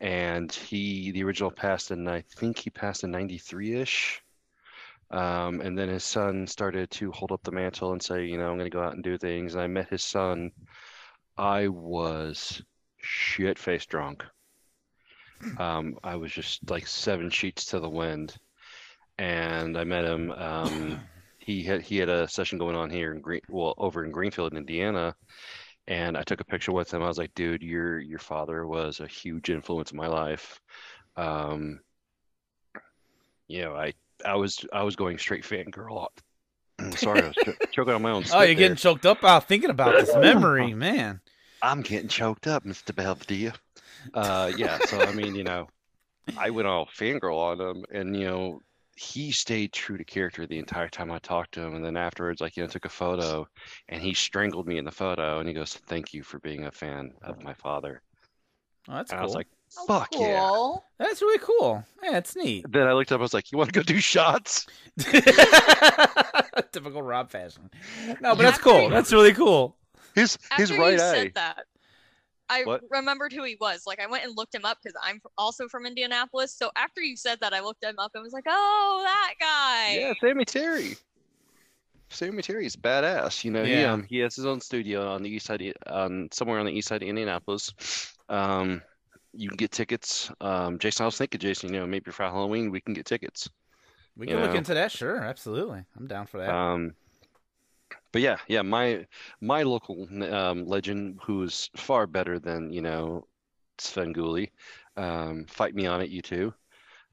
and 0.00 0.50
he 0.50 1.12
the 1.12 1.24
original 1.24 1.50
passed 1.50 1.90
in 1.90 2.06
I 2.08 2.22
think 2.36 2.58
he 2.58 2.70
passed 2.70 3.04
in 3.04 3.10
'93 3.10 3.74
ish. 3.74 4.22
Um, 5.10 5.60
and 5.60 5.76
then 5.78 5.90
his 5.90 6.04
son 6.04 6.46
started 6.46 6.90
to 6.92 7.12
hold 7.12 7.32
up 7.32 7.42
the 7.42 7.52
mantle 7.52 7.92
and 7.92 8.02
say, 8.02 8.24
you 8.24 8.38
know, 8.38 8.48
I'm 8.50 8.56
going 8.56 8.70
to 8.70 8.74
go 8.74 8.82
out 8.82 8.94
and 8.94 9.04
do 9.04 9.18
things. 9.18 9.52
And 9.54 9.62
I 9.62 9.66
met 9.66 9.90
his 9.90 10.02
son. 10.02 10.52
I 11.36 11.68
was 11.68 12.62
shit 13.02 13.58
faced 13.58 13.88
drunk. 13.90 14.24
Um, 15.58 15.98
I 16.04 16.16
was 16.16 16.32
just 16.32 16.70
like 16.70 16.86
seven 16.86 17.28
sheets 17.28 17.66
to 17.66 17.80
the 17.80 17.88
wind, 17.88 18.36
and 19.18 19.76
I 19.76 19.84
met 19.84 20.04
him. 20.04 20.30
Um, 20.30 21.00
he 21.38 21.64
had 21.64 21.82
he 21.82 21.96
had 21.96 22.08
a 22.08 22.28
session 22.28 22.58
going 22.58 22.76
on 22.76 22.90
here 22.90 23.12
in 23.12 23.20
Green, 23.20 23.40
well, 23.48 23.74
over 23.76 24.04
in 24.04 24.12
Greenfield, 24.12 24.54
Indiana, 24.54 25.16
and 25.88 26.16
I 26.16 26.22
took 26.22 26.40
a 26.40 26.44
picture 26.44 26.70
with 26.72 26.94
him. 26.94 27.02
I 27.02 27.08
was 27.08 27.18
like, 27.18 27.34
"Dude, 27.34 27.62
your 27.62 27.98
your 27.98 28.20
father 28.20 28.66
was 28.66 29.00
a 29.00 29.06
huge 29.06 29.50
influence 29.50 29.90
in 29.90 29.96
my 29.96 30.06
life." 30.06 30.60
Um, 31.16 31.80
you 33.48 33.62
know, 33.62 33.74
I 33.74 33.94
I 34.24 34.36
was 34.36 34.64
I 34.72 34.84
was 34.84 34.94
going 34.94 35.18
straight 35.18 35.42
fangirl. 35.44 36.06
Sorry, 36.96 37.20
I 37.22 37.26
was 37.28 37.36
cho- 37.44 37.54
choking 37.72 37.94
on 37.94 38.02
my 38.02 38.12
own. 38.12 38.24
Oh, 38.32 38.38
you're 38.38 38.46
there. 38.46 38.54
getting 38.54 38.76
choked 38.76 39.06
up 39.06 39.24
out 39.24 39.48
thinking 39.48 39.70
about 39.70 39.94
this 39.94 40.14
memory, 40.14 40.72
man. 40.72 41.20
I'm 41.62 41.80
getting 41.82 42.08
choked 42.08 42.46
up, 42.46 42.64
Mr. 42.64 42.94
Belvedere. 42.94 43.52
Uh, 44.14 44.50
yeah, 44.56 44.78
so 44.78 45.00
I 45.00 45.12
mean, 45.12 45.34
you 45.34 45.44
know, 45.44 45.68
I 46.36 46.50
went 46.50 46.66
all 46.68 46.86
fangirl 46.86 47.38
on 47.38 47.60
him, 47.60 47.84
and 47.92 48.16
you 48.16 48.24
know, 48.24 48.60
he 48.96 49.30
stayed 49.30 49.72
true 49.72 49.96
to 49.96 50.04
character 50.04 50.46
the 50.46 50.58
entire 50.58 50.88
time 50.88 51.10
I 51.10 51.18
talked 51.18 51.52
to 51.54 51.62
him. 51.62 51.74
And 51.74 51.84
then 51.84 51.96
afterwards, 51.96 52.40
like, 52.40 52.56
you 52.56 52.62
know, 52.62 52.68
took 52.68 52.84
a 52.84 52.90
photo, 52.90 53.46
and 53.88 54.02
he 54.02 54.12
strangled 54.12 54.66
me 54.66 54.78
in 54.78 54.84
the 54.84 54.90
photo, 54.90 55.38
and 55.38 55.48
he 55.48 55.54
goes, 55.54 55.74
"Thank 55.74 56.12
you 56.12 56.22
for 56.22 56.38
being 56.40 56.64
a 56.66 56.70
fan 56.70 57.12
of 57.22 57.42
my 57.42 57.54
father." 57.54 58.02
Oh, 58.88 58.94
that's 58.94 59.12
And 59.12 59.18
cool. 59.18 59.22
I 59.22 59.24
was 59.24 59.34
like, 59.34 59.46
Oh, 59.78 59.86
"Fuck 59.86 60.08
yeah!" 60.18 60.74
that's 60.98 61.22
really 61.22 61.38
cool. 61.38 61.84
Yeah, 62.02 62.18
it's 62.18 62.36
neat. 62.36 62.66
Then 62.68 62.86
I 62.86 62.92
looked 62.92 63.10
up, 63.12 63.20
I 63.20 63.22
was 63.22 63.32
like, 63.32 63.50
"You 63.52 63.58
want 63.58 63.72
to 63.72 63.78
go 63.78 63.84
do 63.84 64.00
shots?" 64.00 64.66
Typical 66.72 67.02
Rob 67.02 67.30
fashion. 67.30 67.70
No, 68.20 68.34
but 68.34 68.42
that's 68.42 68.58
cool. 68.58 68.88
That's 68.90 69.12
really 69.12 69.32
cool. 69.32 69.76
His 70.14 70.38
his 70.56 70.70
After 70.70 70.80
right 70.82 70.94
you 70.94 71.00
eye. 71.00 71.12
said 71.14 71.32
that, 71.34 71.64
I 72.48 72.64
What? 72.64 72.82
remembered 72.90 73.32
who 73.32 73.44
he 73.44 73.56
was. 73.60 73.82
Like 73.86 74.00
I 74.00 74.06
went 74.06 74.24
and 74.24 74.36
looked 74.36 74.54
him 74.54 74.64
up 74.64 74.78
because 74.82 74.96
I'm 75.02 75.20
also 75.38 75.68
from 75.68 75.86
Indianapolis. 75.86 76.54
So 76.54 76.70
after 76.76 77.00
you 77.00 77.16
said 77.16 77.40
that, 77.40 77.54
I 77.54 77.60
looked 77.60 77.82
him 77.82 77.98
up 77.98 78.12
and 78.14 78.22
was 78.22 78.32
like, 78.32 78.44
"Oh, 78.46 79.00
that 79.04 79.34
guy." 79.40 79.94
Yeah, 79.98 80.12
Sammy 80.20 80.44
Terry. 80.44 80.96
Sammy 82.10 82.42
Terry 82.42 82.66
is 82.66 82.76
badass. 82.76 83.42
You 83.42 83.50
know, 83.52 83.64
he 83.64 83.80
Yeah. 83.80 83.92
um 83.92 84.02
he 84.04 84.18
has 84.18 84.36
his 84.36 84.44
own 84.44 84.60
studio 84.60 85.08
on 85.08 85.22
the 85.22 85.30
east 85.30 85.46
side, 85.46 85.62
of- 85.62 85.74
um 85.86 86.28
somewhere 86.30 86.58
on 86.58 86.66
the 86.66 86.72
east 86.72 86.88
side 86.88 87.02
of 87.02 87.08
Indianapolis. 87.08 87.72
Um, 88.28 88.82
you 89.32 89.48
can 89.48 89.56
get 89.56 89.70
tickets. 89.70 90.30
Um, 90.42 90.78
Jason, 90.78 91.04
I 91.04 91.06
was 91.06 91.16
thinking, 91.16 91.40
Jason, 91.40 91.72
you 91.72 91.80
know, 91.80 91.86
maybe 91.86 92.10
for 92.10 92.24
Halloween 92.24 92.70
we 92.70 92.82
can 92.82 92.92
get 92.92 93.06
tickets. 93.06 93.48
We 94.14 94.26
You 94.26 94.34
can 94.34 94.42
look 94.42 94.50
know. 94.52 94.58
into 94.58 94.74
that. 94.74 94.92
Sure, 94.92 95.16
absolutely. 95.22 95.84
I'm 95.96 96.06
down 96.06 96.26
for 96.26 96.36
that. 96.38 96.50
Um, 96.50 96.94
but 98.12 98.22
yeah, 98.22 98.36
yeah, 98.48 98.62
my 98.62 99.06
my 99.40 99.62
local 99.62 100.06
um 100.32 100.66
legend, 100.66 101.18
who's 101.22 101.70
far 101.76 102.06
better 102.06 102.38
than 102.38 102.72
you 102.72 102.82
know 102.82 103.26
Svengoolie. 103.78 104.50
Um, 104.96 105.46
fight 105.48 105.74
me 105.74 105.86
on 105.86 106.00
it, 106.02 106.10
you 106.10 106.22
two. 106.22 106.52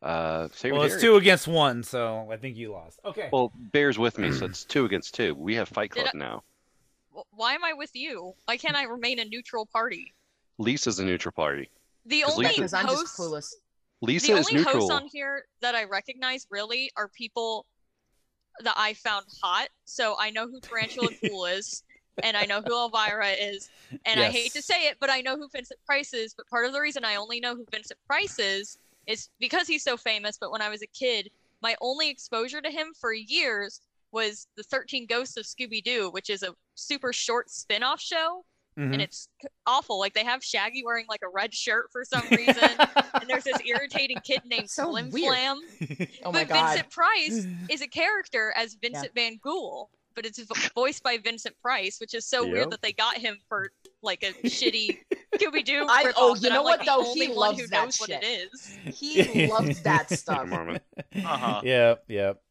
Uh, 0.01 0.47
Sammy 0.53 0.73
well, 0.73 0.83
it's 0.83 0.93
Terry. 0.95 1.01
two 1.01 1.15
against 1.17 1.47
one, 1.47 1.83
so 1.83 2.29
I 2.31 2.37
think 2.37 2.55
you 2.57 2.71
lost. 2.71 2.99
Okay. 3.03 3.29
Well, 3.31 3.51
bears 3.73 3.97
with 3.99 4.17
me, 4.17 4.31
so 4.31 4.45
it's 4.47 4.63
two 4.63 4.85
against 4.85 5.13
two. 5.15 5.35
We 5.35 5.55
have 5.55 5.67
Fight 5.69 5.91
Club 5.91 6.07
I- 6.13 6.17
now. 6.17 6.43
Why 7.31 7.53
am 7.53 7.65
I 7.65 7.73
with 7.73 7.91
you? 7.95 8.33
Why 8.45 8.55
can't 8.55 8.75
I 8.77 8.83
remain 8.83 9.19
a 9.19 9.25
neutral 9.25 9.65
party? 9.65 10.13
Lisa's 10.57 10.99
a 10.99 11.05
neutral 11.05 11.33
party. 11.33 11.69
The 12.05 12.23
only 12.23 12.45
Lisa- 12.45 12.55
Because 12.55 12.73
I'm 12.73 12.85
just 12.87 13.17
hosts, 13.17 13.19
clueless. 13.19 13.53
Lisa 14.01 14.27
the 14.33 14.39
is 14.39 14.47
only 14.49 14.63
hosts 14.63 14.79
neutral. 14.87 14.91
on 14.93 15.07
here 15.07 15.43
that 15.61 15.75
I 15.75 15.83
recognize 15.83 16.47
really 16.49 16.91
are 16.95 17.09
people 17.09 17.65
that 18.63 18.75
I 18.77 18.93
found 18.93 19.25
hot. 19.41 19.69
So 19.85 20.15
I 20.19 20.29
know 20.29 20.47
who 20.47 20.59
Tarantula 20.59 21.09
Cool 21.27 21.45
is, 21.45 21.83
and 22.23 22.35
I 22.35 22.45
know 22.45 22.61
who 22.61 22.73
Elvira 22.73 23.29
is, 23.29 23.69
and 24.05 24.19
I 24.19 24.29
hate 24.29 24.53
to 24.53 24.61
say 24.61 24.87
it, 24.87 24.97
but 24.99 25.09
I 25.09 25.21
know 25.21 25.37
who 25.37 25.47
Vincent 25.49 25.79
Price 25.85 26.13
is. 26.13 26.33
But 26.33 26.47
part 26.47 26.65
of 26.65 26.73
the 26.73 26.81
reason 26.81 27.05
I 27.05 27.15
only 27.15 27.39
know 27.39 27.55
who 27.55 27.65
Vincent 27.71 27.99
Price 28.07 28.39
is 28.39 28.77
is 29.07 29.29
because 29.39 29.67
he's 29.67 29.83
so 29.83 29.97
famous. 29.97 30.37
But 30.39 30.51
when 30.51 30.61
I 30.61 30.69
was 30.69 30.81
a 30.81 30.87
kid, 30.87 31.29
my 31.61 31.75
only 31.81 32.09
exposure 32.09 32.61
to 32.61 32.69
him 32.69 32.93
for 32.99 33.13
years 33.13 33.81
was 34.11 34.47
the 34.57 34.63
13 34.63 35.05
Ghosts 35.07 35.37
of 35.37 35.45
Scooby 35.45 35.83
Doo, 35.83 36.09
which 36.11 36.29
is 36.29 36.43
a 36.43 36.53
super 36.75 37.13
short 37.13 37.49
spin 37.49 37.83
off 37.83 38.01
show. 38.01 38.43
Mhm. 38.79 38.93
And 38.93 39.01
it's 39.01 39.27
awful. 39.65 39.99
Like 39.99 40.13
they 40.13 40.23
have 40.23 40.41
Shaggy 40.43 40.83
wearing 40.85 41.05
like 41.09 41.19
a 41.23 41.27
red 41.29 41.53
shirt 41.53 41.89
for 41.91 42.05
some 42.05 42.23
reason. 42.31 42.55
and 43.13 43.27
there's 43.29 43.43
this 43.43 43.59
irritating 43.65 44.17
kid 44.23 44.41
named 44.45 44.69
So 44.69 44.85
Flim 44.89 45.09
weird. 45.09 45.33
Flam. 45.35 45.59
Oh 46.23 46.31
my 46.31 46.43
but 46.45 46.49
god. 46.49 46.69
Vincent 46.69 46.89
Price 46.91 47.45
is 47.69 47.81
a 47.81 47.87
character 47.87 48.53
as 48.55 48.75
Vincent 48.81 49.11
Van 49.15 49.37
Ghoul, 49.43 49.89
but 50.15 50.25
it's 50.25 50.39
voiced 50.75 51.03
by 51.03 51.17
Vincent 51.17 51.55
Price, 51.61 51.97
which 51.99 52.13
is 52.13 52.25
so 52.25 52.43
Yep. 52.43 52.51
weird 52.53 52.71
that 52.71 52.81
they 52.81 52.93
got 52.93 53.17
him 53.17 53.37
for 53.49 53.71
like 54.01 54.23
a 54.23 54.31
shitty 54.47 54.99
Scooby 55.35 55.63
Doo. 55.65 55.85
I- 55.89 56.13
oh, 56.15 56.35
you 56.35 56.49
know 56.49 56.63
what, 56.63 56.85
though? 56.85 57.03
He 57.13 57.27
The 57.27 57.33
only 57.33 57.37
one 57.37 57.55
who 57.55 57.61
loves 57.61 57.69
that 57.69 57.83
knows 57.85 57.97
what 57.99 58.09
shit. 58.09 58.23
it 58.23 58.49
is. 58.53 58.77
He 58.97 59.47
loves 59.47 59.81
that 59.81 60.09
stuff. 60.17 60.47
Mormon. 60.47 60.79
Uh-huh. 61.15 61.61
Yep, 61.65 62.03
yep. 62.07 62.41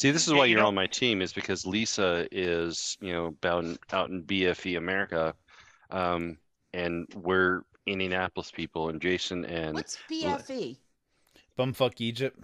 See, 0.00 0.12
this 0.12 0.26
is 0.26 0.32
why 0.32 0.46
you 0.46 0.56
you're 0.56 0.64
on 0.64 0.74
my 0.74 0.86
team, 0.86 1.20
is 1.20 1.34
because 1.34 1.66
Lisa 1.66 2.26
is, 2.32 2.96
you 3.02 3.12
know, 3.12 3.36
bound 3.42 3.78
out 3.92 4.08
in 4.08 4.22
BFE 4.22 4.78
America, 4.78 5.34
um, 5.90 6.38
and 6.72 7.06
we're 7.14 7.64
Indianapolis 7.84 8.50
people, 8.50 8.88
and 8.88 8.98
Jason 8.98 9.44
and 9.44 9.74
What's 9.74 9.98
BFE? 10.10 10.78
Bumfuck 11.58 12.00
Egypt. 12.00 12.42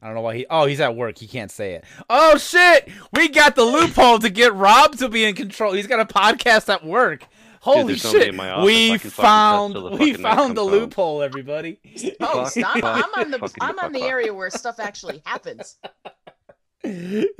I 0.00 0.06
don't 0.06 0.14
know 0.14 0.22
why 0.22 0.36
he. 0.36 0.46
Oh, 0.48 0.64
he's 0.64 0.80
at 0.80 0.96
work. 0.96 1.18
He 1.18 1.26
can't 1.26 1.50
say 1.50 1.74
it. 1.74 1.84
Oh 2.08 2.38
shit! 2.38 2.88
We 3.12 3.28
got 3.28 3.56
the 3.56 3.64
loophole 3.64 4.18
to 4.20 4.30
get 4.30 4.54
Rob 4.54 4.96
to 4.96 5.10
be 5.10 5.26
in 5.26 5.34
control. 5.34 5.74
He's 5.74 5.86
got 5.86 6.00
a 6.00 6.06
podcast 6.06 6.72
at 6.72 6.82
work. 6.82 7.26
Holy 7.60 7.92
there's 7.92 8.04
nobody 8.04 8.24
shit! 8.24 8.34
my. 8.34 8.64
We 8.64 8.92
I 8.92 8.96
can 8.96 9.10
fucking 9.10 9.22
found 9.22 9.74
the 9.74 9.90
we 9.98 10.14
found 10.14 10.56
the 10.56 10.62
home. 10.62 10.70
loophole, 10.70 11.22
everybody. 11.22 11.78
Oh, 12.20 12.46
stop! 12.46 12.76
I'm 12.82 13.04
on 13.18 13.30
the 13.32 13.54
I'm 13.60 13.78
on 13.80 13.92
the 13.92 14.02
area 14.02 14.32
where 14.32 14.48
stuff 14.48 14.80
actually 14.80 15.20
happens. 15.26 15.76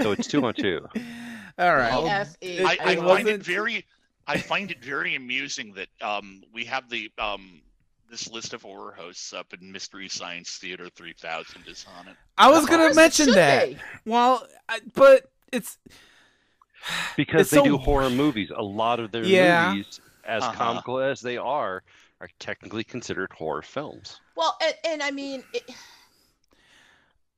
So 0.00 0.12
it's 0.12 0.26
two 0.28 0.44
on 0.44 0.54
two. 0.54 0.80
All 1.58 1.76
right. 1.76 1.92
BFE. 1.92 2.64
I, 2.64 2.76
I 2.80 2.96
find 2.96 3.28
it 3.28 3.42
very 3.42 3.84
I 4.26 4.38
find 4.38 4.70
it 4.70 4.82
very 4.82 5.14
amusing 5.16 5.74
that 5.74 5.88
um, 6.00 6.42
we 6.52 6.64
have 6.64 6.88
the 6.88 7.10
um, 7.18 7.60
this 8.10 8.30
list 8.30 8.54
of 8.54 8.62
horror 8.62 8.92
hosts 8.96 9.32
up 9.32 9.52
and 9.52 9.70
Mystery 9.72 10.08
Science 10.08 10.56
Theater 10.58 10.88
3000 10.88 11.62
is 11.68 11.84
on 11.98 12.08
it. 12.08 12.16
I 12.38 12.50
was 12.50 12.66
gonna 12.66 12.92
mention 12.94 13.30
that. 13.32 13.68
be. 13.70 13.76
Well, 14.04 14.46
I, 14.68 14.80
but 14.94 15.30
it's 15.52 15.78
Because 17.16 17.42
It's 17.42 17.50
they 17.50 17.56
so- 17.58 17.64
do 17.64 17.76
horror 17.78 18.10
movies. 18.10 18.50
A 18.54 18.62
lot 18.62 19.00
of 19.00 19.10
their 19.12 19.24
Yeah. 19.24 19.70
movies, 19.72 20.00
as 20.24 20.42
Uh-huh. 20.42 20.52
comical 20.54 20.98
as 21.00 21.20
they 21.20 21.36
are, 21.36 21.82
are 22.20 22.28
technically 22.38 22.84
considered 22.84 23.30
horror 23.32 23.62
films. 23.62 24.20
Well, 24.36 24.56
and, 24.62 24.74
and 24.84 25.02
I 25.02 25.10
mean, 25.10 25.44
it, 25.52 25.70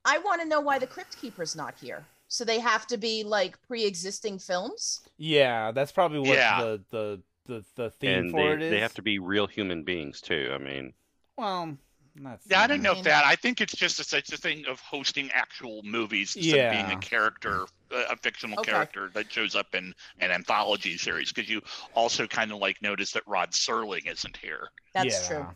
I 0.07 0.17
want 0.19 0.41
to 0.41 0.47
know 0.47 0.61
why 0.61 0.79
the 0.79 0.87
Crypt 0.87 1.19
Keeper's 1.21 1.55
not 1.55 1.75
here. 1.79 2.03
So 2.29 2.43
they 2.43 2.59
have 2.59 2.87
to 2.87 2.97
be 2.97 3.23
like 3.23 3.61
pre-existing 3.67 4.39
films. 4.39 5.01
yeah. 5.17 5.71
That's 5.71 5.91
probably 5.91 6.19
what 6.19 6.37
Yeah. 6.37 6.61
the 6.61 6.81
the 6.89 7.21
the 7.45 7.65
the 7.75 7.89
theme 7.91 8.19
and 8.19 8.31
for 8.31 8.37
they, 8.49 8.51
it 8.53 8.61
is. 8.63 8.71
they 8.71 8.79
have 8.79 8.93
to 8.95 9.01
be 9.01 9.19
real 9.19 9.47
human 9.47 9.83
beings 9.83 10.19
too. 10.21 10.51
I 10.53 10.57
mean, 10.57 10.93
Well, 11.37 11.77
that's 12.15 12.45
Yeah, 12.49 12.61
I 12.61 12.67
don't 12.67 12.81
know 12.81 12.91
mean- 12.91 12.99
if 12.99 13.05
that. 13.05 13.23
I 13.25 13.35
think 13.37 13.61
it's 13.61 13.75
just 13.75 13.99
a, 14.01 14.03
such 14.03 14.31
a 14.33 14.37
thing 14.37 14.65
of 14.67 14.79
hosting 14.81 15.29
actual 15.31 15.81
movies 15.83 16.35
instead 16.35 16.65
of 16.65 16.71
being 16.87 16.97
a 16.97 16.99
character, 17.01 17.65
a 17.91 18.13
a 18.13 18.17
fictional 18.17 18.59
Okay. 18.59 18.71
character 18.71 19.09
that 19.13 19.31
shows 19.31 19.55
up 19.55 19.73
in 19.75 19.93
an 20.19 20.31
anthology 20.31 20.97
series. 20.97 21.31
Because 21.31 21.49
you 21.49 21.61
also 21.95 22.27
kind 22.27 22.51
of 22.51 22.57
like 22.57 22.81
notice 22.81 23.11
that 23.11 23.23
Rod 23.27 23.51
Serling 23.51 24.11
isn't 24.11 24.35
here. 24.37 24.69
That's 24.93 25.27
true. 25.29 25.47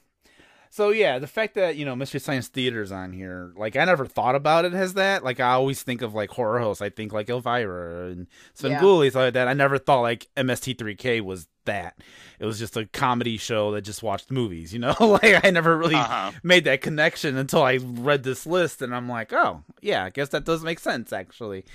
So 0.73 0.89
yeah, 0.91 1.19
the 1.19 1.27
fact 1.27 1.55
that 1.55 1.75
you 1.75 1.83
know 1.83 1.97
Mystery 1.97 2.21
Science 2.21 2.47
Theater's 2.47 2.93
on 2.93 3.11
here, 3.11 3.51
like 3.57 3.75
I 3.75 3.83
never 3.83 4.05
thought 4.05 4.35
about 4.35 4.63
it 4.63 4.73
as 4.73 4.93
that. 4.93 5.21
Like 5.21 5.41
I 5.41 5.51
always 5.51 5.83
think 5.83 6.01
of 6.01 6.13
like 6.13 6.29
horror 6.29 6.59
hosts. 6.59 6.81
I 6.81 6.89
think 6.89 7.11
like 7.11 7.29
Elvira 7.29 8.09
and 8.09 8.27
Yeah. 8.63 8.79
Svengoolie, 8.79 9.09
stuff 9.09 9.19
like 9.23 9.33
that. 9.33 9.49
I 9.49 9.53
never 9.53 9.77
thought 9.77 9.99
like 9.99 10.27
MST3K 10.37 11.19
was 11.21 11.47
that. 11.65 11.97
It 12.39 12.45
was 12.45 12.57
just 12.59 12.75
a 12.77 12.85
comedy 12.87 13.37
show 13.37 13.71
that 13.71 13.81
just 13.81 14.01
watched 14.03 14.31
movies. 14.31 14.73
You 14.73 14.79
know, 14.79 14.95
like 14.99 15.45
I 15.45 15.49
never 15.51 15.77
really 15.77 15.95
Uh-huh. 15.95 16.31
made 16.43 16.63
that 16.65 16.81
connection 16.81 17.37
until 17.37 17.63
I 17.63 17.77
read 17.81 18.23
this 18.23 18.45
list, 18.45 18.81
and 18.81 18.95
I'm 18.95 19.07
like, 19.09 19.31
oh 19.33 19.63
yeah, 19.81 20.03
I 20.05 20.09
guess 20.09 20.29
that 20.29 20.45
does 20.45 20.63
make 20.63 20.79
sense 20.79 21.11
actually. 21.13 21.65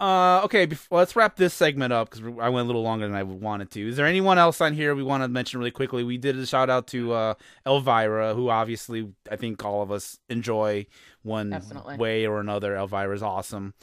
Uh, 0.00 0.40
okay, 0.44 0.66
bef- 0.66 0.86
let's 0.90 1.14
wrap 1.14 1.36
this 1.36 1.52
segment 1.54 1.92
up 1.92 2.10
because 2.10 2.24
I 2.40 2.48
went 2.48 2.64
a 2.64 2.66
little 2.66 2.82
longer 2.82 3.06
than 3.06 3.16
I 3.16 3.22
wanted 3.22 3.70
to. 3.72 3.88
Is 3.88 3.96
there 3.96 4.06
anyone 4.06 4.38
else 4.38 4.60
on 4.60 4.72
here 4.74 4.94
we 4.94 5.02
want 5.02 5.22
to 5.22 5.28
mention 5.28 5.58
really 5.58 5.70
quickly? 5.70 6.04
We 6.04 6.16
did 6.18 6.36
a 6.38 6.46
shout 6.46 6.70
out 6.70 6.86
to 6.88 7.12
uh, 7.12 7.34
Elvira, 7.66 8.34
who 8.34 8.48
obviously 8.50 9.12
I 9.30 9.36
think 9.36 9.64
all 9.64 9.82
of 9.82 9.90
us 9.90 10.18
enjoy 10.28 10.86
one 11.22 11.50
Definitely. 11.50 11.96
way 11.98 12.26
or 12.26 12.40
another. 12.40 12.74
Elvira's 12.76 13.22
awesome. 13.22 13.74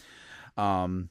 Um, 0.57 1.09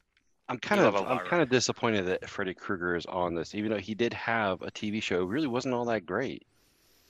I'm 0.49 0.59
kind 0.59 0.81
We 0.81 0.87
of 0.87 0.95
I'm 0.97 1.19
kind 1.27 1.43
of 1.43 1.49
disappointed 1.49 2.07
that 2.07 2.29
Freddy 2.29 2.55
Krueger 2.55 2.95
is 2.97 3.07
on 3.07 3.35
this, 3.35 3.55
even 3.55 3.71
though 3.71 3.79
he 3.79 3.95
did 3.95 4.13
have 4.15 4.63
a 4.63 4.71
TV 4.71 5.03
show. 5.03 5.23
It 5.23 5.27
really 5.29 5.47
wasn't 5.49 5.75
all 5.75 5.85
that 5.87 6.07
great. 6.07 6.47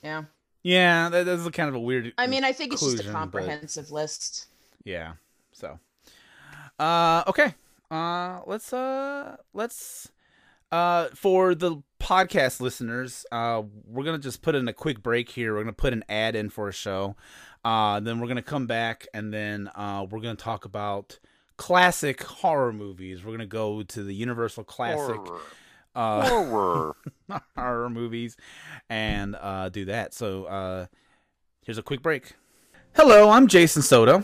Yeah. 0.03 0.25
yeah, 0.63 1.09
that, 1.09 1.27
that's 1.27 1.45
a 1.47 1.51
kind 1.51 1.69
of 1.69 1.75
a 1.75 1.81
weird. 1.81 2.13
I 2.17 2.27
mean, 2.27 2.45
I 2.45 2.53
think 2.53 2.73
it's 2.73 2.83
just 2.83 2.95
a 2.95 2.97
Conclusion, 3.03 3.13
but- 3.13 3.19
comprehensive 3.19 3.91
list. 3.91 4.47
Yeah. 4.85 5.13
So, 5.53 5.79
uh, 6.79 7.25
okay. 7.27 7.55
Uh, 7.91 8.41
let's 8.47 8.73
uh, 8.73 9.37
let's 9.55 10.09
uh, 10.73 11.09
for 11.15 11.55
the 11.55 11.83
podcast 12.01 12.61
listeners, 12.61 13.25
uh, 13.33 13.63
we're 13.87 14.05
gonna 14.05 14.19
just 14.19 14.43
put 14.43 14.55
in 14.55 14.67
a 14.69 14.73
quick 14.73 15.03
break 15.03 15.29
here. 15.31 15.55
We're 15.55 15.63
gonna 15.63 15.73
put 15.73 15.93
an 15.93 16.05
ad 16.09 16.37
in 16.37 16.51
for 16.51 16.69
a 16.69 16.73
show. 16.73 17.17
Uh, 17.65 18.01
then 18.01 18.21
we're 18.21 18.29
gonna 18.29 18.43
come 18.43 18.67
back 18.67 19.07
and 19.13 19.33
then 19.33 19.69
uh, 19.75 20.07
we're 20.09 20.21
gonna 20.21 20.35
talk 20.37 20.65
about 20.65 21.19
classic 21.57 22.23
horror 22.23 22.73
movies. 22.73 23.25
We're 23.25 23.33
gonna 23.33 23.47
go 23.47 23.83
to 23.83 24.03
the 24.03 24.15
Universal 24.15 24.65
classic 24.65 25.17
Horror. 25.17 25.41
uh, 25.95 26.29
Horror. 26.29 26.97
horror 27.57 27.91
movies 27.91 28.37
and 28.89 29.37
uh, 29.41 29.69
do 29.69 29.87
that. 29.87 30.15
So 30.15 30.45
uh, 30.45 30.87
here's 31.65 31.79
a 31.79 31.83
quick 31.83 32.03
break. 32.03 32.35
Hello, 32.95 33.31
I'm 33.31 33.47
Jason 33.47 33.83
Soto. 33.83 34.23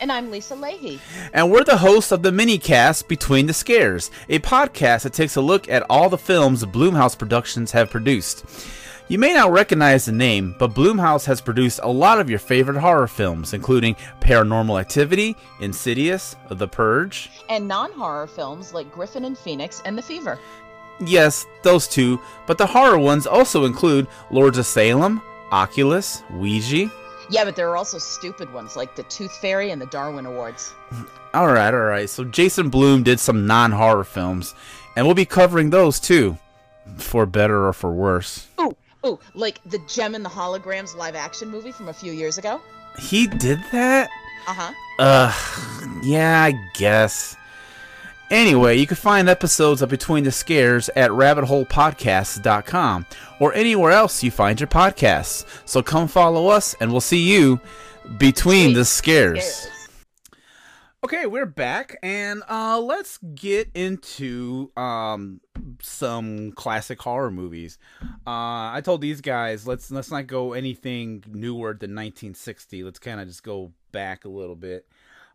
And 0.00 0.12
I'm 0.12 0.30
Lisa 0.30 0.54
Leahy. 0.54 1.00
And 1.32 1.50
we're 1.50 1.64
the 1.64 1.76
hosts 1.78 2.12
of 2.12 2.22
the 2.22 2.30
minicast 2.30 3.08
Between 3.08 3.46
the 3.46 3.52
Scares, 3.52 4.10
a 4.28 4.38
podcast 4.38 5.02
that 5.02 5.12
takes 5.12 5.34
a 5.36 5.40
look 5.40 5.68
at 5.68 5.84
all 5.90 6.08
the 6.08 6.18
films 6.18 6.64
Blumhouse 6.64 7.18
Productions 7.18 7.72
have 7.72 7.90
produced. 7.90 8.44
You 9.08 9.18
may 9.18 9.34
not 9.34 9.50
recognize 9.50 10.04
the 10.04 10.12
name, 10.12 10.54
but 10.58 10.74
Blumhouse 10.74 11.26
has 11.26 11.40
produced 11.40 11.80
a 11.82 11.88
lot 11.88 12.20
of 12.20 12.30
your 12.30 12.38
favorite 12.38 12.78
horror 12.78 13.08
films, 13.08 13.52
including 13.52 13.96
Paranormal 14.20 14.80
Activity, 14.80 15.36
Insidious, 15.60 16.36
The 16.48 16.68
Purge. 16.68 17.28
And 17.48 17.68
non 17.68 17.92
horror 17.92 18.26
films 18.26 18.72
like 18.72 18.90
Griffin 18.92 19.24
and 19.24 19.36
Phoenix 19.36 19.82
and 19.84 19.98
The 19.98 20.02
Fever. 20.02 20.38
Yes, 21.04 21.44
those 21.62 21.88
two, 21.88 22.20
but 22.46 22.58
the 22.58 22.66
horror 22.66 22.98
ones 22.98 23.26
also 23.26 23.64
include 23.64 24.06
Lords 24.30 24.56
of 24.56 24.66
Salem, 24.66 25.20
Oculus, 25.50 26.22
Ouija. 26.30 26.90
Yeah, 27.28 27.44
but 27.44 27.56
there 27.56 27.68
are 27.68 27.76
also 27.76 27.98
stupid 27.98 28.52
ones 28.52 28.76
like 28.76 28.94
The 28.94 29.02
Tooth 29.04 29.36
Fairy 29.38 29.70
and 29.72 29.80
the 29.80 29.86
Darwin 29.86 30.26
Awards. 30.26 30.72
Alright, 31.34 31.72
alright, 31.72 32.10
so 32.10 32.24
Jason 32.24 32.68
Blum 32.68 33.02
did 33.02 33.18
some 33.18 33.46
non 33.46 33.72
horror 33.72 34.04
films, 34.04 34.54
and 34.96 35.06
we'll 35.06 35.14
be 35.14 35.24
covering 35.24 35.70
those 35.70 35.98
too, 35.98 36.36
for 36.98 37.24
better 37.24 37.66
or 37.66 37.72
for 37.72 37.90
worse. 37.90 38.48
Oh, 39.04 39.18
like 39.34 39.60
the 39.66 39.78
Jem 39.88 40.14
and 40.14 40.24
the 40.24 40.30
Holograms 40.30 40.96
live 40.96 41.14
action 41.14 41.48
movie 41.48 41.72
from 41.72 41.88
a 41.88 41.92
few 41.92 42.12
years 42.12 42.38
ago. 42.38 42.60
He 42.98 43.26
did 43.26 43.58
that? 43.72 44.08
Uh 44.46 44.54
huh. 44.54 44.72
Uh, 44.98 46.00
yeah, 46.02 46.42
I 46.42 46.52
guess. 46.74 47.36
Anyway, 48.30 48.78
you 48.78 48.86
can 48.86 48.96
find 48.96 49.28
episodes 49.28 49.82
of 49.82 49.90
Between 49.90 50.24
the 50.24 50.32
Scares 50.32 50.88
at 50.96 51.10
rabbitholepodcasts.com 51.10 53.06
or 53.40 53.52
anywhere 53.52 53.90
else 53.90 54.22
you 54.22 54.30
find 54.30 54.58
your 54.58 54.68
podcasts. 54.68 55.44
So 55.66 55.82
come 55.82 56.08
follow 56.08 56.46
us 56.48 56.74
and 56.80 56.90
we'll 56.90 57.02
see 57.02 57.30
you 57.30 57.60
between 58.16 58.72
the 58.72 58.84
scares. 58.86 59.66
Okay, 61.04 61.26
we're 61.26 61.46
back 61.46 61.96
and 62.04 62.44
uh 62.48 62.78
let's 62.78 63.18
get 63.34 63.68
into 63.74 64.70
um 64.76 65.40
some 65.80 66.52
classic 66.52 67.02
horror 67.02 67.30
movies. 67.32 67.76
Uh 68.24 68.70
I 68.70 68.82
told 68.84 69.00
these 69.00 69.20
guys 69.20 69.66
let's 69.66 69.90
let's 69.90 70.12
not 70.12 70.28
go 70.28 70.52
anything 70.52 71.24
newer 71.28 71.70
than 71.70 71.90
1960. 71.96 72.84
Let's 72.84 73.00
kind 73.00 73.20
of 73.20 73.26
just 73.26 73.42
go 73.42 73.72
back 73.90 74.24
a 74.24 74.28
little 74.28 74.54
bit. 74.54 74.86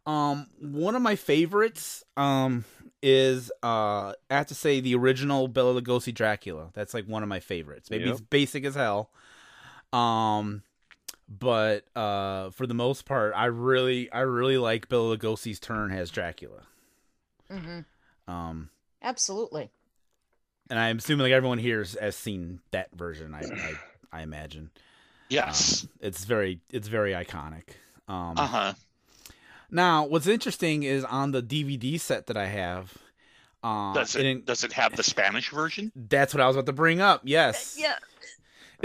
Um 0.05 0.47
one 0.61 0.95
of 0.95 1.01
my 1.01 1.18
favorites 1.18 2.01
um 2.15 2.63
is 3.03 3.51
uh 3.61 4.13
I 4.30 4.36
have 4.38 4.47
to 4.47 4.55
say 4.55 4.80
the 4.80 4.95
original 4.95 5.49
Bela 5.49 5.82
Lugosi 5.82 6.13
Dracula. 6.13 6.70
That's 6.76 6.93
like 6.93 7.07
one 7.07 7.24
of 7.24 7.30
my 7.30 7.41
favorites. 7.41 7.91
Maybe 7.91 8.05
Yep. 8.05 8.11
it's 8.13 8.22
basic 8.22 8.63
as 8.63 8.76
hell. 8.76 9.09
Um 9.91 10.63
but 11.30 11.86
uh 11.95 12.49
for 12.51 12.65
the 12.67 12.73
most 12.73 13.05
part 13.05 13.34
I 13.36 13.45
really 13.45 14.11
I 14.11 14.21
really 14.21 14.57
like 14.57 14.88
Bela 14.89 15.17
Lugosi's 15.17 15.59
turn 15.59 15.91
as 15.91 16.09
Dracula. 16.09 16.61
hmm 17.51 17.80
Um 18.28 18.69
Absolutely. 19.01 19.69
and 20.69 20.80
I'm 20.80 20.97
assuming 20.97 21.23
like 21.25 21.34
everyone 21.34 21.57
here 21.59 21.80
has, 21.80 21.93
has 21.99 22.15
seen 22.15 22.59
that 22.71 22.89
version. 22.95 23.34
I 23.34 23.41
I, 23.41 24.19
I 24.19 24.21
imagine. 24.21 24.69
Yes. 25.30 25.84
Um, 25.84 25.89
it's 26.01 26.23
very 26.25 26.59
it's 26.71 26.88
very 26.88 27.11
iconic. 27.11 27.63
Um, 28.07 28.34
Uh 28.38 28.47
huh. 28.47 28.73
Now, 29.69 30.05
what's 30.05 30.28
interesting 30.28 30.84
is 30.84 31.03
on 31.03 31.32
the 31.34 31.43
DVD 31.43 31.99
set 31.99 32.28
that 32.28 32.38
I 32.38 32.45
have. 32.45 32.93
Uh, 33.61 33.93
Does 33.93 34.15
it 34.15 34.25
it 34.25 34.30
in- 34.30 34.43
does 34.45 34.63
it 34.63 34.71
have 34.73 34.95
the 34.95 35.03
Spanish 35.03 35.49
version? 35.49 35.91
that's 35.93 36.34
what 36.34 36.39
I 36.39 36.47
was 36.47 36.55
about 36.55 36.67
to 36.67 36.73
bring 36.73 37.01
up. 37.01 37.21
Yes. 37.25 37.75
Yeah. 37.78 37.95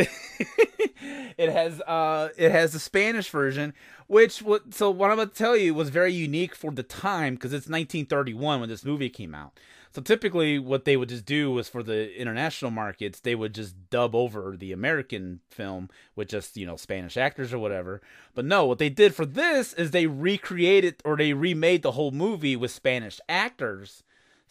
it 1.37 1.51
has 1.53 1.81
uh 1.83 2.31
it 2.37 2.51
has 2.51 2.73
the 2.73 2.79
Spanish 2.79 3.29
version, 3.29 3.75
which 4.07 4.43
what 4.43 4.75
so 4.75 4.91
what 4.91 5.11
I'm 5.11 5.17
going 5.17 5.29
to 5.29 5.35
tell 5.35 5.57
you 5.57 5.75
was 5.75 5.91
very 5.91 6.13
unique 6.13 6.55
for 6.55 6.71
the 6.71 6.83
time 6.83 7.35
because 7.35 7.53
it's 7.53 7.67
1931 7.67 8.61
when 8.61 8.69
this 8.69 8.85
movie 8.85 9.11
came 9.11 9.35
out. 9.35 9.59
So 9.95 10.01
typically, 10.01 10.59
what 10.59 10.87
they 10.87 10.97
would 10.97 11.11
just 11.11 11.27
do 11.27 11.51
was 11.51 11.69
for 11.69 11.83
the 11.83 12.19
international 12.19 12.71
markets, 12.71 13.21
they 13.21 13.35
would 13.35 13.55
just 13.55 13.75
dub 13.91 14.15
over 14.15 14.57
the 14.57 14.73
American 14.73 15.41
film 15.51 15.91
with 16.17 16.29
just 16.29 16.57
you 16.57 16.67
know 16.67 16.77
Spanish 16.77 17.19
actors 17.19 17.53
or 17.53 17.59
whatever. 17.59 18.01
But 18.35 18.47
no, 18.47 18.65
what 18.65 18.79
they 18.79 18.89
did 18.89 19.15
for 19.15 19.27
this 19.27 19.75
is 19.75 19.91
they 19.91 20.07
recreated 20.07 20.97
or 21.05 21.17
they 21.17 21.35
remade 21.35 21.83
the 21.83 21.93
whole 21.93 22.11
movie 22.13 22.57
with 22.57 22.71
Spanish 22.71 23.21
actors 23.29 24.03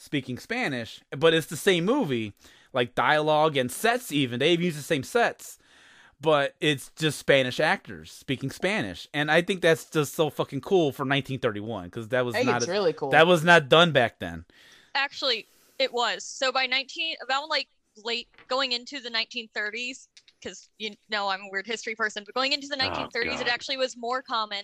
speaking 0.02 0.38
Spanish, 0.40 1.02
but 1.16 1.34
it's 1.34 1.48
the 1.48 1.56
same 1.56 1.86
movie, 1.86 2.34
like 2.74 2.96
dialogue 2.96 3.58
and 3.58 3.72
sets. 3.72 4.12
Even 4.12 4.40
they 4.40 4.54
even 4.54 4.66
use 4.66 4.76
the 4.76 4.82
same 4.82 5.04
sets, 5.04 5.58
but 6.20 6.56
it's 6.60 6.92
just 6.96 7.18
Spanish 7.20 7.60
actors 7.60 8.12
speaking 8.12 8.52
Spanish, 8.52 9.08
and 9.14 9.32
I 9.32 9.42
think 9.42 9.62
that's 9.62 9.86
just 9.90 10.14
so 10.14 10.30
fucking 10.30 10.62
cool 10.62 10.92
for 10.92 11.04
1931 11.04 11.86
because 11.86 12.10
that 12.10 12.26
was 12.26 12.36
I 12.36 12.40
think 12.40 12.50
not 12.52 12.62
it's 12.62 12.70
really 12.70 12.94
cool. 12.94 13.10
that 13.12 13.28
was 13.28 13.44
not 13.44 13.70
done 13.70 13.92
back 13.92 14.20
then. 14.20 14.46
Actually, 14.96 15.48
it 15.80 15.94
was. 15.94 16.24
So 16.24 16.52
by 16.52 16.66
19, 16.66 17.16
about 17.24 17.50
like 17.50 17.68
late 18.04 18.28
going 18.48 18.72
into 18.72 19.00
the 19.00 19.10
1930s, 19.10 20.08
because 20.40 20.70
you 20.80 20.92
know 21.10 21.28
I'm 21.28 21.42
a 21.42 21.50
weird 21.52 21.66
history 21.68 21.96
person, 21.96 22.24
but 22.26 22.34
going 22.36 22.52
into 22.54 22.68
the 22.68 22.78
Oh, 22.80 22.90
1930s, 22.90 23.42
it 23.42 23.48
actually 23.48 23.78
was 23.78 23.96
more 23.98 24.22
common 24.22 24.64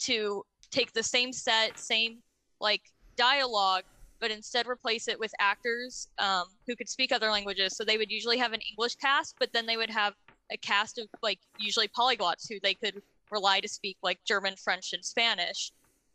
to 0.00 0.44
take 0.70 0.92
the 0.92 1.02
same 1.02 1.32
set, 1.32 1.78
same 1.78 2.18
like 2.60 2.82
dialogue, 3.16 3.84
but 4.20 4.30
instead 4.30 4.66
replace 4.66 5.08
it 5.08 5.18
with 5.18 5.32
actors 5.40 6.08
um, 6.18 6.44
who 6.66 6.76
could 6.76 6.88
speak 6.88 7.12
other 7.12 7.30
languages. 7.30 7.76
So 7.76 7.84
they 7.84 7.98
would 7.98 8.10
usually 8.10 8.38
have 8.38 8.52
an 8.52 8.60
English 8.70 8.96
cast, 8.96 9.36
but 9.38 9.52
then 9.52 9.66
they 9.66 9.76
would 9.76 9.90
have 9.90 10.14
a 10.52 10.56
cast 10.56 10.98
of 10.98 11.06
like 11.22 11.40
usually 11.56 11.88
polyglots 11.88 12.48
who 12.48 12.56
they 12.62 12.74
could 12.74 13.02
rely 13.30 13.60
to 13.60 13.68
speak 13.68 13.98
like 14.02 14.20
German, 14.26 14.54
French, 14.56 14.92
and 14.92 15.04
Spanish. 15.04 15.72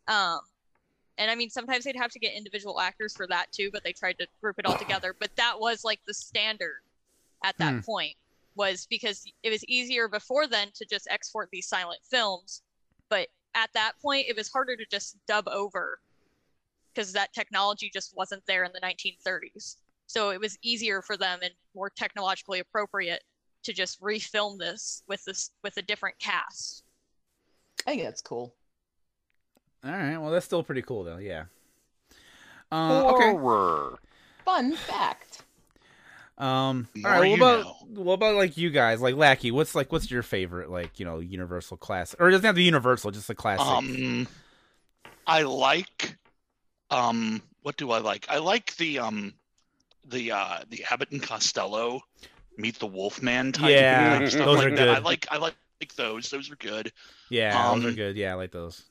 Um, 0.08 0.40
and 1.18 1.30
I 1.30 1.36
mean, 1.36 1.50
sometimes 1.50 1.84
they'd 1.84 1.96
have 1.96 2.12
to 2.12 2.20
get 2.20 2.34
individual 2.34 2.80
actors 2.80 3.14
for 3.16 3.28
that 3.28 3.52
too, 3.52 3.70
but 3.72 3.84
they 3.84 3.94
tried 3.94 4.18
to 4.20 4.28
group 4.42 4.58
it 4.60 4.66
all 4.66 4.78
together. 4.78 5.16
But 5.20 5.32
that 5.38 5.60
was 5.60 5.84
like 5.84 6.00
the 6.08 6.14
standard 6.14 6.82
at 7.44 7.58
that 7.60 7.76
Hmm. 7.76 7.80
point, 7.86 8.16
was 8.56 8.86
because 8.90 9.24
it 9.44 9.50
was 9.50 9.64
easier 9.66 10.08
before 10.08 10.48
then 10.48 10.70
to 10.76 10.86
just 10.86 11.08
export 11.10 11.50
these 11.52 11.68
silent 11.68 12.00
films. 12.10 12.64
But 13.10 13.28
at 13.56 13.70
that 13.74 13.94
point, 14.02 14.28
it 14.28 14.36
was 14.36 14.50
harder 14.50 14.76
to 14.76 14.86
just 14.90 15.18
dub 15.28 15.48
over 15.48 16.00
because 16.94 17.14
that 17.14 17.34
technology 17.34 17.90
just 17.94 18.16
wasn't 18.16 18.46
there 18.48 18.64
in 18.64 18.72
the 18.74 18.82
1930s. 18.82 19.78
So 20.08 20.32
it 20.32 20.40
was 20.40 20.58
easier 20.62 21.02
for 21.02 21.16
them 21.16 21.40
and 21.42 21.54
more 21.74 21.90
technologically 21.90 22.60
appropriate 22.60 23.24
to 23.64 23.74
just 23.74 24.02
refilm 24.02 24.58
this 24.58 25.04
with 25.08 25.24
this 25.26 25.52
with 25.64 25.78
a 25.78 25.82
different 25.82 26.18
cast. 26.20 26.84
I 27.86 27.92
think 27.92 28.04
that's 28.04 28.22
cool. 28.22 28.54
All 29.84 29.92
right, 29.92 30.18
well 30.18 30.32
that's 30.32 30.46
still 30.46 30.64
pretty 30.64 30.82
cool 30.82 31.04
though. 31.04 31.18
Yeah. 31.18 31.46
Uh, 32.72 33.14
okay. 33.14 33.32
Horror. 33.32 34.00
Fun 34.46 34.76
fact. 34.76 35.44
Um, 36.38 36.88
all 37.06 37.12
right. 37.12 37.30
What 37.30 37.38
about 37.38 37.66
know. 37.90 38.02
what 38.02 38.14
about 38.14 38.36
like 38.36 38.58
you 38.58 38.70
guys? 38.70 39.02
Like 39.02 39.16
Lackey, 39.16 39.52
what's 39.52 39.76
like 39.76 39.92
what's 39.92 40.10
your 40.10 40.24
favorite 40.24 40.72
like 40.72 41.00
you 41.00 41.06
know 41.06 41.20
Universal 41.20 41.78
classic 41.78 42.20
or 42.20 42.30
it 42.30 42.32
doesn't 42.32 42.46
have 42.46 42.56
to 42.56 42.60
be 42.60 42.64
Universal, 42.64 43.12
just 43.12 43.30
a 43.30 43.36
classic. 43.36 43.66
Um, 43.66 44.28
I 45.28 45.44
like. 45.44 46.18
Um, 46.92 47.42
what 47.64 47.78
do 47.78 47.92
I 47.92 48.00
like? 48.00 48.26
I 48.30 48.38
like 48.38 48.76
the 48.76 49.00
um, 49.00 49.34
the 50.08 50.32
uh, 50.32 50.60
the 50.70 50.86
Abbott 50.92 51.12
and 51.12 51.24
Costello 51.24 52.02
meet 52.58 52.78
the 52.80 52.88
Wolfman 52.88 53.52
type. 53.52 53.72
Yeah, 53.72 54.20
type 54.20 54.30
stuff 54.30 54.46
those 54.46 54.58
like 54.58 54.68
are 54.68 54.76
that. 54.76 54.90
I 54.90 55.00
like 55.00 55.28
I 55.32 55.38
like 55.38 55.56
like 55.82 55.96
those. 55.96 56.30
Those 56.30 56.52
are 56.52 56.56
good. 56.58 56.92
yeah, 57.30 57.74
those 57.74 57.86
are 57.86 57.90
um, 57.90 57.96
good. 57.96 58.16
Yeah, 58.16 58.32
I 58.32 58.36
like 58.36 58.52
those. 58.52 58.84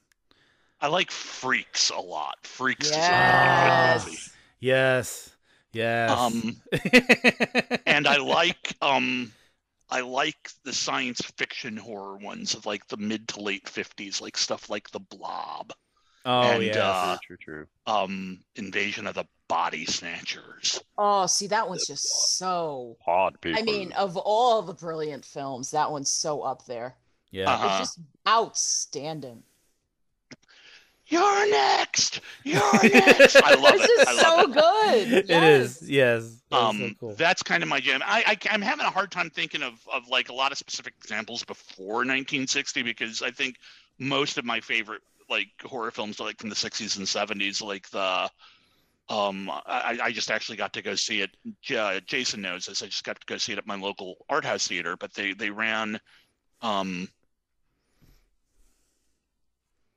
I 0.81 0.89
like 0.89 1.11
Freaks 1.11 1.91
a 1.91 2.01
lot. 2.01 2.39
Freaks 2.43 2.87
is 2.87 2.97
a 2.97 3.01
good 3.01 4.05
movie. 4.05 4.19
Yes. 4.61 5.31
Yes, 5.73 6.11
yes. 6.11 6.11
Um, 6.11 6.61
and 7.87 8.07
I 8.07 8.17
like 8.17 8.77
um 8.83 9.33
I 9.91 10.01
like 10.01 10.51
the 10.65 10.73
science 10.73 11.21
fiction 11.37 11.77
horror 11.77 12.17
ones 12.17 12.55
of 12.55 12.67
like 12.67 12.87
the 12.89 12.97
mid 12.97 13.29
to 13.29 13.41
late 13.41 13.69
fifties, 13.69 14.21
like 14.21 14.37
stuff 14.37 14.71
like 14.71 14.91
the 14.91 15.01
Blob, 15.01 15.73
oh 16.27 16.43
and, 16.43 16.63
yeah. 16.65 16.73
uh, 16.89 17.17
True, 17.23 17.37
true, 17.37 17.55
true. 17.87 17.93
um, 17.93 18.41
Invasion 18.57 19.07
of 19.07 19.15
the 19.15 19.25
Body 19.49 19.85
Snatchers. 19.87 20.81
Oh, 20.97 21.27
see, 21.27 21.47
that 21.49 21.69
one's 21.69 21.87
just 21.87 22.37
so. 22.39 22.97
Pod 23.05 23.41
people. 23.41 23.59
I 23.59 23.63
mean, 23.63 23.93
of 23.93 24.17
all 24.17 24.63
the 24.63 24.75
brilliant 24.75 25.25
films, 25.25 25.71
that 25.73 25.91
one's 25.91 26.11
so 26.11 26.43
up 26.43 26.65
there. 26.67 26.95
yeah. 27.31 27.51
Uh-huh. 27.51 27.67
It's 27.69 27.79
just 27.79 27.99
outstanding. 28.29 29.43
You're 31.07 31.51
next. 31.51 32.21
You're 32.45 32.61
next. 32.85 33.35
I 33.43 33.55
love 33.57 33.73
This 33.79 33.91
it. 33.91 34.01
is 34.01 34.09
I 34.09 34.23
so 34.23 34.41
it. 34.43 34.53
good. 34.53 35.13
It 35.25 35.29
Yes. 35.29 35.83
is. 35.83 35.91
Yes. 35.91 36.37
That's 36.51 36.63
Um, 36.63 36.79
so 36.79 36.91
cool. 37.01 37.15
that's 37.17 37.43
kind 37.43 37.65
of 37.65 37.69
my 37.69 37.81
jam. 37.81 38.01
I, 38.05 38.23
I 38.27 38.37
I'm 38.55 38.63
having 38.63 38.87
a 38.87 38.91
hard 38.91 39.11
time 39.11 39.29
thinking 39.31 39.63
of 39.63 39.75
of 39.93 40.07
like 40.09 40.29
a 40.29 40.33
lot 40.33 40.53
of 40.53 40.59
specific 40.59 40.95
examples 40.99 41.43
before 41.45 42.05
1960 42.05 42.83
because 42.85 43.23
I 43.23 43.33
think 43.33 43.57
most 43.99 44.39
of 44.39 44.45
my 44.45 44.61
favorite 44.61 45.03
like 45.31 45.49
horror 45.63 45.91
films 45.91 46.19
like 46.21 46.39
from 46.39 46.49
the 46.51 46.57
60s 46.57 46.99
and 46.99 47.07
70s, 47.07 47.63
like 47.63 47.89
the 47.91 48.29
um 49.09 49.51
I, 49.51 49.99
I 50.03 50.13
just 50.13 50.31
actually 50.31 50.57
got 50.57 50.73
to 50.75 50.83
go 50.83 50.95
see 50.95 51.21
it. 51.23 51.31
J- 51.63 52.01
Jason 52.07 52.43
knows 52.43 52.67
this. 52.67 52.83
I 52.83 52.87
just 52.87 53.05
got 53.05 53.19
to 53.21 53.27
go 53.27 53.39
see 53.39 53.53
it 53.53 53.59
at 53.59 53.67
my 53.67 53.77
local 53.77 54.17
art 54.29 54.45
house 54.45 54.67
theater, 54.69 54.97
but 54.97 55.15
they 55.15 55.33
they 55.33 55.51
ran 55.51 56.01
um 56.63 57.09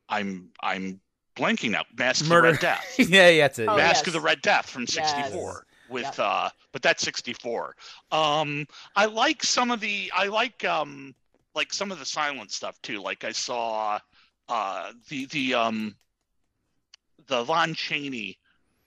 I'm 0.09 0.49
I'm 0.61 0.99
blanking 1.35 1.71
now. 1.71 1.83
Mask 1.97 2.21
of 2.21 2.29
the 2.29 2.41
Red 2.41 2.59
Death. 2.59 2.85
yeah, 2.97 3.29
yeah, 3.29 3.43
that's 3.43 3.59
it. 3.59 3.67
Oh. 3.67 3.75
Mask 3.75 4.05
yes. 4.05 4.07
of 4.07 4.13
the 4.13 4.21
Red 4.21 4.41
Death 4.41 4.69
from 4.69 4.83
Yes. 4.83 5.15
64 5.15 5.65
with 5.89 6.03
Yep. 6.03 6.19
uh 6.19 6.49
but 6.71 6.81
that's 6.81 7.03
64. 7.03 7.75
Um 8.11 8.65
I 8.95 9.05
like 9.05 9.43
some 9.43 9.71
of 9.71 9.79
the 9.79 10.11
I 10.13 10.27
like 10.27 10.63
um 10.65 11.13
like 11.55 11.71
some 11.73 11.91
of 11.91 11.99
the 11.99 12.05
silent 12.05 12.51
stuff 12.51 12.81
too. 12.81 12.99
Like 13.01 13.23
I 13.23 13.31
saw 13.31 13.99
uh 14.49 14.91
the 15.09 15.25
the 15.27 15.53
um 15.53 15.95
the 17.27 17.43
Lon 17.43 17.73
Chaney 17.73 18.37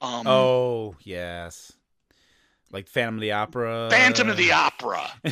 um 0.00 0.26
Oh 0.26 0.96
yes. 1.02 1.72
Like 2.72 2.88
Phantom 2.88 3.14
of 3.14 3.20
the 3.20 3.32
Opera. 3.32 3.88
Phantom 3.90 4.28
of 4.28 4.36
the 4.36 4.52
Opera. 4.52 5.08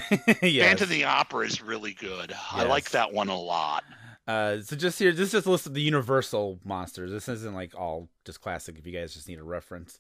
yes. 0.43 0.67
Phantom 0.67 0.85
of 0.85 0.89
the 0.89 1.05
Opera 1.05 1.47
is 1.47 1.61
really 1.61 1.93
good. 1.93 2.33
I 2.53 2.65
like 2.65 2.91
that 2.91 3.13
one 3.13 3.29
a 3.29 3.39
lot. 3.39 3.83
Uh, 4.27 4.61
so 4.63 4.77
just 4.77 4.99
here, 4.99 5.13
this 5.13 5.27
is 5.27 5.33
just 5.33 5.47
a 5.47 5.51
list 5.51 5.67
of 5.67 5.75
the 5.75 5.83
Universal 5.83 6.61
monsters. 6.65 7.11
This 7.11 7.29
isn't 7.29 7.55
like 7.55 7.75
all 7.79 8.09
just 8.25 8.41
classic. 8.41 8.79
If 8.79 8.87
you 8.87 8.93
guys 8.93 9.13
just 9.13 9.29
need 9.29 9.39
a 9.39 9.45
reference, 9.45 9.99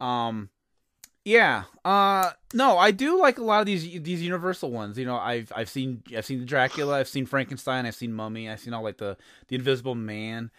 um, 0.00 0.50
yeah, 1.26 1.64
uh, 1.84 2.30
no, 2.54 2.78
I 2.78 2.92
do 2.92 3.20
like 3.20 3.38
a 3.38 3.42
lot 3.42 3.58
of 3.58 3.66
these 3.66 3.82
these 4.00 4.22
Universal 4.22 4.70
ones. 4.70 4.96
You 4.96 5.06
know, 5.06 5.16
I've 5.16 5.52
I've 5.56 5.68
seen 5.68 6.04
I've 6.16 6.24
seen 6.24 6.46
Dracula, 6.46 7.00
I've 7.00 7.08
seen 7.08 7.26
Frankenstein, 7.26 7.84
I've 7.84 7.96
seen 7.96 8.12
Mummy, 8.12 8.48
I've 8.48 8.60
seen 8.60 8.72
all 8.72 8.84
like 8.84 8.98
the 8.98 9.16
the 9.48 9.56
Invisible 9.56 9.96
Man. 9.96 10.52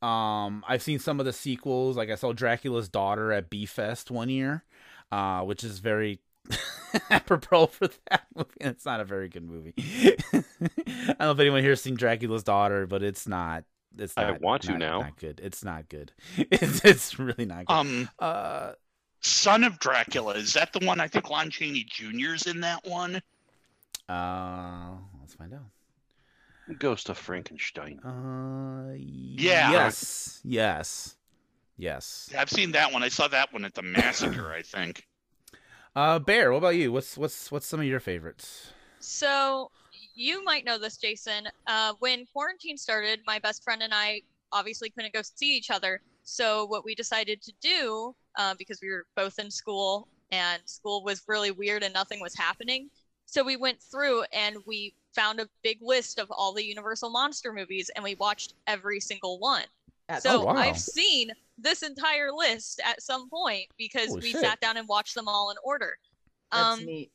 Um, 0.00 0.64
I've 0.66 0.80
seen 0.80 0.98
some 0.98 1.20
of 1.20 1.26
the 1.26 1.32
sequels. 1.34 1.98
Like 1.98 2.08
I 2.08 2.14
saw 2.14 2.32
Dracula's 2.32 2.88
Daughter 2.88 3.32
at 3.32 3.50
B 3.50 3.66
Fest 3.66 4.10
one 4.10 4.30
year, 4.30 4.64
uh, 5.12 5.42
which 5.42 5.62
is 5.62 5.78
very 5.80 6.20
apropos 7.10 7.66
for 7.66 7.88
that 8.08 8.22
movie. 8.34 8.48
It's 8.62 8.86
not 8.86 9.00
a 9.00 9.04
very 9.04 9.28
good 9.28 9.44
movie. 9.44 9.74
I 9.78 10.16
don't 10.32 11.20
know 11.20 11.30
if 11.32 11.38
anyone 11.38 11.60
here 11.60 11.72
has 11.72 11.82
seen 11.82 11.96
Dracula's 11.96 12.44
Daughter, 12.44 12.86
but 12.86 13.02
it's 13.02 13.28
not. 13.28 13.64
It's 13.98 14.16
not, 14.16 14.24
I 14.24 14.30
not, 14.30 14.40
want 14.40 14.62
to 14.62 14.78
now. 14.78 15.02
Not 15.02 15.18
good. 15.18 15.38
It's 15.44 15.62
not 15.62 15.90
good. 15.90 16.12
It's 16.38 16.82
it's 16.82 17.18
really 17.18 17.44
not 17.44 17.66
good. 17.66 17.74
Um 17.74 18.08
uh, 18.18 18.72
Son 19.24 19.64
of 19.64 19.78
Dracula, 19.78 20.34
is 20.34 20.52
that 20.52 20.72
the 20.72 20.84
one 20.86 21.00
I 21.00 21.08
think 21.08 21.30
Lon 21.30 21.50
Chaney 21.50 21.84
Jr.'s 21.84 22.46
in 22.46 22.60
that 22.60 22.84
one? 22.86 23.20
uh, 24.08 24.90
let's 25.20 25.34
find 25.34 25.54
out. 25.54 26.78
Ghost 26.78 27.08
of 27.08 27.18
Frankenstein. 27.18 27.98
Uh, 28.00 28.94
Yeah. 28.96 29.70
Yes. 29.72 30.40
Yes. 30.44 31.16
Yes. 31.76 32.30
I've 32.38 32.50
seen 32.50 32.72
that 32.72 32.92
one. 32.92 33.02
I 33.02 33.08
saw 33.08 33.28
that 33.28 33.52
one 33.52 33.64
at 33.64 33.74
the 33.74 33.82
massacre, 33.82 34.52
I 34.52 34.62
think. 34.62 35.06
Uh, 35.96 36.18
Bear. 36.18 36.50
What 36.50 36.58
about 36.58 36.74
you? 36.74 36.90
What's 36.90 37.16
what's 37.16 37.52
what's 37.52 37.66
some 37.68 37.78
of 37.78 37.86
your 37.86 38.00
favorites? 38.00 38.72
So 38.98 39.70
you 40.16 40.42
might 40.42 40.64
know 40.64 40.76
this, 40.76 40.96
Jason. 40.96 41.46
Uh, 41.68 41.92
when 42.00 42.26
quarantine 42.32 42.76
started, 42.76 43.20
my 43.28 43.38
best 43.38 43.62
friend 43.62 43.80
and 43.80 43.94
I 43.94 44.22
obviously 44.50 44.90
couldn't 44.90 45.12
go 45.14 45.22
see 45.22 45.56
each 45.56 45.70
other. 45.70 46.00
So 46.24 46.64
what 46.66 46.84
we 46.84 46.96
decided 46.96 47.40
to 47.42 47.52
do, 47.60 48.12
uh, 48.36 48.54
because 48.58 48.80
we 48.82 48.90
were 48.90 49.06
both 49.16 49.38
in 49.38 49.50
school 49.50 50.08
and 50.30 50.60
school 50.64 51.04
was 51.04 51.22
really 51.28 51.50
weird 51.50 51.82
and 51.82 51.92
nothing 51.94 52.20
was 52.20 52.34
happening, 52.34 52.88
so 53.26 53.42
we 53.42 53.56
went 53.56 53.80
through 53.82 54.22
and 54.32 54.56
we 54.66 54.94
found 55.14 55.40
a 55.40 55.48
big 55.62 55.78
list 55.80 56.18
of 56.18 56.30
all 56.30 56.52
the 56.52 56.64
Universal 56.64 57.10
monster 57.10 57.52
movies 57.52 57.90
and 57.94 58.02
we 58.02 58.14
watched 58.16 58.54
every 58.66 59.00
single 59.00 59.38
one. 59.38 59.64
That's 60.08 60.22
So 60.24 60.42
Oh, 60.42 60.44
wow. 60.44 60.56
I've 60.56 60.78
seen 60.78 61.30
this 61.56 61.82
entire 61.82 62.30
list 62.32 62.80
at 62.84 63.02
some 63.02 63.28
point 63.30 63.66
because 63.78 64.08
Holy 64.08 64.20
we 64.22 64.30
shit. 64.30 64.40
sat 64.40 64.60
down 64.60 64.76
and 64.76 64.88
watched 64.88 65.14
them 65.14 65.28
all 65.28 65.50
in 65.50 65.56
order. 65.64 65.96
that's 66.50 66.78
um, 66.78 66.84
neat. 66.84 67.10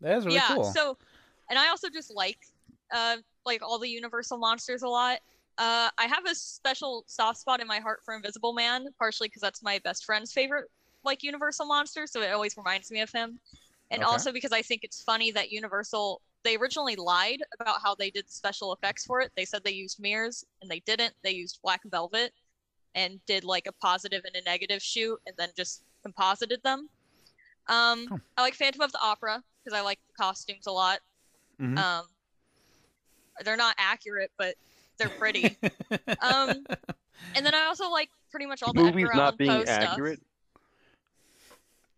That 0.00 0.18
is 0.18 0.26
really 0.26 0.36
yeah 0.36 0.54
cool. 0.54 0.64
so 0.64 0.98
and 1.48 1.58
i 1.58 1.68
also 1.68 1.88
just 1.88 2.14
like 2.14 2.38
uh 2.94 3.16
like 3.46 3.62
all 3.62 3.78
the 3.78 3.88
universal 3.88 4.36
monsters 4.36 4.82
a 4.82 4.88
lot 4.88 5.20
uh 5.58 5.88
i 5.98 6.06
have 6.06 6.24
a 6.26 6.34
special 6.34 7.04
soft 7.06 7.38
spot 7.38 7.60
in 7.60 7.66
my 7.66 7.78
heart 7.78 8.00
for 8.04 8.14
invisible 8.14 8.52
man 8.52 8.86
partially 8.98 9.28
because 9.28 9.42
that's 9.42 9.62
my 9.62 9.80
best 9.84 10.04
friend's 10.04 10.32
favorite 10.32 10.66
like 11.04 11.22
universal 11.22 11.66
monster 11.66 12.06
so 12.06 12.20
it 12.20 12.32
always 12.32 12.56
reminds 12.56 12.90
me 12.90 13.00
of 13.00 13.10
him 13.12 13.38
and 13.90 14.02
Okay. 14.02 14.10
also 14.10 14.32
because 14.32 14.52
i 14.52 14.62
think 14.62 14.82
it's 14.84 15.02
funny 15.02 15.30
that 15.30 15.50
universal 15.50 16.20
they 16.44 16.56
originally 16.56 16.96
lied 16.96 17.42
about 17.58 17.80
how 17.82 17.94
they 17.94 18.10
did 18.10 18.28
special 18.30 18.72
effects 18.72 19.04
for 19.04 19.20
it 19.20 19.30
they 19.36 19.44
said 19.44 19.62
they 19.64 19.70
used 19.72 20.00
mirrors 20.00 20.44
and 20.60 20.70
they 20.70 20.80
didn't 20.80 21.14
they 21.22 21.30
used 21.32 21.58
black 21.62 21.80
velvet 21.86 22.32
and 22.94 23.20
did 23.26 23.44
like 23.44 23.66
a 23.66 23.72
positive 23.72 24.22
and 24.24 24.36
a 24.36 24.42
negative 24.48 24.82
shoot 24.82 25.18
and 25.26 25.36
then 25.38 25.48
just 25.56 25.82
composited 26.02 26.62
them 26.62 26.88
um 27.68 28.06
Oh. 28.10 28.20
i 28.36 28.42
like 28.42 28.54
phantom 28.54 28.82
of 28.82 28.92
the 28.92 29.00
opera 29.02 29.42
because 29.64 29.76
i 29.78 29.80
like 29.82 29.98
the 30.06 30.22
costumes 30.22 30.66
a 30.66 30.72
lot 30.72 30.98
Mhm. 31.60 31.78
um, 31.78 32.04
they're 33.44 33.56
not 33.56 33.74
accurate, 33.78 34.30
but 34.38 34.54
they're 34.98 35.08
pretty. 35.10 35.56
um, 36.22 36.64
and 37.34 37.44
then 37.44 37.54
I 37.54 37.66
also 37.66 37.90
like 37.90 38.10
pretty 38.30 38.46
much 38.46 38.62
all 38.62 38.72
the 38.72 38.82
Movies 38.82 39.04
Edgar 39.04 39.14
not 39.16 39.22
Allan 39.24 39.36
being 39.38 39.50
Poe 39.50 39.64
accurate. 39.66 40.18
stuff. 40.18 40.62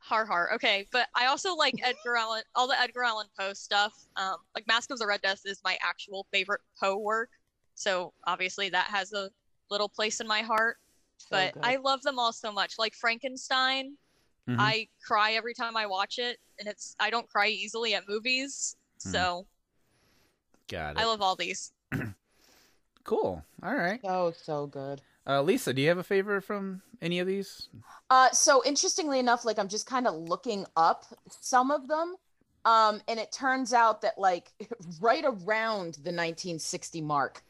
Har 0.00 0.24
har. 0.24 0.50
Okay, 0.54 0.86
but 0.90 1.06
I 1.14 1.26
also 1.26 1.54
like 1.54 1.74
Edgar 1.82 2.16
Allan, 2.16 2.42
all 2.54 2.66
the 2.66 2.80
Edgar 2.80 3.04
Allan 3.04 3.26
Poe 3.38 3.52
stuff. 3.52 3.92
Um, 4.16 4.36
like 4.54 4.66
Mask 4.66 4.90
of 4.90 4.98
the 4.98 5.06
Red 5.06 5.20
Death 5.20 5.42
is 5.44 5.60
my 5.64 5.76
actual 5.82 6.26
favorite 6.32 6.62
Poe 6.80 6.96
work, 6.96 7.30
so 7.74 8.12
obviously 8.26 8.70
that 8.70 8.86
has 8.86 9.12
a 9.12 9.30
little 9.70 9.88
place 9.88 10.20
in 10.20 10.26
my 10.26 10.40
heart. 10.40 10.78
But 11.30 11.52
good. 11.54 11.64
I 11.64 11.76
love 11.76 12.00
them 12.02 12.18
all 12.18 12.32
so 12.32 12.50
much. 12.50 12.78
Like 12.78 12.94
Frankenstein, 12.94 13.96
Mhm. 14.48 14.56
I 14.58 14.88
cry 15.06 15.32
every 15.32 15.52
time 15.52 15.76
I 15.76 15.84
watch 15.84 16.18
it, 16.18 16.38
and 16.58 16.66
it's 16.68 16.96
I 16.98 17.10
don't 17.10 17.28
cry 17.28 17.48
easily 17.48 17.94
at 17.94 18.08
movies, 18.08 18.76
Mhm. 19.00 19.12
so 19.12 19.46
Got 20.68 20.96
it. 20.96 21.00
I 21.00 21.04
love 21.04 21.20
all 21.20 21.36
these. 21.36 21.72
Cool. 23.08 23.42
All 23.62 23.74
right. 23.74 24.00
so 24.04 24.32
so 24.36 24.66
good. 24.66 25.00
Uh, 25.26 25.42
Lisa, 25.42 25.72
do 25.74 25.82
you 25.82 25.88
have 25.88 25.98
a 25.98 26.02
favorite 26.02 26.42
from 26.42 26.80
any 27.02 27.18
of 27.18 27.26
these? 27.26 27.68
Uh, 28.08 28.30
so 28.30 28.62
interestingly 28.64 29.18
enough, 29.18 29.44
like 29.44 29.58
I'm 29.58 29.68
just 29.68 29.86
kind 29.86 30.06
of 30.06 30.14
looking 30.14 30.64
up 30.76 31.04
some 31.28 31.70
of 31.70 31.86
them, 31.88 32.16
um, 32.64 33.00
and 33.08 33.18
it 33.20 33.30
turns 33.32 33.72
out 33.74 34.00
that 34.02 34.18
like 34.18 34.52
right 35.00 35.24
around 35.24 35.94
the 35.94 36.12
1960 36.14 37.00
mark, 37.02 37.42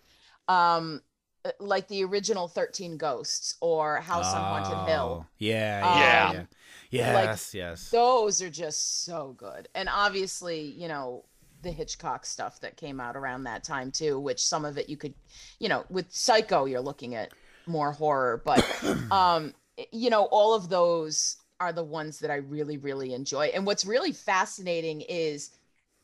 um, 0.48 1.02
uh, 1.44 1.50
like 1.61 1.86
the 1.88 2.02
original 2.04 2.48
13 2.48 2.96
Ghosts 2.96 3.54
or 3.61 4.00
House 4.00 4.26
on 4.34 4.40
Haunted 4.42 4.88
Hill, 4.88 5.24
Oh, 5.24 5.26
Yeah. 5.38 5.82
Um, 5.84 5.98
Yeah. 6.00 6.32
Yeah. 6.32 6.44
yeah. 6.90 7.14
like, 7.14 7.24
Yes. 7.26 7.54
yes. 7.54 7.90
those 7.90 8.42
are 8.42 8.50
just 8.50 9.04
so 9.04 9.34
good. 9.36 9.68
And 9.74 9.88
obviously, 9.88 10.62
you 10.62 10.88
know, 10.88 11.24
the 11.62 11.70
Hitchcock 11.70 12.24
stuff 12.24 12.61
that 12.61 12.76
came 12.76 13.00
out 13.00 13.16
around 13.16 13.44
that 13.44 13.64
time 13.64 13.90
too, 13.90 14.18
which 14.18 14.44
some 14.44 14.64
of 14.64 14.78
it 14.78 14.88
you 14.88 14.96
could, 14.96 15.14
you 15.59 15.68
know, 15.68 15.84
with 15.90 16.12
Psycho, 16.12 16.64
you're 16.66 16.80
looking 16.80 17.14
at 17.14 17.32
more 17.66 17.92
horror, 17.92 18.42
but 18.44 18.64
um, 19.11 19.54
you 19.92 20.11
know, 20.11 20.24
all 20.24 20.54
of 20.54 20.68
those, 20.68 21.36
are 21.61 21.72
the 21.72 21.84
ones 21.84 22.18
that 22.20 22.30
I 22.30 22.36
really, 22.36 22.76
really 22.76 23.14
enjoy. 23.14 23.46
And 23.46 23.66
what's 23.66 23.84
really 23.84 24.12
fascinating 24.12 25.02
is 25.02 25.50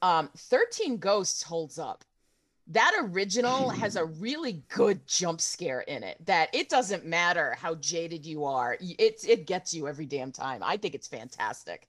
um, 0.03 0.29
13 0.37 0.99
Ghosts 0.99 1.43
holds 1.43 1.79
up. 1.79 2.05
That 2.69 2.93
original 3.01 3.71
has 3.83 3.97
a 3.97 4.05
really 4.05 4.65
good 4.69 5.07
jump 5.07 5.41
scare 5.41 5.83
in 5.83 6.03
it 6.03 6.25
that 6.27 6.49
it 6.53 6.69
doesn't 6.69 7.05
matter 7.05 7.57
how 7.59 7.77
jaded 7.77 8.27
you 8.27 8.45
are. 8.45 8.77
it 8.81 9.25
it 9.27 9.47
gets 9.47 9.73
you 9.73 9.87
every 9.87 10.07
damn 10.07 10.33
time. 10.33 10.63
I 10.63 10.77
think 10.77 10.95
it's 10.95 11.09
fantastic. 11.09 11.89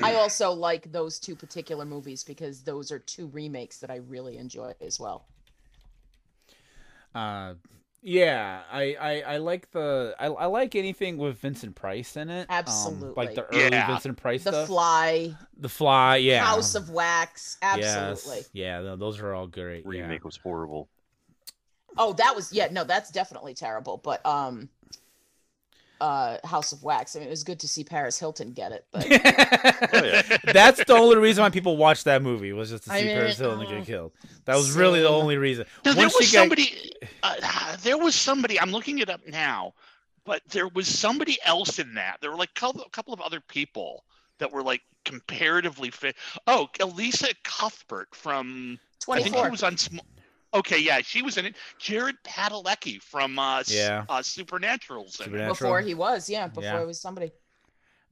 I 0.00 0.14
also 0.14 0.50
like 0.52 0.92
those 0.92 1.18
two 1.18 1.36
particular 1.36 1.84
movies 1.84 2.24
because 2.24 2.62
those 2.64 2.90
are 2.92 2.98
two 2.98 3.28
remakes 3.28 3.78
that 3.80 3.90
I 3.90 3.96
really 3.96 4.36
enjoy 4.38 4.74
as 4.80 4.98
well. 5.00 5.26
Uh, 7.14 7.54
yeah, 8.00 8.62
I, 8.70 8.94
I, 8.94 9.20
I 9.34 9.36
like 9.38 9.70
the 9.70 10.14
I, 10.18 10.26
I 10.26 10.46
like 10.46 10.74
anything 10.74 11.18
with 11.18 11.38
Vincent 11.38 11.74
Price 11.76 12.16
in 12.16 12.30
it. 12.30 12.50
Um, 12.66 13.12
Absolutely. 13.12 13.14
like 13.14 13.34
the 13.34 13.44
early 13.44 13.70
Yeah. 13.70 13.86
Vincent 13.86 14.16
Price 14.16 14.44
The 14.44 14.52
stuff. 14.52 14.66
Fly, 14.66 15.36
the 15.56 15.68
Fly, 15.68 16.16
yeah. 16.16 16.44
House 16.44 16.74
of 16.74 16.90
Wax, 16.90 17.56
Yes, 17.70 18.42
absolutely. 18.42 18.46
Yeah, 18.52 18.80
tho- 18.82 18.96
those 18.96 19.20
are 19.20 19.34
all 19.34 19.46
great. 19.46 19.86
yeah. 19.86 19.86
Remake 19.86 20.24
was 20.24 20.36
horrible. 20.36 20.88
Oh, 21.96 22.12
that 22.14 22.34
was 22.34 22.52
yeah, 22.52 22.68
no, 22.70 22.84
that's 22.84 23.10
definitely 23.10 23.54
terrible. 23.54 23.98
But 23.98 24.24
um 24.26 24.70
uh 26.02 26.38
House 26.44 26.72
of 26.72 26.82
Wax. 26.82 27.14
I 27.14 27.20
mean 27.20 27.28
it 27.28 27.30
was 27.30 27.44
good 27.44 27.60
to 27.60 27.68
see 27.68 27.84
Paris 27.84 28.18
Hilton 28.18 28.52
get 28.52 28.72
it, 28.72 28.84
but 28.90 29.04
Oh, 29.94 30.04
yeah. 30.04 30.22
That's 30.52 30.82
the 30.84 30.94
only 30.94 31.16
reason 31.16 31.42
why 31.42 31.50
people 31.50 31.76
watched 31.76 32.04
that 32.04 32.22
movie 32.22 32.52
was 32.52 32.70
just 32.70 32.84
to 32.84 32.92
I 32.92 33.00
see 33.00 33.06
mean, 33.06 33.16
Paris 33.16 33.38
Hilton 33.38 33.66
uh, 33.66 33.70
get 33.70 33.86
killed. 33.86 34.12
That 34.46 34.56
was 34.56 34.72
really 34.72 35.00
the 35.00 35.08
only 35.08 35.36
reason. 35.36 35.64
No, 35.84 35.92
there 35.94 36.04
was 36.06 36.14
she 36.14 36.24
got- 36.32 36.40
somebody. 36.42 36.92
Uh, 37.22 37.76
there 37.82 37.98
was 37.98 38.14
somebody. 38.14 38.58
I'm 38.60 38.72
looking 38.72 38.98
it 38.98 39.08
up 39.08 39.20
now, 39.28 39.74
but 40.24 40.42
there 40.50 40.68
was 40.68 40.88
somebody 40.88 41.38
else 41.44 41.78
in 41.78 41.94
that. 41.94 42.16
There 42.20 42.30
were 42.30 42.36
like 42.36 42.50
a 42.56 42.72
couple 42.90 43.14
of 43.14 43.20
other 43.20 43.40
people 43.40 44.04
that 44.38 44.52
were 44.52 44.62
like 44.62 44.82
comparatively 45.04 45.90
fit. 45.90 46.16
Oh, 46.46 46.68
Elisha 46.80 47.28
Cuthbert 47.44 48.14
from. 48.14 48.78
I 49.08 49.20
think 49.22 49.36
she 49.36 49.48
was 49.50 49.62
on. 49.62 49.76
Sm- 49.76 49.98
okay, 50.54 50.78
yeah, 50.78 51.00
she 51.02 51.22
was 51.22 51.36
in 51.38 51.46
it. 51.46 51.56
Jared 51.78 52.16
Padalecki 52.24 53.00
from 53.02 53.38
uh, 53.38 53.60
s- 53.60 53.72
Yeah. 53.74 54.04
uh, 54.08 54.22
Supernatural's. 54.22 55.14
Supernatural. 55.14 55.48
Before 55.54 55.80
he 55.80 55.94
was, 55.94 56.28
yeah, 56.28 56.48
before 56.48 56.62
Yeah. 56.64 56.80
it 56.82 56.86
was 56.86 57.00
somebody. 57.00 57.32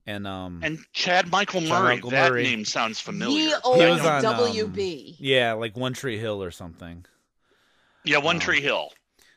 and 0.07 0.27
um, 0.27 0.61
And 0.63 0.79
Chad 0.93 1.31
Michael 1.31 1.61
Chad 1.61 1.69
Murray. 1.69 1.95
Michael 1.97 2.11
that 2.11 2.31
Murray. 2.33 2.43
name 2.45 2.65
sounds 2.65 2.99
familiar. 3.01 3.51
The 3.51 3.61
but 3.63 3.71
I 3.81 3.85
He 3.85 3.91
was 3.93 4.01
don't- 4.03 4.25
on, 4.25 4.39
um, 4.41 4.53
WB. 4.53 5.17
yeah, 5.19 5.53
like 5.53 5.77
One 5.77 5.93
Tree 5.93 6.19
Hill 6.19 6.43
or 6.43 6.51
something. 6.51 7.05
yeah, 8.05 8.19
One 8.19 8.37
um, 8.37 8.41
Tree 8.41 8.61
Hill. 8.63 8.91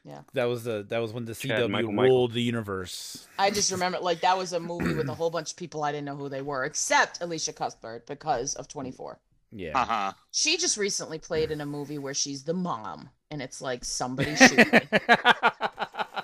Yeah. 0.06 0.22
That 0.34 0.46
was 0.46 0.64
the 0.66 0.86
that 0.90 1.00
was 1.00 1.14
when 1.14 1.24
the 1.26 1.34
Chad 1.34 1.60
CW 1.62 1.70
Michael 1.70 1.92
Michael. 1.94 2.10
ruled 2.10 2.34
the 2.34 2.42
universe. 2.42 3.26
I 3.40 3.52
just 3.52 3.72
remember 3.72 4.00
like 4.00 4.20
that 4.22 4.38
was 4.38 4.52
a 4.52 4.60
movie 4.60 4.94
with 4.94 5.08
a 5.08 5.14
whole 5.14 5.30
bunch 5.30 5.52
of 5.52 5.56
people 5.58 5.82
I 5.84 5.92
didn't 5.94 6.06
know 6.06 6.18
who 6.18 6.28
they 6.28 6.42
were, 6.42 6.66
except 6.66 7.22
Elisha 7.22 7.54
Cuthbert 7.54 8.06
because 8.06 8.56
of 8.56 8.68
24. 8.68 9.18
Yeah. 9.56 9.80
Uh 9.80 9.86
huh. 9.86 10.14
She 10.32 10.58
just 10.58 10.78
recently 10.78 11.20
played 11.20 11.52
in 11.52 11.62
a 11.62 11.66
movie 11.66 11.98
where 12.00 12.14
she's 12.14 12.44
the 12.44 12.54
mom, 12.54 13.10
and 13.32 13.42
it's 13.42 13.62
like 13.62 13.86
somebody 13.86 14.36
shoot 14.36 14.58
me. 14.74 14.80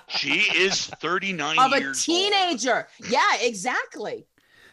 She 0.08 0.40
is 0.56 0.86
39 0.86 1.58
of 1.58 1.72
a 1.72 1.78
years 1.78 2.08
old. 2.08 2.16
teenager. 2.16 2.88
Yeah, 3.08 3.36
exactly. 3.40 4.26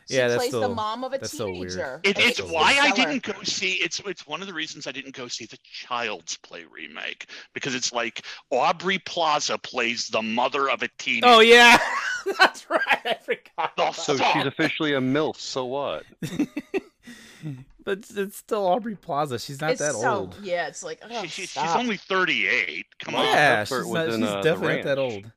She 0.10 0.16
Yeah, 0.16 0.30
that's 0.30 0.40
plays 0.40 0.52
the 0.54 0.70
mom 0.70 1.04
of 1.04 1.14
a 1.14 1.18
that's 1.20 1.38
so 1.38 1.46
weird. 1.46 1.70
teenager. 1.70 2.00
It, 2.04 2.18
it's 2.18 2.38
That's 2.40 2.52
why 2.52 2.78
I 2.82 2.92
didn't 2.92 3.24
go 3.24 3.34
see 3.44 3.74
it's 3.74 4.00
it's 4.06 4.26
one 4.26 4.42
of 4.42 4.48
the 4.48 4.54
reasons 4.54 4.88
I 4.88 4.92
didn't 4.94 5.14
go 5.16 5.28
see 5.28 5.46
the 5.46 5.58
Child's 5.64 6.38
Play 6.38 6.66
remake 6.72 7.30
because 7.54 7.76
it's 7.76 7.92
like 7.94 8.26
Aubrey 8.50 9.00
Plaza 9.00 9.58
plays 9.60 10.08
the 10.08 10.22
mother 10.22 10.70
of 10.70 10.82
a 10.82 10.88
teenager. 10.98 11.28
oh 11.28 11.40
yeah, 11.42 11.78
that's 12.40 12.70
right. 12.70 12.82
I 13.06 13.18
forgot. 13.24 13.96
So 13.96 14.16
she's 14.18 14.46
officially 14.46 14.94
a 14.94 15.00
MILF. 15.02 15.36
So 15.38 15.66
what? 15.66 16.04
But 17.84 18.00
it's, 18.00 18.18
it's 18.18 18.38
still 18.38 18.68
Aubrey 18.68 18.96
Plaza. 18.96 19.40
She's 19.40 19.62
not 19.62 19.72
It's 19.72 19.80
that 19.80 19.94
so, 19.94 20.14
old. 20.14 20.36
Yeah, 20.44 20.68
it's 20.68 20.84
like 20.84 21.02
oh, 21.10 21.22
She- 21.22 21.28
she- 21.28 21.46
she's 21.46 21.72
only 21.76 21.96
38. 21.96 22.86
Come 23.00 23.16
on. 23.16 23.24
Yeah, 23.24 23.64
she's, 23.64 23.88
not, 23.88 24.10
in, 24.10 24.20
she's 24.22 24.30
uh, 24.30 24.42
definitely 24.42 24.76
not 24.78 24.84
that 24.86 24.98
old. 24.98 25.32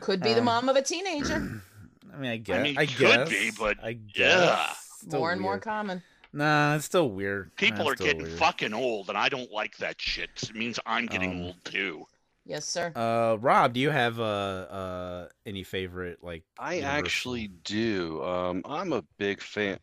could 0.00 0.20
be 0.22 0.32
the 0.32 0.40
uh, 0.40 0.44
mom 0.44 0.68
of 0.68 0.76
a 0.76 0.82
teenager. 0.82 1.60
I 2.14 2.16
mean, 2.18 2.30
I 2.30 2.36
guess. 2.36 2.56
I, 2.56 2.62
mean, 2.62 2.76
could 2.76 2.88
guess. 2.98 3.28
be, 3.28 3.50
but 3.58 3.78
I 3.82 3.94
guess. 3.94 4.14
yeah. 4.16 4.72
Still 5.08 5.18
more 5.18 5.32
and 5.32 5.40
more 5.40 5.58
common. 5.58 6.02
Nah, 6.32 6.76
it's 6.76 6.84
still 6.84 7.10
weird. 7.10 7.54
People 7.56 7.84
Nah, 7.84 7.90
are 7.92 7.94
getting 7.96 8.22
weird. 8.22 8.38
fucking 8.38 8.74
old, 8.74 9.08
and 9.08 9.18
I 9.18 9.28
don't 9.28 9.50
like 9.50 9.76
that 9.78 10.00
shit. 10.00 10.30
It 10.42 10.54
means 10.54 10.78
I'm 10.86 11.06
getting 11.06 11.32
Um, 11.32 11.42
old 11.46 11.64
too. 11.64 12.04
Yes, 12.44 12.64
sir. 12.64 12.92
Uh, 12.94 13.36
Rob, 13.40 13.72
do 13.74 13.80
you 13.80 13.90
have 13.90 14.20
uh 14.20 14.22
uh 14.22 15.28
any 15.44 15.64
favorite 15.64 16.18
like? 16.22 16.44
I 16.58 16.74
Universal? 16.74 16.98
actually 16.98 17.48
do. 17.64 18.22
Um, 18.22 18.62
I'm 18.64 18.92
a 18.92 19.02
big 19.18 19.40
fan. 19.42 19.78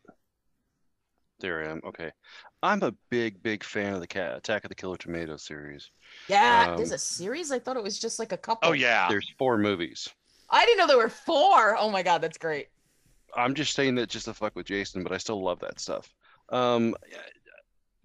There 1.40 1.64
I 1.64 1.70
am. 1.70 1.80
Okay. 1.84 2.10
I'm 2.62 2.82
a 2.82 2.92
big, 3.10 3.42
big 3.42 3.62
fan 3.62 3.94
of 3.94 4.00
the 4.00 4.06
Cat 4.06 4.36
Attack 4.36 4.64
of 4.64 4.70
the 4.70 4.74
Killer 4.74 4.96
Tomato 4.96 5.36
series. 5.36 5.90
Yeah, 6.28 6.68
um, 6.70 6.76
there's 6.76 6.92
a 6.92 6.98
series. 6.98 7.52
I 7.52 7.58
thought 7.58 7.76
it 7.76 7.82
was 7.82 7.98
just 7.98 8.18
like 8.18 8.32
a 8.32 8.36
couple. 8.36 8.68
Oh 8.68 8.72
yeah. 8.72 9.08
There's 9.08 9.30
four 9.38 9.58
movies. 9.58 10.08
I 10.50 10.64
didn't 10.64 10.78
know 10.78 10.86
there 10.86 10.96
were 10.96 11.08
four. 11.08 11.76
Oh 11.78 11.90
my 11.90 12.02
god, 12.02 12.22
that's 12.22 12.38
great. 12.38 12.68
I'm 13.36 13.54
just 13.54 13.74
saying 13.74 13.96
that 13.96 14.08
just 14.08 14.24
to 14.26 14.34
fuck 14.34 14.56
with 14.56 14.66
Jason, 14.66 15.02
but 15.02 15.12
I 15.12 15.18
still 15.18 15.42
love 15.42 15.60
that 15.60 15.78
stuff. 15.78 16.12
Um, 16.48 16.94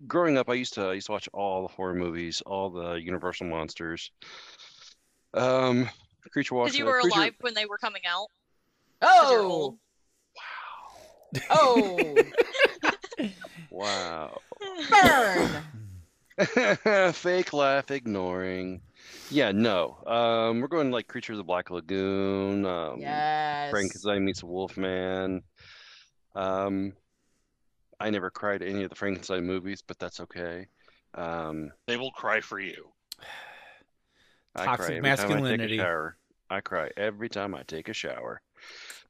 growing 0.08 0.38
up, 0.38 0.50
I 0.50 0.56
used 0.56 0.74
to 0.74 0.88
I 0.88 0.94
used 0.94 1.06
to 1.08 1.14
watch 1.14 1.30
all 1.34 1.62
the 1.62 1.74
horror 1.74 1.96
movies, 1.96 2.42
all 2.46 2.70
the 2.70 2.96
Universal 2.96 3.48
monsters. 3.48 4.12
Um, 5.34 5.90
Creature 6.32 6.56
Watch. 6.56 6.68
Because 6.68 6.80
you 6.80 6.86
uh, 6.86 6.90
were 6.92 7.02
Creature- 7.02 7.18
alive 7.18 7.34
when 7.42 7.54
they 7.54 7.66
were 7.66 7.78
coming 7.78 8.02
out. 8.08 8.28
Oh, 9.02 9.48
old. 9.50 9.78
oh, 11.50 12.16
Wow. 13.72 14.38
burn. 14.90 15.64
Fake 17.14 17.54
laugh, 17.54 17.90
ignoring. 17.92 18.82
Yeah, 19.30 19.52
no. 19.52 19.98
Um, 20.06 20.62
we're 20.62 20.68
going 20.68 20.92
like 20.92 21.08
Creature 21.08 21.34
of 21.34 21.38
the 21.38 21.44
Black 21.44 21.70
Lagoon. 21.70 22.66
Um, 22.66 23.00
Yes. 23.00 23.70
Frankenstein 23.72 24.26
meets 24.26 24.44
a 24.44 24.46
Wolfman. 24.46 25.42
Um, 26.36 26.94
I 28.00 28.10
never 28.10 28.30
cried 28.30 28.62
at 28.62 28.68
any 28.70 28.84
of 28.84 28.90
the 28.90 28.96
Frankenstein 28.96 29.46
movies, 29.46 29.84
but 29.86 30.00
that's 30.00 30.20
okay. 30.22 30.68
Um, 31.14 31.72
They 31.88 31.98
will 31.98 32.12
cry 32.12 32.42
for 32.42 32.60
you. 32.60 32.92
I 34.56 34.66
Toxic 34.66 34.86
cry 34.86 34.96
every 34.98 34.98
I 34.98 35.02
masculinity. 35.16 35.76
a 35.76 35.82
shower. 35.84 36.18
I 36.50 36.62
cry 36.62 36.90
every 36.98 37.30
time 37.30 37.56
I 37.56 37.64
take 37.64 37.88
a 37.88 37.94
shower. 37.94 38.42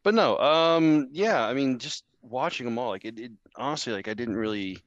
But 0.03 0.13
no, 0.13 0.37
um, 0.37 1.07
yeah, 1.11 1.45
I 1.45 1.53
mean, 1.53 1.79
just 1.79 2.03
watching 2.21 2.65
them 2.65 2.77
all, 2.77 2.89
like 2.89 3.05
it, 3.05 3.19
it 3.19 3.31
honestly, 3.55 3.93
like 3.93 4.07
I 4.07 4.13
didn't 4.13 4.35
really, 4.35 4.79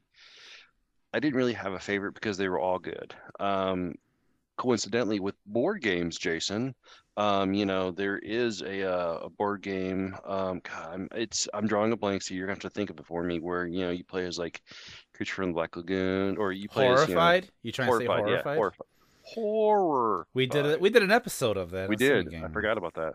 I 1.13 1.21
didn't 1.21 1.37
really 1.37 1.53
have 1.53 1.73
a 1.73 1.81
favorite 1.81 2.15
because 2.15 2.37
they 2.37 2.49
were 2.49 2.59
all 2.61 2.79
good. 2.79 3.15
Um, 3.41 3.95
coincidentally, 4.57 5.21
with 5.21 5.35
board 5.47 5.83
games, 5.83 6.19
Jason, 6.19 6.75
um, 7.17 7.55
you 7.55 7.67
know, 7.67 7.91
there 7.91 8.19
is 8.19 8.63
a 8.63 8.91
uh, 8.91 9.19
a 9.25 9.31
board 9.31 9.63
game. 9.63 10.17
Um, 10.25 10.61
God, 10.65 10.91
I'm, 10.93 11.09
it's 11.15 11.49
I'm 11.55 11.67
drawing 11.67 11.93
a 11.93 11.97
blank, 11.97 12.23
so 12.23 12.35
you're 12.35 12.47
gonna 12.47 12.55
have 12.55 12.63
to 12.63 12.71
think 12.71 12.91
of 12.91 12.99
it 12.99 13.07
for 13.07 13.23
me. 13.23 13.39
Where 13.39 13.67
you 13.67 13.83
know 13.83 13.91
you 13.91 14.05
play 14.05 14.27
as 14.27 14.39
like 14.39 14.63
Creature 15.15 15.35
from 15.35 15.47
the 15.49 15.55
Black 15.55 15.77
Lagoon, 15.77 16.37
or 16.37 16.53
you 16.53 16.69
play 16.69 16.89
as 16.89 17.09
you 17.09 17.15
know, 17.15 17.21
Horrified? 17.21 17.49
You 17.63 17.73
trying 17.73 17.91
to 17.91 17.99
say 17.99 18.07
horrified, 18.07 18.31
yeah, 18.31 18.43
horrified? 18.43 18.57
horrified. 18.57 18.87
Horror. 19.23 20.27
We 20.35 20.47
did 20.47 20.67
it. 20.67 20.81
We 20.81 20.91
did 20.91 21.03
an 21.03 21.11
episode 21.11 21.57
of 21.57 21.71
that. 21.71 21.89
we 21.89 21.97
did. 21.97 22.35
I 22.35 22.49
forgot 22.49 22.77
about 22.77 22.95
that. 22.95 23.15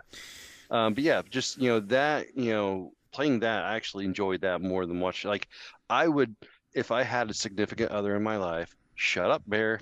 Um, 0.71 0.93
but 0.93 1.03
yeah, 1.03 1.21
just 1.29 1.57
you 1.57 1.69
know 1.69 1.79
that 1.81 2.27
you 2.35 2.51
know 2.51 2.93
playing 3.11 3.39
that, 3.39 3.63
I 3.63 3.75
actually 3.75 4.05
enjoyed 4.05 4.41
that 4.41 4.61
more 4.61 4.85
than 4.85 4.99
watching. 4.99 5.29
Like 5.29 5.47
I 5.89 6.07
would, 6.07 6.35
if 6.73 6.91
I 6.91 7.03
had 7.03 7.29
a 7.29 7.33
significant 7.33 7.91
other 7.91 8.15
in 8.15 8.23
my 8.23 8.37
life. 8.37 8.75
Shut 8.95 9.31
up, 9.31 9.43
Bear. 9.47 9.79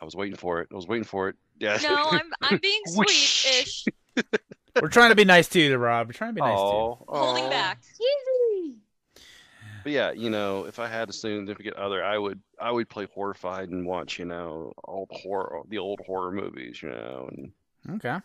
I 0.00 0.04
was 0.04 0.14
waiting 0.14 0.36
for 0.36 0.60
it. 0.60 0.68
I 0.70 0.76
was 0.76 0.86
waiting 0.86 1.04
for 1.04 1.28
it. 1.30 1.36
Yeah. 1.58 1.78
No, 1.82 1.96
I'm 1.96 2.30
I'm 2.42 2.58
being 2.58 2.82
Whoosh. 2.94 3.44
sweet-ish, 3.44 3.84
We're 4.80 4.88
trying 4.88 5.10
to 5.10 5.16
be 5.16 5.24
nice 5.24 5.48
to 5.48 5.60
you, 5.60 5.76
Rob. 5.76 6.08
We're 6.08 6.12
trying 6.12 6.30
to 6.30 6.34
be 6.34 6.40
nice 6.42 6.58
to 6.58 6.64
you. 6.64 6.70
Oh, 6.70 7.04
holding 7.08 7.50
back. 7.50 7.78
But 9.82 9.92
yeah, 9.92 10.10
you 10.10 10.28
know, 10.28 10.64
if 10.66 10.78
I 10.78 10.86
had 10.86 11.08
a 11.08 11.12
significant 11.12 11.76
other, 11.76 12.04
I 12.04 12.18
would 12.18 12.40
I 12.60 12.70
would 12.70 12.88
play 12.88 13.06
horrified 13.14 13.70
and 13.70 13.86
watch, 13.86 14.18
you 14.18 14.24
know, 14.24 14.72
all 14.84 15.06
the 15.10 15.16
horror, 15.16 15.62
the 15.68 15.78
old 15.78 16.00
horror 16.06 16.32
movies, 16.32 16.82
you 16.82 16.90
know, 16.90 17.30
and 17.32 17.52
Okay. 17.96 18.18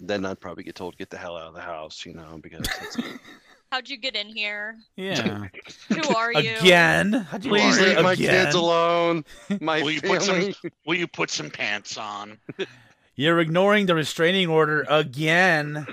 Then 0.00 0.24
I'd 0.24 0.40
probably 0.40 0.64
get 0.64 0.74
told 0.74 0.96
get 0.96 1.10
the 1.10 1.16
hell 1.16 1.36
out 1.36 1.48
of 1.48 1.54
the 1.54 1.60
house, 1.60 2.04
you 2.06 2.14
know, 2.14 2.38
because 2.42 2.66
it's, 2.82 2.96
How'd 3.72 3.88
you 3.88 3.96
get 3.96 4.14
in 4.14 4.28
here? 4.28 4.76
Yeah. 4.96 5.46
Who 5.88 6.14
are 6.14 6.30
you? 6.30 6.56
Again. 6.60 7.12
How'd 7.14 7.42
you 7.44 7.50
please 7.50 7.80
leave 7.80 8.02
my 8.02 8.12
again? 8.12 8.44
kids 8.44 8.54
alone. 8.54 9.24
My 9.62 9.82
Will 9.82 9.92
you 9.92 10.02
put 10.02 10.20
some- 10.20 10.34
family. 10.36 10.54
Will 10.86 10.96
you 10.96 11.06
put 11.08 11.30
some 11.30 11.48
pants 11.48 11.96
on? 11.96 12.38
You're 13.16 13.40
ignoring 13.40 13.86
the 13.86 13.94
restraining 13.94 14.48
order 14.50 14.84
again. 14.90 15.86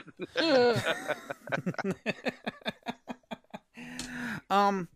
um 4.50 4.88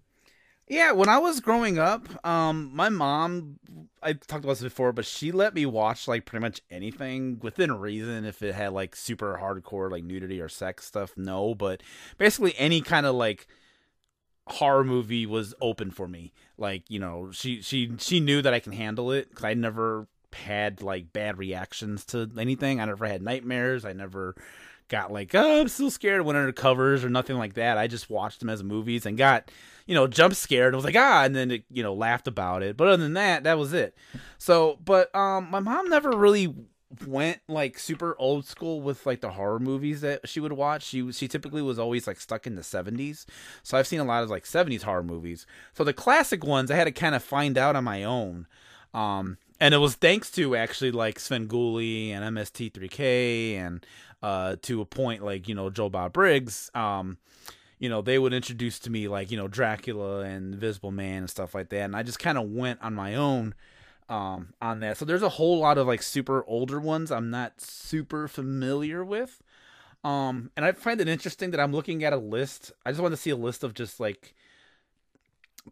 yeah 0.68 0.91
when 0.91 1.10
i 1.10 1.18
was 1.18 1.39
growing 1.39 1.78
up 1.78 2.08
um 2.26 2.72
my 2.74 2.89
mom 2.89 3.60
I 4.04 4.14
talked 4.14 4.43
about 4.43 4.54
this 4.54 4.62
before, 4.62 4.91
but 4.91 5.06
she 5.06 5.32
let 5.32 5.54
me 5.54 5.66
watch 5.66 6.08
like 6.08 6.26
pretty 6.26 6.41
much 6.41 6.62
anything 6.70 7.39
within 7.41 7.72
reason. 7.72 8.26
If 8.26 8.41
it 8.41 8.56
had 8.56 8.74
like 8.74 8.95
super 8.95 9.39
hardcore 9.41 9.91
like 9.91 10.04
nudity 10.04 10.39
or 10.41 10.49
sex 10.49 10.86
stuff, 10.86 11.14
no. 11.18 11.56
But 11.56 11.82
basically 12.18 12.54
any 12.58 12.82
kind 12.82 13.06
of 13.06 13.16
like 13.16 13.47
horror 14.47 14.84
movie 14.84 15.26
was 15.26 15.54
open 15.62 15.91
for 15.91 16.08
me. 16.08 16.34
Like 16.58 16.89
you 16.89 16.99
know, 16.99 17.32
she 17.32 17.62
she 17.62 17.93
she 17.97 18.20
knew 18.20 18.41
that 18.41 18.54
I 18.54 18.60
can 18.60 18.74
handle 18.74 19.12
it 19.12 19.30
because 19.30 19.45
I 19.45 19.54
never 19.54 20.08
had 20.34 20.82
like 20.82 21.14
bad 21.14 21.38
reactions 21.38 22.06
to 22.06 22.30
anything. 22.38 22.80
I 22.80 22.86
never 22.86 23.06
had 23.08 23.22
nightmares. 23.22 23.86
I 23.86 23.93
never 23.93 24.36
got 24.89 25.12
like 25.12 25.34
oh 25.34 25.62
I'm 25.62 25.70
still 25.70 25.89
scared 25.89 26.22
went 26.22 26.38
under 26.38 26.51
covers 26.51 27.04
or 27.04 27.10
nothing 27.10 27.38
like 27.38 27.54
that. 27.56 27.78
I 27.78 27.88
just 27.88 28.10
watched 28.10 28.39
them 28.39 28.49
as 28.49 28.64
movies 28.64 29.06
and 29.06 29.18
got 29.18 29.49
you 29.86 29.95
know 29.95 30.07
jump 30.07 30.36
scared. 30.36 30.73
I 30.73 30.77
was 30.77 30.86
like 30.86 30.95
ah, 30.95 31.23
and 31.23 31.36
then 31.36 31.51
it, 31.51 31.63
you 31.69 31.84
know 31.84 31.93
laughed 31.93 32.27
about 32.27 32.63
it. 32.63 32.77
But 32.77 32.88
other 32.88 33.03
than 33.03 33.13
that, 33.13 33.43
that 33.43 33.57
was 33.57 33.73
it. 33.73 33.95
So, 34.38 34.79
but 34.84 35.13
um, 35.15 35.49
my 35.49 35.59
mom 35.59 35.89
never 35.89 36.11
really 36.11 36.53
went 37.07 37.39
like 37.47 37.79
super 37.79 38.15
old 38.19 38.45
school 38.45 38.81
with 38.81 39.05
like 39.05 39.21
the 39.21 39.31
horror 39.31 39.59
movies 39.59 40.01
that 40.01 40.27
she 40.27 40.39
would 40.39 40.53
watch. 40.53 40.84
She 40.84 41.11
she 41.11 41.27
typically 41.27 41.61
was 41.61 41.79
always 41.79 42.07
like 42.07 42.19
stuck 42.19 42.45
in 42.45 42.55
the 42.55 42.61
70s. 42.61 43.25
So 43.63 43.77
I've 43.77 43.88
seen 43.88 43.99
a 43.99 44.05
lot 44.05 44.23
of 44.23 44.29
like 44.29 44.43
70s 44.45 44.84
horror 44.84 45.03
movies. 45.03 45.45
So 45.73 45.84
the 45.84 45.93
classic 45.93 46.43
ones 46.43 46.69
I 46.69 46.75
had 46.75 46.86
to 46.86 46.91
kind 46.91 47.15
of 47.15 47.23
find 47.23 47.57
out 47.57 47.75
on 47.75 47.84
my 47.84 48.03
own. 48.03 48.47
Um 48.93 49.38
and 49.59 49.73
it 49.73 49.77
was 49.77 49.95
thanks 49.95 50.29
to 50.31 50.55
actually 50.55 50.91
like 50.91 51.17
Svengoolie 51.17 52.09
and 52.09 52.38
MST3K 52.38 53.55
and 53.55 53.86
uh 54.21 54.55
to 54.63 54.81
a 54.81 54.86
point 54.86 55.23
like, 55.23 55.47
you 55.47 55.55
know, 55.55 55.69
Joe 55.69 55.89
Bob 55.89 56.13
Briggs 56.13 56.69
um 56.75 57.17
you 57.84 57.89
know, 57.89 58.01
they 58.01 58.17
would 58.17 58.34
introduce 58.34 58.79
to 58.79 58.89
me 58.89 59.09
like, 59.09 59.29
you 59.29 59.36
know, 59.36 59.49
Dracula 59.49 60.21
and 60.21 60.53
Invisible 60.53 60.89
Man 60.89 61.17
and 61.17 61.29
stuff 61.29 61.53
like 61.53 61.67
that. 61.67 61.81
And 61.81 61.97
I 61.97 62.01
just 62.01 62.17
kind 62.17 62.38
of 62.38 62.49
went 62.49 62.81
on 62.81 62.93
my 62.93 63.15
own 63.15 63.55
um, 64.07 64.53
on 64.61 64.79
that. 64.79 64.95
So 64.95 65.03
there's 65.03 65.21
a 65.21 65.27
whole 65.27 65.59
lot 65.59 65.77
of 65.77 65.86
like 65.86 66.01
super 66.01 66.45
older 66.47 66.79
ones 66.79 67.11
I'm 67.11 67.29
not 67.29 67.59
super 67.59 68.29
familiar 68.29 69.03
with. 69.03 69.43
Um, 70.01 70.49
and 70.55 70.65
I 70.65 70.71
find 70.71 71.01
it 71.01 71.09
interesting 71.09 71.51
that 71.51 71.59
I'm 71.59 71.73
looking 71.73 72.05
at 72.05 72.13
a 72.13 72.17
list. 72.17 72.71
I 72.86 72.91
just 72.91 73.01
want 73.01 73.11
to 73.11 73.17
see 73.17 73.31
a 73.31 73.36
list 73.36 73.65
of 73.65 73.73
just 73.73 73.99
like 73.99 74.34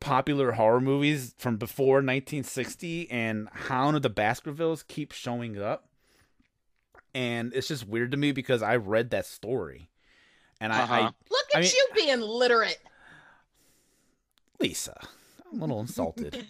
popular 0.02 0.52
horror 0.52 0.82
movies 0.82 1.34
from 1.38 1.56
before 1.56 2.00
1960 2.00 3.10
and 3.10 3.48
Hound 3.54 3.96
of 3.96 4.02
the 4.02 4.10
Baskervilles 4.10 4.84
keep 4.84 5.14
showing 5.14 5.58
up. 5.58 5.88
And 7.16 7.54
it's 7.54 7.70
just 7.70 7.88
weird 7.88 8.12
to 8.12 8.18
me 8.18 8.34
because 8.34 8.62
I 8.62 8.76
read 8.76 9.12
that 9.12 9.26
story. 9.26 9.91
And 10.62 10.72
I, 10.72 10.78
I 10.80 10.82
Uh-huh. 10.84 11.12
Look 11.30 11.46
I 11.54 11.58
at 11.58 11.64
mean- 11.64 11.72
you 11.76 11.88
being 11.96 12.22
literate. 12.22 12.78
Lisa, 14.60 14.96
I'm 15.52 15.58
a 15.58 15.62
little 15.66 15.80
insulted. 15.82 16.46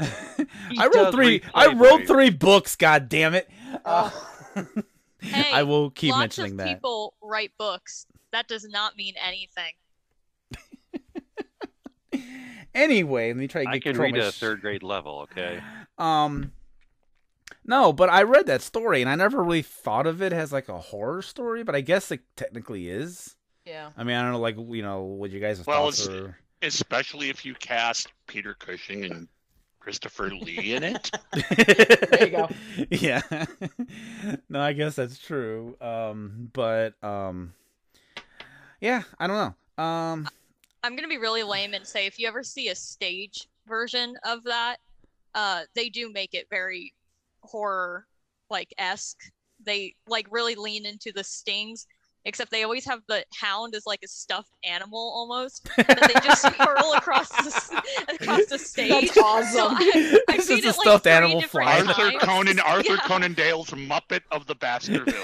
I 0.78 0.86
wrote 0.94 1.12
three. 1.12 1.42
I 1.52 1.66
Playboy. 1.66 1.84
wrote 1.84 2.06
three 2.06 2.30
books. 2.30 2.76
God 2.76 3.08
damn 3.10 3.34
it! 3.34 3.50
Uh, 3.84 4.10
Hey, 5.20 5.50
I 5.52 5.64
will 5.64 5.90
keep 5.90 6.12
lots 6.12 6.38
mentioning 6.38 6.52
of 6.52 6.58
that. 6.58 6.68
people 6.76 7.12
write 7.20 7.50
books. 7.58 8.06
That 8.30 8.46
does 8.46 8.64
not 8.68 8.96
mean 8.96 9.14
anything. 9.20 9.72
Anyway, 12.74 13.28
let 13.28 13.36
me 13.36 13.48
try 13.48 13.62
to 13.64 13.70
get 13.70 13.74
I 13.74 13.78
can 13.92 13.98
read 14.00 14.12
my 14.14 14.20
at 14.20 14.26
a 14.28 14.32
third 14.32 14.60
grade 14.60 14.82
level. 14.84 15.20
Okay. 15.32 15.60
Um, 15.96 16.52
no, 17.64 17.92
but 17.92 18.08
I 18.08 18.22
read 18.22 18.46
that 18.46 18.62
story 18.62 19.00
and 19.00 19.10
I 19.10 19.16
never 19.16 19.42
really 19.42 19.62
thought 19.62 20.06
of 20.06 20.22
it 20.22 20.32
as 20.32 20.52
like 20.52 20.68
a 20.68 20.78
horror 20.78 21.22
story, 21.22 21.64
but 21.64 21.74
I 21.74 21.80
guess 21.80 22.12
it 22.12 22.20
technically 22.36 22.88
is. 22.88 23.34
Yeah. 23.68 23.90
I 23.96 24.04
mean, 24.04 24.16
I 24.16 24.22
don't 24.22 24.32
know, 24.32 24.38
like 24.40 24.56
you 24.56 24.82
know, 24.82 25.02
what 25.02 25.30
you 25.30 25.40
guys 25.40 25.64
Well, 25.66 25.84
thoughts 25.84 26.06
it's- 26.06 26.16
are. 26.22 26.38
Especially 26.62 27.28
if 27.28 27.44
you 27.44 27.54
cast 27.54 28.08
Peter 28.26 28.52
Cushing 28.54 29.04
and 29.04 29.28
Christopher 29.78 30.28
Lee 30.30 30.74
in 30.74 30.82
it. 30.82 31.08
There 32.10 32.24
you 32.26 32.30
go. 32.30 32.48
yeah. 32.90 33.20
no, 34.48 34.60
I 34.60 34.72
guess 34.72 34.96
that's 34.96 35.18
true. 35.18 35.76
Um, 35.80 36.50
but 36.52 36.94
um, 37.04 37.52
yeah, 38.80 39.02
I 39.20 39.28
don't 39.28 39.36
know. 39.78 39.84
Um, 39.84 40.28
I'm 40.82 40.96
gonna 40.96 41.06
be 41.06 41.18
really 41.18 41.44
lame 41.44 41.74
and 41.74 41.86
say 41.86 42.06
if 42.06 42.18
you 42.18 42.26
ever 42.26 42.42
see 42.42 42.70
a 42.70 42.74
stage 42.74 43.46
version 43.68 44.16
of 44.24 44.42
that, 44.44 44.78
uh, 45.36 45.62
they 45.76 45.88
do 45.88 46.10
make 46.12 46.34
it 46.34 46.48
very 46.50 46.92
horror 47.42 48.04
like 48.50 48.74
esque. 48.78 49.20
They 49.64 49.94
like 50.08 50.26
really 50.32 50.56
lean 50.56 50.86
into 50.86 51.12
the 51.14 51.22
stings, 51.22 51.86
except 52.28 52.50
they 52.52 52.62
always 52.62 52.84
have 52.84 53.00
the 53.08 53.24
hound 53.34 53.74
as 53.74 53.84
like 53.86 54.00
a 54.04 54.08
stuffed 54.08 54.52
animal 54.62 54.98
almost 55.16 55.64
that 55.76 55.86
they 56.14 56.20
just 56.20 56.44
hurl 56.46 56.92
across 56.94 57.28
the 57.30 57.46
s- 57.46 57.72
across 58.08 58.46
the 58.46 58.58
stage. 58.58 58.90
That's 59.12 59.18
awesome. 59.18 59.50
So 59.50 59.68
I, 59.70 60.20
I've 60.28 60.38
It's 60.38 60.46
seen 60.46 60.60
just 60.62 60.78
a 60.78 60.82
it, 60.82 60.86
like, 60.86 60.86
stuffed 60.86 61.04
three 61.04 61.12
animal 61.12 61.40
different 61.40 61.66
flying. 61.68 61.88
Arthur 61.88 62.10
times. 62.10 62.22
Conan, 62.22 62.60
Arthur 62.64 62.92
Yeah. 62.94 63.00
Conan 63.04 63.34
Doyle's 63.34 63.70
Muppet 63.70 64.20
of 64.30 64.46
the 64.46 64.54
Baskervilles. 64.54 65.14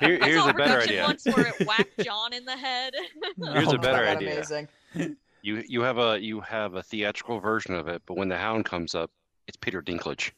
Here, 0.00 0.18
I 0.22 0.26
here's 0.26 0.42
saw 0.42 0.48
a 0.50 0.54
better 0.54 0.80
production 0.80 0.90
idea. 0.90 1.02
once 1.04 1.24
where 1.26 1.46
it 1.48 1.66
whacked 1.66 2.00
John 2.04 2.32
in 2.32 2.44
the 2.44 2.56
head. 2.56 2.94
Here's 3.52 3.68
a 3.68 3.74
Oh, 3.74 3.78
better 3.78 4.06
idea. 4.06 4.32
Amazing. 4.34 4.68
You 5.42 5.62
you 5.68 5.82
have 5.82 5.98
a 5.98 6.18
you 6.20 6.40
have 6.40 6.74
a 6.74 6.82
theatrical 6.82 7.38
version 7.40 7.74
of 7.74 7.86
it, 7.88 8.02
but 8.06 8.16
when 8.16 8.28
the 8.28 8.36
hound 8.36 8.64
comes 8.64 8.94
up, 8.94 9.10
it's 9.46 9.56
Peter 9.56 9.82
Dinklage. 9.82 10.30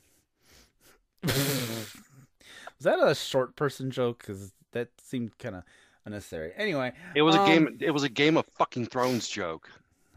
Was 2.80 2.84
that 2.86 2.98
a 2.98 3.14
short 3.14 3.56
person 3.56 3.90
joke? 3.90 4.18
Because 4.20 4.52
that 4.72 4.88
seemed 5.02 5.36
kind 5.38 5.56
of 5.56 5.62
unnecessary. 6.06 6.52
Anyway. 6.56 6.92
It 7.14 7.22
was 7.22 7.34
a 7.34 7.40
Um, 7.40 7.46
game. 7.46 7.78
It 7.80 7.90
was 7.90 8.02
a 8.04 8.08
Game 8.08 8.36
of 8.38 8.46
fucking 8.56 8.86
Thrones 8.86 9.28
joke. 9.28 9.68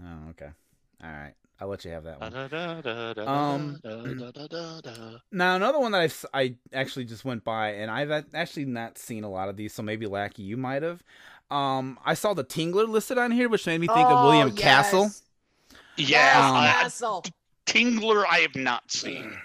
Oh, 0.02 0.30
okay. 0.32 0.50
All 1.04 1.10
right. 1.12 1.34
I'll 1.60 1.68
let 1.68 1.86
you 1.86 1.92
have 1.92 2.04
that 2.06 2.20
one. 2.20 2.34
Um. 3.28 3.80
Now, 5.32 5.56
another 5.56 5.80
one 5.80 5.92
that 5.94 6.02
I, 6.02 6.06
s- 6.06 6.26
I 6.34 6.56
actually 6.74 7.06
just 7.06 7.24
went 7.26 7.44
by, 7.44 7.70
and 7.72 7.90
I've 7.92 8.12
actually 8.34 8.66
not 8.66 8.98
seen 8.98 9.24
a 9.24 9.30
lot 9.30 9.50
of 9.50 9.56
these, 9.58 9.74
so 9.74 9.82
maybe 9.84 10.06
Lackey, 10.08 10.44
you 10.44 10.58
might 10.58 10.84
have. 10.84 11.02
Um, 11.52 12.00
I 12.06 12.14
saw 12.16 12.34
the 12.34 12.44
Tingler 12.44 12.88
listed 12.88 13.18
on 13.18 13.32
here, 13.32 13.48
which 13.50 13.66
made 13.68 13.80
me 13.82 13.88
think 13.88 14.08
of 14.08 14.18
Oh, 14.20 14.24
William 14.30 14.50
yes. 14.50 14.58
Castle. 14.60 15.12
Yeah, 15.98 16.08
Yes, 16.08 16.36
Um, 16.38 16.56
Castle. 16.56 17.24
Tingler 17.66 18.26
I 18.30 18.40
have 18.40 18.56
not 18.56 18.92
seen. 18.92 19.38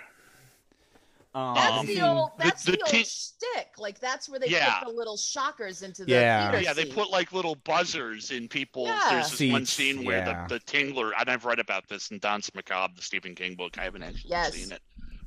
Um, 1.35 1.55
That's 1.55 1.87
the 1.87 2.01
old. 2.01 2.31
the- 2.39 2.45
That's 2.45 2.63
the 2.65 2.71
the, 2.73 2.77
ti- 2.87 2.97
old 2.99 3.07
shtick. 3.07 3.69
Like 3.79 4.01
that's 4.01 4.29
where 4.29 4.41
they 4.41 4.49
Yeah. 4.49 4.79
put 4.81 4.89
the 4.89 4.95
little 4.95 5.17
shockers 5.17 5.83
into 5.83 6.05
the 6.05 6.13
Yeah. 6.13 6.51
theater 6.51 6.65
Yeah, 6.65 6.73
they 6.73 6.85
seat. 6.85 6.95
put 6.95 7.11
like 7.11 7.33
little 7.33 7.55
buzzers 7.57 8.31
in 8.31 8.49
people. 8.49 8.87
Yeah. 8.87 9.07
There's 9.11 9.31
this 9.37 9.53
one 9.53 9.67
scene 9.67 10.05
where 10.05 10.19
yeah. 10.19 10.47
the, 10.47 10.55
the 10.55 10.61
Tingler, 10.65 11.13
and 11.19 11.29
I've 11.29 11.45
read 11.45 11.59
about 11.59 11.87
this 11.89 12.11
in 12.11 12.19
Danse 12.19 12.53
Macabre, 12.55 12.95
the 12.97 13.03
Stephen 13.03 13.35
King 13.35 13.55
book. 13.57 13.79
I 13.79 13.85
haven't 13.85 14.03
actually 14.03 14.31
Yes. 14.31 14.55
seen 14.55 14.73
it. 14.73 14.81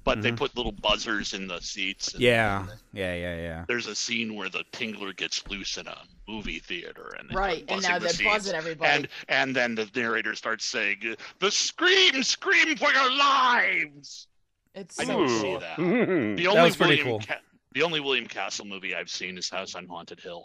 But 0.04 0.24
they 0.24 0.32
Mhm. 0.32 0.38
put 0.38 0.58
little 0.58 0.72
buzzers 0.72 1.34
in 1.36 1.48
the 1.48 1.60
seats. 1.62 2.14
and 2.14 2.22
yeah, 2.24 2.66
yeah, 2.92 3.14
yeah, 3.14 3.36
yeah. 3.36 3.66
There's 3.68 3.86
a 3.86 3.94
scene 3.94 4.34
where 4.34 4.50
the 4.50 4.64
Tingler 4.72 5.16
gets 5.16 5.48
loose 5.48 5.78
in 5.78 5.86
a 5.86 5.98
movie 6.28 6.58
theater, 6.58 7.16
and 7.20 7.32
right, 7.36 7.64
and 7.70 7.84
now 7.84 8.00
the 8.00 8.06
they're 8.06 8.10
seats. 8.14 8.24
buzzing 8.28 8.56
everybody. 8.56 8.92
And 8.92 9.08
and 9.30 9.56
then 9.56 9.76
the 9.76 9.88
narrator 9.94 10.34
starts 10.34 10.66
saying, 10.66 11.16
"The 11.38 11.52
scream, 11.52 12.24
scream 12.24 12.76
for 12.78 12.92
your 12.92 13.12
lives." 13.16 14.28
It's 14.76 15.00
I 15.00 15.06
so 15.06 15.18
didn't 15.20 15.30
see 15.30 15.42
cool. 15.42 15.60
that. 15.60 15.80
Ooh. 15.80 16.36
The 16.36 16.48
only 16.48 16.62
was 16.64 16.76
pretty 16.76 16.96
William 17.04 17.08
cool. 17.08 17.20
Ca- 17.20 17.42
the 17.74 17.84
only 17.84 18.00
William 18.00 18.26
Castle 18.28 18.66
movie 18.66 18.94
I've 18.96 19.10
seen 19.10 19.38
is 19.38 19.50
House 19.50 19.76
on 19.76 19.88
Haunted 19.88 20.20
Hill. 20.20 20.44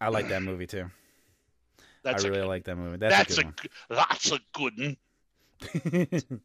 I 0.00 0.08
like 0.08 0.28
that 0.28 0.42
movie 0.42 0.66
too. 0.66 0.90
That's 2.02 2.24
I 2.24 2.28
a 2.28 2.30
really 2.30 2.42
good- 2.42 2.48
like 2.48 2.64
that 2.64 2.76
movie. 2.76 2.96
That's, 2.98 3.14
that's 3.16 3.38
a 3.38 3.40
a, 3.40 3.44
good 3.44 3.70
that's 3.90 4.32
a 4.32 4.38
good 4.52 4.78
one. 4.78 4.96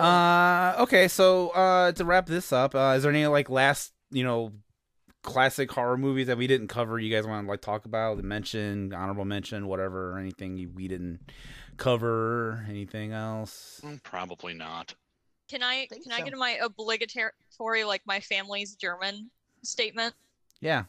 Uh, 0.00 0.74
okay, 0.80 1.06
so 1.08 1.50
uh, 1.50 1.92
to 1.92 2.04
wrap 2.04 2.26
this 2.26 2.52
up, 2.52 2.74
uh, 2.74 2.94
is 2.96 3.02
there 3.02 3.12
any 3.12 3.26
like 3.26 3.50
last, 3.50 3.92
you 4.10 4.24
know, 4.24 4.52
classic 5.22 5.70
horror 5.70 5.96
movies 5.98 6.26
that 6.26 6.38
we 6.38 6.46
didn't 6.46 6.68
cover? 6.68 6.98
You 6.98 7.14
guys 7.14 7.26
want 7.26 7.46
to 7.46 7.50
like 7.50 7.60
talk 7.60 7.84
about, 7.84 8.18
mention, 8.24 8.92
honorable 8.92 9.24
mention, 9.24 9.66
whatever, 9.68 10.12
or 10.12 10.18
anything 10.18 10.56
you, 10.56 10.70
we 10.70 10.88
didn't 10.88 11.20
cover? 11.76 12.64
Anything 12.68 13.12
else? 13.12 13.80
Mm, 13.84 14.02
Probably 14.02 14.54
not. 14.54 14.94
Can 15.52 15.62
I 15.62 15.86
Think 15.90 16.04
can 16.04 16.12
I 16.12 16.22
get 16.22 16.34
my 16.34 16.52
obligatory 16.62 17.84
like 17.84 18.00
my 18.06 18.20
family's 18.20 18.74
German 18.74 19.28
statement? 19.62 20.14
Yeah. 20.62 20.84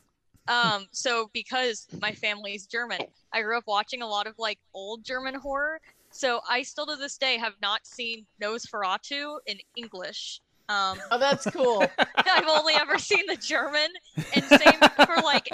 Um, 0.47 0.88
so 0.91 1.30
because 1.34 1.86
my 2.01 2.14
family's 2.14 2.66
German, 2.66 2.99
I 3.34 3.41
grew 3.41 3.57
up 3.57 3.66
watching 3.68 4.01
a 4.01 4.07
lot 4.07 4.26
of 4.26 4.39
like 4.39 4.59
old 4.74 5.03
German 5.03 5.36
horror. 5.36 5.82
So 6.11 6.39
I 6.49 6.64
still 6.64 6.86
to 6.86 6.95
this 6.95 7.18
day 7.18 7.38
have 7.38 7.55
not 7.61 7.86
seen 7.86 8.26
Nosferatu 8.41 9.39
in 9.47 9.57
English. 9.76 10.39
Um, 10.70 10.97
oh, 11.11 11.18
that's 11.18 11.43
cool. 11.51 11.84
I've 12.16 12.47
only 12.47 12.76
ever 12.76 12.97
seen 12.97 13.26
the 13.28 13.36
German, 13.36 13.89
and 14.34 14.45
same 14.45 14.80
for 15.05 15.22
like 15.26 15.49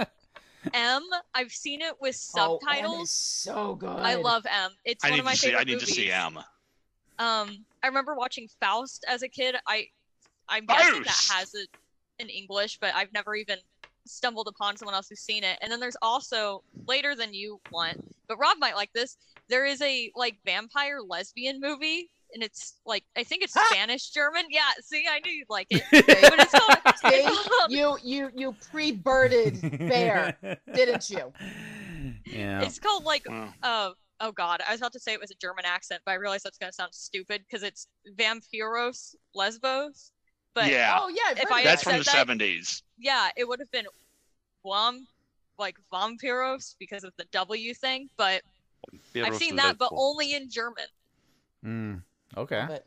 M. 0.76 1.02
I've 1.34 1.52
seen 1.52 1.82
it 1.82 1.96
with 2.00 2.16
Oh, 2.36 2.58
M 2.58 2.60
subtitles. 2.62 3.10
is 3.10 3.12
so 3.12 3.74
good. 3.74 3.90
I 3.90 4.14
love 4.16 4.46
M. 4.46 4.70
It's 4.86 5.04
I 5.04 5.08
one 5.10 5.14
need 5.16 5.20
of 5.22 5.26
my 5.26 5.32
to 5.32 5.38
see. 5.38 5.48
favorite 5.48 5.62
I 5.62 5.64
need 5.64 5.74
movies. 5.74 5.88
to 5.88 5.94
see 5.96 6.12
M. 6.12 6.40
Um, 7.18 7.66
I 7.84 7.88
remember 7.88 8.16
watching 8.16 8.48
Faust 8.60 9.06
as 9.08 9.24
a 9.24 9.30
kid. 9.30 9.56
I, 9.68 9.86
I'm 10.48 10.66
guessing 10.66 11.04
that 11.04 11.26
has 11.32 11.54
it 11.54 11.70
in 12.20 12.28
English, 12.30 12.78
but 12.80 12.94
I've 12.96 13.14
never 13.14 13.36
even 13.36 13.58
stumbled 14.06 14.48
upon 14.48 14.76
someone 14.76 14.96
else 14.96 15.08
who's 15.10 15.20
seen 15.22 15.44
it. 15.44 15.58
And 15.62 15.72
then 15.72 15.80
there's 15.80 15.98
also 16.02 16.64
later 16.88 17.16
than 17.16 17.34
you 17.34 17.60
want, 17.72 18.04
but 18.28 18.38
Rob 18.38 18.58
might 18.60 18.76
like 18.76 18.92
this. 18.94 19.18
There 19.50 19.66
is 19.66 19.82
a 19.82 20.12
like 20.16 20.38
vampire 20.46 21.00
lesbian 21.08 21.60
movie, 21.62 22.10
and 22.34 22.44
it's 22.44 22.76
like 22.86 23.04
I 23.18 23.24
think 23.24 23.44
it's 23.44 23.56
Ah! 23.56 23.66
Spanish 23.72 24.10
German. 24.10 24.44
Yeah, 24.50 24.62
see, 24.82 25.06
I 25.10 25.20
knew 25.20 25.32
you'd 25.32 25.50
like 25.50 25.68
it. 25.70 25.84
But 25.92 26.40
it's 26.40 26.52
called, 26.52 26.78
See, 26.98 27.08
it's 27.16 27.48
called, 27.48 27.72
you 27.72 27.98
you 28.04 28.30
you 28.36 28.56
pre-birded 28.72 29.62
bear, 29.80 30.38
didn't 30.74 31.10
you? 31.10 31.32
Yeah. 32.26 32.62
it's 32.62 32.80
called 32.80 33.04
like 33.06 33.24
Wow. 33.28 33.54
uh 33.64 33.90
oh 34.22 34.32
god, 34.32 34.62
I 34.68 34.72
was 34.72 34.82
about 34.82 34.94
to 34.94 35.00
say 35.00 35.14
it 35.14 35.20
was 35.22 35.32
a 35.32 35.36
German 35.36 35.66
accent, 35.66 36.02
but 36.06 36.12
I 36.12 36.16
realized 36.16 36.44
that's 36.46 36.58
gonna 36.58 36.72
sound 36.74 36.94
stupid 36.94 37.44
because 37.48 37.64
it's 37.64 37.88
Vampiros 38.18 39.16
Lesbos. 39.34 40.12
But 40.54 40.68
yeah, 40.70 40.98
Oh 41.00 41.10
yeah, 41.10 41.42
If 41.42 41.52
I 41.52 41.60
of 41.60 41.64
that's 41.66 41.84
that. 41.84 41.90
from 41.90 42.00
the 42.00 42.04
that- 42.06 42.12
seventies. 42.12 42.84
yeah, 42.98 43.30
it 43.38 43.48
would 43.48 43.60
have 43.60 43.72
been 43.72 43.86
Vam 44.66 45.02
like 45.58 45.76
Vampiros 45.94 46.76
because 46.80 47.04
of 47.04 47.14
the 47.18 47.26
W 47.32 47.74
thing, 47.74 48.10
but 48.18 48.42
I've 49.16 49.36
seen 49.36 49.56
that, 49.58 49.78
but 49.78 49.90
only 49.94 50.34
in 50.34 50.50
German. 50.50 50.86
Mm, 51.66 52.02
okay. 52.38 52.66
But 52.68 52.86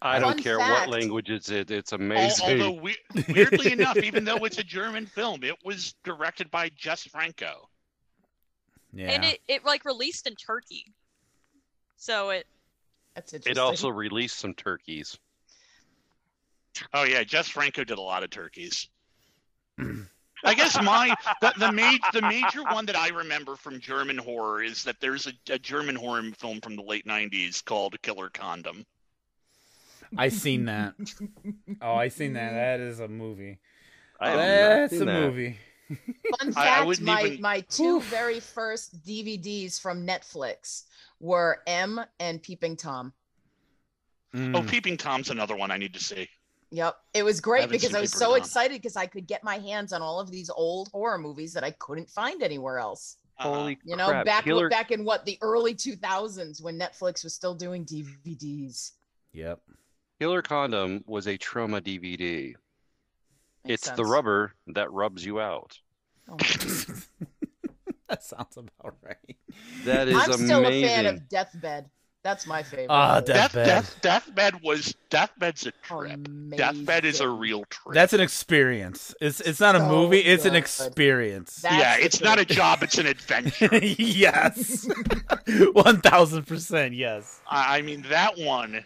I 0.00 0.18
don't 0.18 0.34
Fun 0.34 0.42
care 0.42 0.58
fact. 0.58 0.88
what 0.88 1.00
language 1.00 1.28
it's 1.30 1.50
in. 1.50 1.66
It's 1.68 1.92
Al- 1.92 2.00
amazing. 2.00 2.62
Although 2.62 2.80
we- 2.80 2.96
weirdly 3.28 3.72
enough, 3.78 3.96
even 3.98 4.24
though 4.24 4.38
it's 4.44 4.58
a 4.58 4.62
German 4.64 5.06
film, 5.06 5.42
it 5.44 5.56
was 5.64 5.94
directed 6.04 6.50
by 6.50 6.70
Jess 6.70 7.04
Franco. 7.04 7.68
Yeah. 8.98 9.12
And 9.12 9.24
it, 9.24 9.38
it 9.46 9.64
like 9.64 9.84
released 9.84 10.26
in 10.26 10.34
Turkey. 10.34 10.92
So 11.96 12.30
it 12.30 12.46
that's 13.14 13.32
interesting. 13.32 13.52
it 13.52 13.58
also 13.58 13.90
released 13.90 14.38
some 14.40 14.54
turkeys. 14.54 15.16
Oh 16.92 17.04
yeah, 17.04 17.22
Jess 17.22 17.46
Franco 17.48 17.84
did 17.84 17.98
a 17.98 18.02
lot 18.02 18.24
of 18.24 18.30
turkeys. 18.30 18.88
I 20.44 20.54
guess 20.54 20.82
my 20.82 21.14
the 21.40 21.52
the, 21.58 21.70
ma- 21.70 21.96
the 22.12 22.22
major 22.22 22.64
one 22.64 22.86
that 22.86 22.96
I 22.96 23.10
remember 23.10 23.54
from 23.54 23.78
German 23.78 24.18
horror 24.18 24.64
is 24.64 24.82
that 24.82 24.96
there's 25.00 25.28
a, 25.28 25.32
a 25.48 25.60
German 25.60 25.94
horror 25.94 26.22
film 26.36 26.60
from 26.60 26.74
the 26.74 26.82
late 26.82 27.06
'90s 27.06 27.64
called 27.64 28.00
Killer 28.02 28.30
Condom. 28.30 28.84
I 30.16 30.28
seen 30.28 30.64
that. 30.64 30.94
Oh, 31.80 31.94
I 31.94 32.08
seen 32.08 32.32
that. 32.32 32.52
That 32.52 32.80
is 32.80 32.98
a 32.98 33.06
movie. 33.06 33.60
I 34.20 34.30
have 34.30 34.38
That's 34.38 34.92
seen 34.92 35.02
a 35.02 35.04
that. 35.06 35.20
movie. 35.20 35.56
Fun 35.88 35.96
I- 36.40 36.46
I 36.48 36.52
fact: 36.52 36.86
wouldn't 36.86 37.06
my 37.06 37.22
even- 37.24 37.40
my 37.40 37.60
two 37.62 38.00
very 38.02 38.40
first 38.40 39.02
DVDs 39.04 39.80
from 39.80 40.06
Netflix 40.06 40.84
were 41.20 41.62
M 41.66 42.00
and 42.20 42.42
Peeping 42.42 42.76
Tom. 42.76 43.12
Oh, 44.34 44.38
Mm. 44.38 44.68
Peeping 44.68 44.96
Tom's 44.98 45.30
another 45.30 45.56
one 45.56 45.70
I 45.70 45.78
need 45.78 45.94
to 45.94 46.00
see. 46.00 46.28
Yep, 46.70 46.96
it 47.14 47.22
was 47.22 47.40
great 47.40 47.62
haven't 47.62 47.76
because 47.80 47.94
I 47.94 48.00
was 48.00 48.12
so 48.12 48.34
excited 48.34 48.74
because 48.82 48.94
I 48.94 49.06
could 49.06 49.26
get 49.26 49.42
my 49.42 49.56
hands 49.58 49.94
on 49.94 50.02
all 50.02 50.20
of 50.20 50.30
these 50.30 50.50
old 50.50 50.88
horror 50.88 51.16
movies 51.16 51.54
that 51.54 51.64
I 51.64 51.70
couldn't 51.70 52.10
find 52.10 52.42
anywhere 52.42 52.78
else. 52.78 53.16
Uh-huh. 53.38 53.72
You 53.84 53.96
know, 53.96 54.08
crap! 54.08 54.26
back 54.26 54.44
Killer, 54.44 54.68
back 54.68 54.90
in 54.90 55.02
what 55.04 55.24
the 55.24 55.38
early 55.40 55.74
2000s 55.74 56.60
when 56.60 56.78
Netflix 56.78 57.24
was 57.24 57.32
still 57.34 57.54
doing 57.54 57.86
DVDs. 57.86 58.92
Yep. 59.32 59.60
Killer 60.20 60.42
Condom 60.42 61.02
was 61.06 61.26
a 61.26 61.38
Troma 61.38 61.80
DVD. 61.80 62.54
Makes 63.64 63.88
it's 63.88 63.96
the 63.96 64.04
rubber 64.04 64.52
that 64.68 64.92
rubs 64.92 65.24
you 65.24 65.40
out. 65.40 65.78
Oh 66.28 66.36
that 68.08 68.22
sounds 68.22 68.56
about 68.56 68.96
right. 69.02 69.36
That 69.84 70.08
is 70.08 70.16
I'm 70.16 70.32
still 70.32 70.66
a 70.66 70.82
fan 70.82 71.06
of 71.06 71.28
Deathbed. 71.28 71.90
That's 72.24 72.46
my 72.46 72.62
favorite. 72.62 72.88
Ah, 72.90 73.20
Death, 73.20 73.52
Deathbed. 73.52 73.66
Death, 73.66 73.96
Deathbed 74.02 74.62
was 74.62 74.94
Deathbed's 75.08 75.66
a 75.66 75.70
trip. 75.82 76.28
Deathbed 76.56 77.04
is 77.04 77.20
a 77.20 77.28
real 77.28 77.64
trip. 77.70 77.94
That's 77.94 78.12
an 78.12 78.20
experience. 78.20 79.14
It's 79.20 79.40
it's 79.40 79.60
not 79.60 79.76
a 79.76 79.78
So 79.78 79.88
movie. 79.88 80.18
It's 80.18 80.44
an 80.44 80.56
experience. 80.56 81.60
That's 81.62 81.76
yeah, 81.76 81.96
the 81.96 82.04
it's 82.04 82.20
not 82.20 82.38
a 82.38 82.44
job; 82.44 82.82
it's 82.82 82.98
an 82.98 83.06
adventure. 83.06 83.70
yes. 83.82 84.88
One 85.72 86.00
thousand 86.00 86.46
percent. 86.46 86.94
Yes. 86.94 87.40
I 87.48 87.78
I 87.78 87.82
mean, 87.82 88.04
that 88.10 88.36
one. 88.36 88.84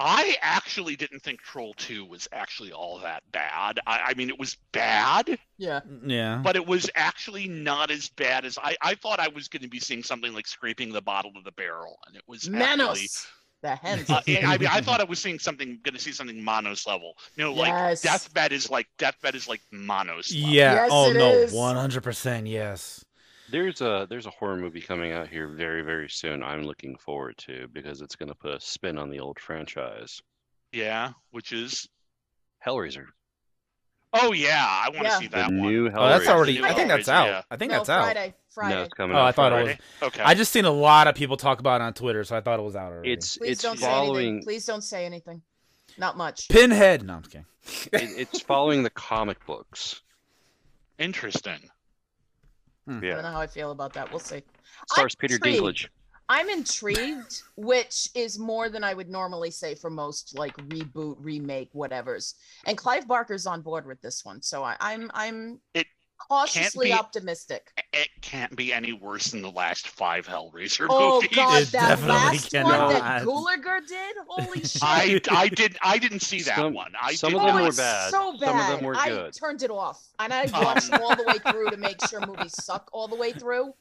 I 0.00 0.36
actually 0.42 0.94
didn't 0.94 1.20
think 1.24 1.40
Troll 1.42 1.74
2 1.74 2.04
was 2.04 2.28
actually 2.30 2.70
all 2.72 3.00
that 3.00 3.24
bad. 3.32 3.80
I, 3.84 4.00
I 4.10 4.14
mean, 4.14 4.28
it 4.28 4.38
was 4.38 4.56
bad, 4.70 5.36
Yeah. 5.56 5.80
Yeah. 6.06 6.40
but 6.44 6.54
it 6.54 6.64
was 6.64 6.88
actually 6.94 7.48
not 7.48 7.90
as 7.90 8.08
bad 8.10 8.44
as 8.44 8.56
I, 8.62 8.76
I 8.80 8.94
thought 8.94 9.18
I 9.18 9.26
was 9.26 9.48
going 9.48 9.62
to 9.62 9.68
be 9.68 9.80
seeing 9.80 10.04
something 10.04 10.32
like 10.32 10.46
scraping 10.46 10.92
the 10.92 11.02
bottle 11.02 11.32
of 11.36 11.42
the 11.42 11.50
barrel, 11.52 11.98
and 12.06 12.14
it 12.14 12.22
was 12.28 12.46
actually. 12.46 12.58
Manos. 12.60 13.26
The 13.60 13.74
hens. 13.82 14.08
Uh, 14.08 14.20
I 14.28 14.56
mean, 14.56 14.68
I 14.68 14.80
thought 14.80 15.00
I 15.00 15.04
was 15.04 15.18
seeing 15.18 15.40
something, 15.40 15.80
going 15.82 15.94
to 15.96 16.00
see 16.00 16.12
something 16.12 16.40
Manos 16.44 16.86
level. 16.86 17.14
You 17.34 17.42
know, 17.42 17.52
like 17.52 17.70
Yes. 17.70 18.02
Deathbed 18.02 18.52
is 18.52 18.70
like 18.70 18.86
Deathbed 18.98 19.34
is 19.34 19.48
like 19.48 19.62
Manos. 19.72 20.32
level. 20.32 20.48
Yeah. 20.54 20.74
Yes, 20.74 20.90
oh 20.92 21.10
it 21.10 21.14
no. 21.14 21.58
One 21.58 21.74
hundred 21.74 22.04
percent. 22.04 22.46
Yes. 22.46 23.04
There's 23.50 23.80
a 23.80 24.06
there's 24.10 24.26
a 24.26 24.30
horror 24.30 24.56
movie 24.56 24.80
coming 24.80 25.12
out 25.12 25.28
here 25.28 25.48
very 25.48 25.82
very 25.82 26.08
soon. 26.10 26.42
I'm 26.42 26.62
looking 26.62 26.96
forward 26.96 27.36
to 27.46 27.66
because 27.72 28.02
it's 28.02 28.16
going 28.16 28.28
to 28.28 28.34
put 28.34 28.52
a 28.54 28.60
spin 28.60 28.98
on 28.98 29.10
the 29.10 29.20
old 29.20 29.38
franchise. 29.38 30.20
Yeah, 30.72 31.12
which 31.30 31.52
is. 31.52 31.88
Hellraiser, 32.66 33.04
Oh 34.12 34.32
yeah, 34.32 34.66
I 34.66 34.88
want 34.90 35.02
to 35.02 35.04
Yeah. 35.04 35.18
see 35.18 35.26
the 35.28 35.36
that 35.36 35.46
one. 35.46 35.60
new 35.62 35.88
Hellraiser. 35.88 35.96
Oh, 35.96 36.08
that's 36.08 36.28
already. 36.28 36.58
New 36.58 36.64
I 36.64 36.72
think 36.74 36.88
that's 36.88 37.08
Hellraiser, 37.08 37.12
out. 37.12 37.26
yeah. 37.28 37.42
I 37.50 37.56
think 37.56 37.70
no, 37.70 37.78
that's 37.78 37.88
out. 37.88 38.02
Friday. 38.04 38.34
Friday. 38.50 38.74
No, 38.74 38.82
it's 38.82 38.94
coming 38.94 39.16
Oh, 39.16 39.20
out 39.20 39.26
I 39.26 39.32
thought 39.32 39.52
it 39.52 39.64
was. 39.64 40.08
Okay. 40.08 40.22
I 40.22 40.34
just 40.34 40.50
seen 40.52 40.64
a 40.64 40.70
lot 40.70 41.06
of 41.06 41.14
people 41.14 41.36
talk 41.36 41.60
about 41.60 41.80
it 41.80 41.84
on 41.84 41.94
Twitter, 41.94 42.24
so 42.24 42.36
I 42.36 42.40
thought 42.40 42.58
it 42.58 42.62
was 42.62 42.74
out 42.74 42.90
already. 42.92 43.12
It's 43.12 43.36
Please 43.38 43.50
it's 43.52 43.62
don't 43.62 43.78
say 43.78 43.86
anything. 43.86 44.06
following 44.06 44.42
Please 44.42 44.66
don't 44.66 44.82
say 44.82 45.06
anything. 45.06 45.40
Not 45.98 46.16
much. 46.16 46.48
Pinhead. 46.48 47.04
No, 47.04 47.14
I'm 47.14 47.22
just 47.22 47.32
kidding. 47.92 48.08
it, 48.10 48.20
it's 48.28 48.40
following 48.40 48.82
the 48.82 48.90
comic 48.90 49.44
books. 49.46 50.02
Interesting. 50.98 51.70
Hmm. 52.88 53.04
I 53.04 53.08
don't 53.10 53.22
know 53.22 53.32
how 53.32 53.40
I 53.40 53.46
feel 53.46 53.70
about 53.70 53.92
that. 53.92 54.10
We'll 54.10 54.18
see. 54.20 54.42
stars 54.92 55.14
I'm 55.14 55.20
Peter 55.20 55.34
intrigued. 55.34 55.62
Dinklage. 55.62 55.88
I'm 56.30 56.48
intrigued, 56.50 57.42
which 57.56 58.10
is 58.14 58.38
more 58.38 58.68
than 58.68 58.84
I 58.84 58.92
would 58.92 59.08
normally 59.08 59.50
say 59.50 59.74
for 59.74 59.88
most 59.88 60.36
like 60.38 60.54
reboot, 60.56 61.16
remake, 61.20 61.70
whatever's. 61.72 62.34
And 62.66 62.76
Clive 62.76 63.08
Barker's 63.08 63.46
on 63.46 63.62
board 63.62 63.86
with 63.86 64.00
this 64.02 64.24
one, 64.24 64.42
so 64.42 64.62
I, 64.62 64.76
I'm 64.80 65.10
I'm 65.14 65.60
It 65.74 65.86
cautiously 66.18 66.86
be- 66.88 66.92
optimistic. 66.92 67.72
It 67.92 68.08
can't 68.20 68.54
be 68.56 68.72
any 68.72 68.92
worse 68.92 69.30
than 69.30 69.42
the 69.42 69.50
last 69.50 69.88
five 69.88 70.26
Hellraiser 70.26 70.86
Oh 70.90 71.16
movies. 71.20 71.30
God, 71.36 71.62
It 71.62 71.72
that 71.72 71.88
definitely 71.88 72.14
last 72.14 72.52
one 72.54 72.64
that 72.64 73.02
cannot. 73.02 73.22
Gulager 73.22 73.86
did, 73.86 74.16
holy 74.28 74.60
shit! 74.64 74.82
I 74.82 75.20
I 75.30 75.48
did 75.48 75.76
I 75.82 75.98
didn't 75.98 76.20
see 76.20 76.42
that 76.42 76.56
Some- 76.56 76.74
one. 76.74 76.92
I 77.00 77.14
some 77.14 77.30
did 77.32 77.36
of 77.40 77.46
them 77.46 77.50
oh, 77.54 77.58
not. 77.58 77.62
were 77.62 77.68
it's 77.68 77.76
bad. 77.78 78.10
so 78.10 78.32
bad. 78.38 78.46
Some 78.48 78.60
of 78.60 78.66
them 78.78 78.84
were 78.84 78.96
I 78.96 79.30
turned 79.30 79.62
it 79.62 79.70
off, 79.70 80.06
and 80.18 80.32
I 80.32 80.44
Um, 80.44 80.64
watched 80.64 80.92
all 80.92 81.16
the 81.16 81.24
way 81.24 81.38
through 81.52 81.70
to 81.70 81.76
make 81.76 82.04
sure 82.08 82.20
movies 82.26 82.54
suck 82.62 82.88
all 82.92 83.08
the 83.08 83.16
way 83.16 83.32
through. 83.32 83.72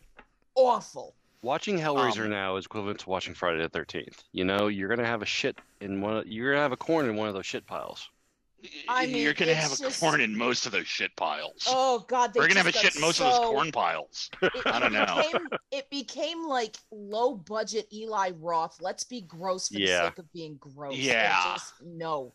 Awful. 0.55 1.15
Watching 1.43 1.77
Hellraiser 1.77 2.23
Um, 2.25 2.31
now 2.31 2.55
is 2.57 2.65
equivalent 2.65 2.99
to 3.01 3.09
watching 3.09 3.33
Friday 3.35 3.61
the 3.61 3.69
Thirteenth. 3.69 4.23
You 4.31 4.43
know, 4.43 4.67
you're 4.67 4.89
gonna 4.89 5.05
have 5.05 5.21
a 5.21 5.25
shit 5.25 5.59
in 5.81 6.01
one. 6.01 6.17
Of, 6.17 6.27
you're 6.27 6.51
gonna 6.51 6.63
have 6.63 6.71
a 6.71 6.77
corn 6.77 7.07
in 7.07 7.15
one 7.15 7.27
of 7.27 7.33
those 7.35 7.45
shit 7.45 7.65
piles. 7.67 8.09
I 8.89 9.05
mean, 9.05 9.17
You're 9.17 9.33
gonna 9.33 9.53
have 9.53 9.71
a 9.71 9.77
just- 9.77 9.99
corn 9.99 10.19
in 10.21 10.35
most 10.37 10.65
of 10.65 10.71
those 10.71 10.87
shit 10.87 11.15
piles. 11.15 11.63
Oh 11.67 12.05
God, 12.07 12.33
they 12.33 12.39
We're 12.39 12.47
gonna 12.47 12.59
have 12.61 12.67
a 12.67 12.71
shit 12.71 12.95
in 12.95 13.01
most 13.01 13.19
of 13.21 13.31
those 13.31 13.49
corn 13.49 13.71
piles. 13.71 14.29
it, 14.41 14.51
I 14.65 14.79
don't 14.79 14.95
it 14.95 15.05
know. 15.05 15.15
Became, 15.31 15.47
it 15.71 15.89
became 15.89 16.43
like 16.47 16.75
low 16.91 17.35
budget 17.35 17.87
Eli 17.93 18.31
Roth. 18.39 18.77
Let's 18.81 19.03
be 19.03 19.21
gross 19.21 19.67
for 19.69 19.77
Yeah. 19.79 20.01
the 20.01 20.07
sake 20.07 20.17
of 20.19 20.33
being 20.33 20.57
gross. 20.59 20.95
Yeah. 20.95 21.53
just- 21.53 21.73
no. 21.85 22.33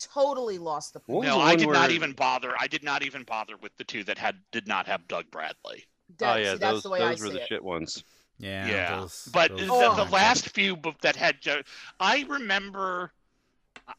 Totally 0.00 0.58
lost 0.58 0.92
the 0.92 1.00
point. 1.00 1.26
No, 1.26 1.38
the 1.38 1.42
I 1.42 1.48
one 1.48 1.58
did 1.58 1.68
not 1.70 1.90
even 1.90 2.12
bother. 2.12 2.54
I 2.58 2.68
did 2.68 2.84
not 2.84 3.02
even 3.02 3.24
bother 3.24 3.56
with 3.60 3.76
the 3.78 3.84
two 3.84 4.04
that 4.04 4.16
had 4.16 4.36
did 4.52 4.68
not 4.68 4.86
have 4.86 5.06
Doug 5.08 5.28
Bradley. 5.30 5.84
That- 6.18 6.36
oh 6.36 6.38
yeah, 6.38 6.52
see, 6.52 6.58
that's 6.58 6.72
those 6.74 6.82
the 6.84 6.90
way 6.90 7.02
I 7.02 7.08
those 7.10 7.20
were 7.22 7.30
the 7.30 7.42
it. 7.42 7.48
shit 7.48 7.64
ones. 7.64 8.04
Yeah. 8.38 8.66
Yeah, 8.68 9.00
those- 9.00 9.28
but 9.32 9.50
those 9.56 9.66
the, 9.66 10.04
the 10.04 10.10
last 10.12 10.50
few 10.50 10.76
that 11.02 11.16
had, 11.16 11.40
Jo- 11.40 11.62
I 11.98 12.24
remember. 12.28 13.12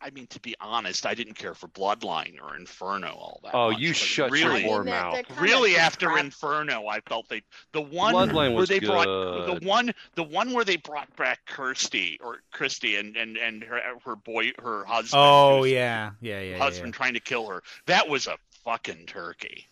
I 0.01 0.09
mean, 0.11 0.27
to 0.27 0.39
be 0.39 0.55
honest, 0.61 1.05
I 1.05 1.13
didn't 1.13 1.33
care 1.33 1.53
for 1.53 1.67
Bloodline 1.69 2.41
or 2.41 2.55
Inferno 2.55 3.07
all 3.09 3.39
that. 3.43 3.55
Oh, 3.55 3.71
much, 3.71 3.79
you 3.79 3.89
but 3.89 3.97
shut 3.97 4.31
your 4.37 4.49
really, 4.49 4.63
whore 4.63 4.83
they're- 4.83 4.93
mouth. 4.93 5.25
really 5.39 5.77
after 5.77 6.07
crap. 6.07 6.23
Inferno, 6.23 6.87
I 6.87 6.99
felt 7.01 7.27
they 7.29 7.41
the 7.71 7.81
one 7.81 8.13
Bloodline 8.13 8.33
where 8.51 8.51
was 8.61 8.69
they 8.69 8.79
brought 8.79 9.05
the 9.05 9.59
one 9.65 9.93
the 10.15 10.23
one 10.23 10.53
where 10.53 10.63
they 10.63 10.77
brought 10.77 11.13
back 11.15 11.45
Kirsty 11.45 12.19
or 12.23 12.41
Christy 12.51 12.95
and 12.97 13.15
and 13.17 13.37
and 13.37 13.63
her 13.63 13.81
her 14.05 14.15
boy 14.15 14.51
her 14.61 14.85
husband. 14.85 15.19
Oh 15.23 15.59
who's- 15.59 15.71
yeah. 15.71 16.11
Yeah. 16.21 16.39
Yeah. 16.39 16.51
Yeah. 16.51 16.57
husband 16.59 16.93
trying 16.93 17.15
to 17.15 17.19
kill 17.19 17.47
her. 17.47 17.63
That 17.87 18.07
was 18.07 18.27
a 18.27 18.37
fucking 18.63 19.05
turkey. 19.07 19.67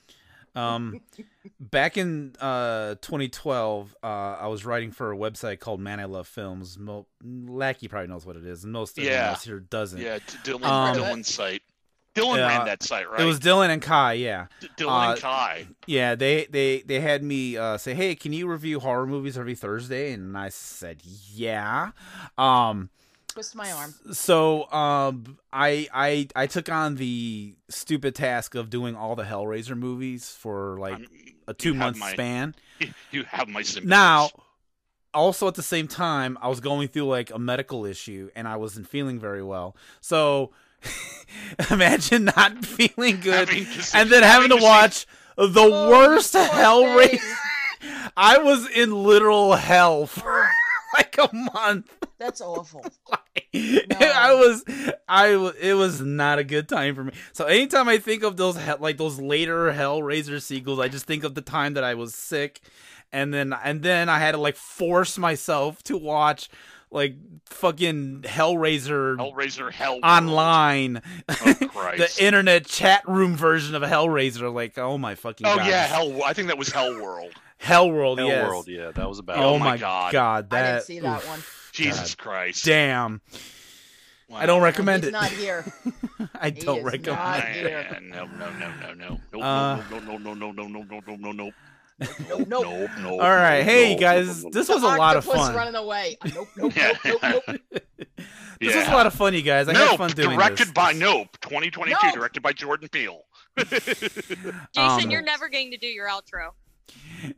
Um, 0.57 1.01
back 1.59 1.97
in 1.97 2.33
uh 2.39 2.95
2012, 3.01 3.95
uh, 4.03 4.07
I 4.07 4.47
was 4.47 4.65
writing 4.65 4.91
for 4.91 5.11
a 5.11 5.15
website 5.17 5.59
called 5.59 5.79
Man 5.79 5.99
I 5.99 6.05
Love 6.05 6.27
Films. 6.27 6.77
Mo- 6.77 7.07
Lackey 7.23 7.87
probably 7.87 8.07
knows 8.07 8.25
what 8.25 8.35
it 8.35 8.45
is, 8.45 8.63
and 8.63 8.73
most 8.73 8.97
everyone 8.97 9.13
Yeah. 9.19 9.29
else 9.29 9.43
here 9.43 9.59
doesn't. 9.59 10.01
Yeah, 10.01 10.19
Dylan 10.43 10.63
Um, 10.65 10.95
Dylan's 10.95 11.33
site. 11.33 11.61
Dylan 12.15 12.37
Yeah, 12.37 12.47
ran 12.47 12.65
that 12.65 12.81
site, 12.81 13.07
right? 13.11 13.19
It 13.21 13.25
was 13.25 13.39
Dylan 13.39 13.69
and 13.69 13.79
Kai. 13.81 14.13
Yeah, 14.13 14.47
D- 14.59 14.69
Dylan 14.77 15.07
uh, 15.07 15.11
and 15.11 15.21
Kai. 15.21 15.67
yeah. 15.85 16.15
They 16.15 16.45
they 16.49 16.81
they 16.81 16.99
had 16.99 17.23
me 17.23 17.55
uh, 17.57 17.77
say, 17.77 17.93
"Hey, 17.93 18.15
can 18.15 18.33
you 18.33 18.47
review 18.47 18.79
horror 18.79 19.05
movies 19.05 19.37
every 19.37 19.53
Thursday?" 19.53 20.11
And 20.13 20.35
I 20.35 20.49
said, 20.49 21.01
"Yeah." 21.03 21.91
Um, 22.39 22.89
twist 23.37 23.55
my 23.55 23.71
arm. 23.71 23.93
So 24.13 24.69
um, 24.71 25.37
I 25.53 25.87
I 25.93 26.27
I 26.35 26.47
took 26.47 26.69
on 26.69 26.95
the 26.95 27.55
stupid 27.69 28.15
task 28.15 28.55
of 28.55 28.69
doing 28.69 28.95
all 28.95 29.15
the 29.15 29.23
Hellraiser 29.23 29.77
movies 29.77 30.29
for 30.31 30.77
like 30.79 30.95
Um, 30.95 31.05
a 31.47 31.53
two 31.53 31.73
month 31.73 31.97
my- 31.97 32.13
span. 32.13 32.55
You 33.11 33.23
have 33.23 33.47
my 33.47 33.61
sympathies. 33.63 33.89
Now, 33.89 34.29
also 35.13 35.47
at 35.47 35.55
the 35.55 35.63
same 35.63 35.87
time, 35.87 36.37
I 36.41 36.47
was 36.47 36.59
going 36.59 36.87
through 36.89 37.05
like 37.07 37.31
a 37.31 37.39
medical 37.39 37.85
issue 37.85 38.29
and 38.35 38.47
I 38.47 38.55
wasn't 38.57 38.87
feeling 38.87 39.19
very 39.19 39.41
well. 39.43 39.75
So 40.01 40.51
imagine 41.71 42.25
not 42.25 42.65
feeling 42.77 43.19
good 43.19 43.49
see- 43.49 43.97
and 43.97 44.09
then 44.09 44.23
having 44.23 44.49
to 44.49 44.57
see- 44.57 44.63
watch 44.63 45.05
the 45.37 45.51
Oh, 45.57 45.89
worst 45.89 46.33
poor 46.33 46.43
Hellraiser. 46.45 47.35
I 48.15 48.39
was 48.39 48.67
in 48.69 48.91
literal 49.03 49.53
hell 49.55 50.05
for 50.07 50.49
like 50.97 51.17
a 51.17 51.35
month. 51.35 51.91
That's 52.17 52.41
awful. 52.41 52.83
I 53.53 54.33
was, 54.33 54.63
I 55.07 55.35
wa- 55.35 55.53
it 55.59 55.73
was 55.75 56.01
not 56.01 56.39
a 56.39 56.43
good 56.43 56.67
time 56.67 56.95
for 56.95 57.03
me. 57.03 57.13
So 57.33 57.45
anytime 57.45 57.87
I 57.87 57.97
think 57.97 58.23
of 58.23 58.37
those 58.37 58.57
hell, 58.57 58.77
like 58.79 58.97
those 58.97 59.19
later 59.19 59.71
Hellraiser 59.71 60.41
sequels, 60.41 60.79
I 60.79 60.87
just 60.87 61.05
think 61.05 61.23
of 61.23 61.35
the 61.35 61.41
time 61.41 61.75
that 61.75 61.83
I 61.83 61.93
was 61.93 62.13
sick, 62.15 62.61
and 63.11 63.33
then 63.33 63.53
and 63.63 63.81
then 63.83 64.09
I 64.09 64.19
had 64.19 64.31
to 64.33 64.37
like 64.39 64.55
force 64.55 65.17
myself 65.17 65.83
to 65.83 65.97
watch 65.97 66.49
like 66.89 67.15
fucking 67.45 68.23
Hellraiser 68.25 69.17
Hellraiser 69.17 69.71
Hell 69.71 69.99
online, 70.03 71.01
Oh, 71.29 71.53
the 71.97 72.15
internet 72.19 72.65
chat 72.65 73.07
room 73.07 73.35
version 73.35 73.75
of 73.75 73.83
Hellraiser. 73.83 74.51
Like, 74.53 74.77
oh 74.77 74.97
my 74.97 75.15
fucking 75.15 75.45
Oh 75.45 75.57
god, 75.57 75.67
yeah, 75.67 75.85
Hell. 75.85 76.23
I 76.23 76.33
think 76.33 76.47
that 76.47 76.57
was 76.57 76.69
Hell 76.69 76.99
World. 77.01 77.31
Hellworld, 77.61 78.17
Hell 78.19 78.27
yes. 78.27 78.47
World, 78.47 78.67
yeah, 78.67 78.91
that 78.91 79.07
was 79.09 79.19
about. 79.19 79.37
Oh, 79.37 79.55
Oh 79.55 79.59
my 79.59 79.71
my 79.71 79.77
god, 79.77 80.11
God. 80.13 80.49
that 80.51 80.65
I 80.65 80.71
didn't 80.73 80.83
see 80.85 80.99
that 80.99 81.17
oof. 81.23 81.27
one. 81.27 81.43
Jesus 81.71 82.15
Christ. 82.15 82.65
Damn, 82.65 83.21
Wow. 84.29 84.37
I 84.39 84.45
don't 84.45 84.61
recommend 84.61 85.03
he's 85.03 85.09
it. 85.09 85.11
not 85.13 85.29
here. 85.31 85.63
I 86.39 86.49
He 86.49 86.61
don't 86.61 86.79
is 86.79 86.83
recommend. 86.83 87.17
not 87.17 87.39
it. 87.39 87.55
here. 87.55 87.87
Man, 87.91 88.09
no, 88.09 88.25
no, 88.25 88.49
no, 88.51 88.71
no, 88.81 88.93
no, 88.93 89.19
no, 89.33 89.41
Uh, 89.41 89.81
no, 89.89 89.99
no, 89.99 90.17
no, 90.17 90.33
no, 90.33 90.51
no, 90.51 90.67
no, 90.67 90.83
no, 90.83 90.99
no, 91.07 91.15
no, 91.15 91.31
no, 91.31 91.51
Nope, 91.99 92.47
nope. 92.47 92.47
no, 92.47 92.87
no. 93.01 93.09
All 93.19 93.29
right, 93.31 93.63
hey 93.63 93.95
no, 93.95 93.99
guys, 93.99 94.43
no, 94.43 94.49
no, 94.49 94.53
this 94.53 94.69
no. 94.69 94.75
was 94.75 94.83
a 94.83 94.87
lot 94.87 95.15
of 95.17 95.27
Octopus 95.27 95.47
fun. 95.47 95.55
running 95.55 95.75
away. 95.75 96.17
Uh, 96.21 96.29
Nope, 96.35 96.47
nope, 96.57 96.75
Yeah. 96.75 96.93
nope, 97.05 97.21
nope, 97.23 97.43
nope. 97.47 97.57
This 98.59 98.75
was 98.75 98.85
a 98.85 98.89
Yeah. 98.89 98.95
lot 98.95 99.05
of 99.07 99.13
fun, 99.13 99.33
you 99.33 99.41
guys. 99.41 99.67
I 99.67 99.73
had 99.73 99.85
Nope, 99.85 99.97
fun 99.97 100.11
doing 100.11 100.37
directed 100.37 100.67
this. 100.67 100.73
by 100.73 100.91
Nope, 100.93 101.29
2022, 101.41 101.97
Nope. 102.03 102.13
directed 102.13 102.43
by 102.43 102.51
Jordan 102.53 102.89
Peele. 102.89 103.21
Jason, 103.57 104.53
Um, 104.75 105.09
you're 105.09 105.21
never 105.21 105.47
going 105.49 105.71
to 105.71 105.77
do 105.77 105.87
your 105.87 106.07
outro. 106.07 106.51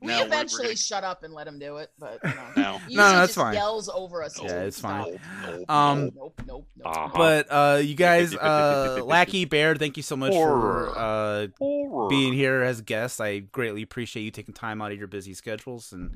We 0.00 0.08
No, 0.08 0.24
eventually 0.24 0.68
we're 0.68 0.76
shut 0.76 1.04
up 1.04 1.22
and 1.22 1.32
let 1.34 1.46
him 1.46 1.58
do 1.58 1.76
it, 1.78 1.90
but 1.98 2.18
you 2.24 2.30
know. 2.30 2.46
No. 2.56 2.72
Usually 2.74 2.96
No, 2.96 3.02
no, 3.02 3.12
that's 3.18 3.28
just 3.28 3.34
fine. 3.38 3.54
Yells 3.54 3.88
over 3.88 4.22
us. 4.22 4.40
Yeah, 4.42 4.62
it's 4.62 4.80
fine. 4.80 5.02
Nope, 5.02 5.20
nope, 5.46 5.70
Um, 5.70 6.00
nope. 6.04 6.14
Nope, 6.16 6.42
nope, 6.46 6.66
nope. 6.76 6.96
Uh-huh. 6.96 7.10
But 7.14 7.46
uh, 7.50 7.76
you 7.78 7.94
guys, 7.94 8.34
uh, 8.34 9.00
Lackey 9.04 9.44
Bear, 9.44 9.74
thank 9.76 9.96
you 9.96 10.02
so 10.02 10.16
much 10.16 10.32
for 10.32 10.96
uh, 10.96 11.48
Horror. 11.58 12.08
being 12.08 12.32
here 12.32 12.62
as 12.62 12.80
a 12.80 12.82
guest. 12.82 13.20
I 13.20 13.40
greatly 13.40 13.82
appreciate 13.82 14.22
you 14.22 14.30
taking 14.30 14.54
time 14.54 14.80
out 14.80 14.92
of 14.92 14.98
your 14.98 15.08
busy 15.08 15.34
schedules 15.34 15.92
and 15.92 16.10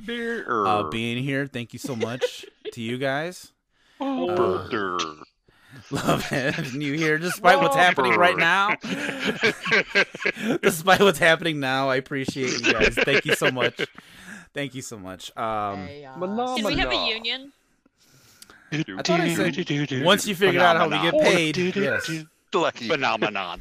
uh, 0.49 0.85
being 0.91 1.23
here. 1.23 1.47
Thank 1.47 1.73
you 1.73 1.79
so 1.79 1.95
much 1.97 2.45
to 2.73 2.81
you 2.81 2.99
guys. 2.99 3.53
Horror. 3.99 4.99
Love 5.91 6.25
having 6.25 6.81
you 6.81 6.95
here, 6.95 7.19
despite 7.19 7.61
what's 7.61 7.77
happening 7.77 8.15
right 8.15 8.37
now. 8.37 8.77
despite 10.63 11.01
what's 11.01 11.19
happening 11.19 11.61
now, 11.61 11.89
I 11.89 11.97
appreciate 11.97 12.61
you 12.61 12.73
guys. 12.73 12.95
Thank 12.95 13.25
you 13.25 13.35
so 13.35 13.51
much. 13.51 13.87
Thank 14.55 14.75
you 14.75 14.83
so 14.83 14.99
much. 14.99 15.35
Um, 15.37 15.87
Hey, 15.87 16.05
uh, 16.05 16.15
Can 16.57 16.65
we 16.65 16.77
have 16.77 16.93
a 16.93 17.07
union? 17.09 17.53
I 18.73 19.03
thought 19.03 19.21
I 19.21 19.35
said 19.35 20.05
once 20.05 20.27
you 20.27 20.35
figure 20.35 20.61
out 20.61 20.77
how 20.77 20.89
we 20.89 21.11
get 21.11 21.21
paid, 21.23 21.57
yes. 21.77 22.11
Lucky. 22.55 22.89
Phenomenon. 22.89 23.61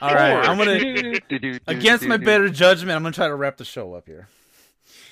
All 0.00 0.14
right, 0.14 0.48
I'm 0.48 0.56
gonna 0.58 1.60
against 1.66 2.06
my 2.06 2.16
better 2.16 2.48
judgment. 2.48 2.96
I'm 2.96 3.02
gonna 3.02 3.12
try 3.12 3.28
to 3.28 3.34
wrap 3.34 3.56
the 3.56 3.64
show 3.64 3.94
up 3.94 4.06
here. 4.06 4.28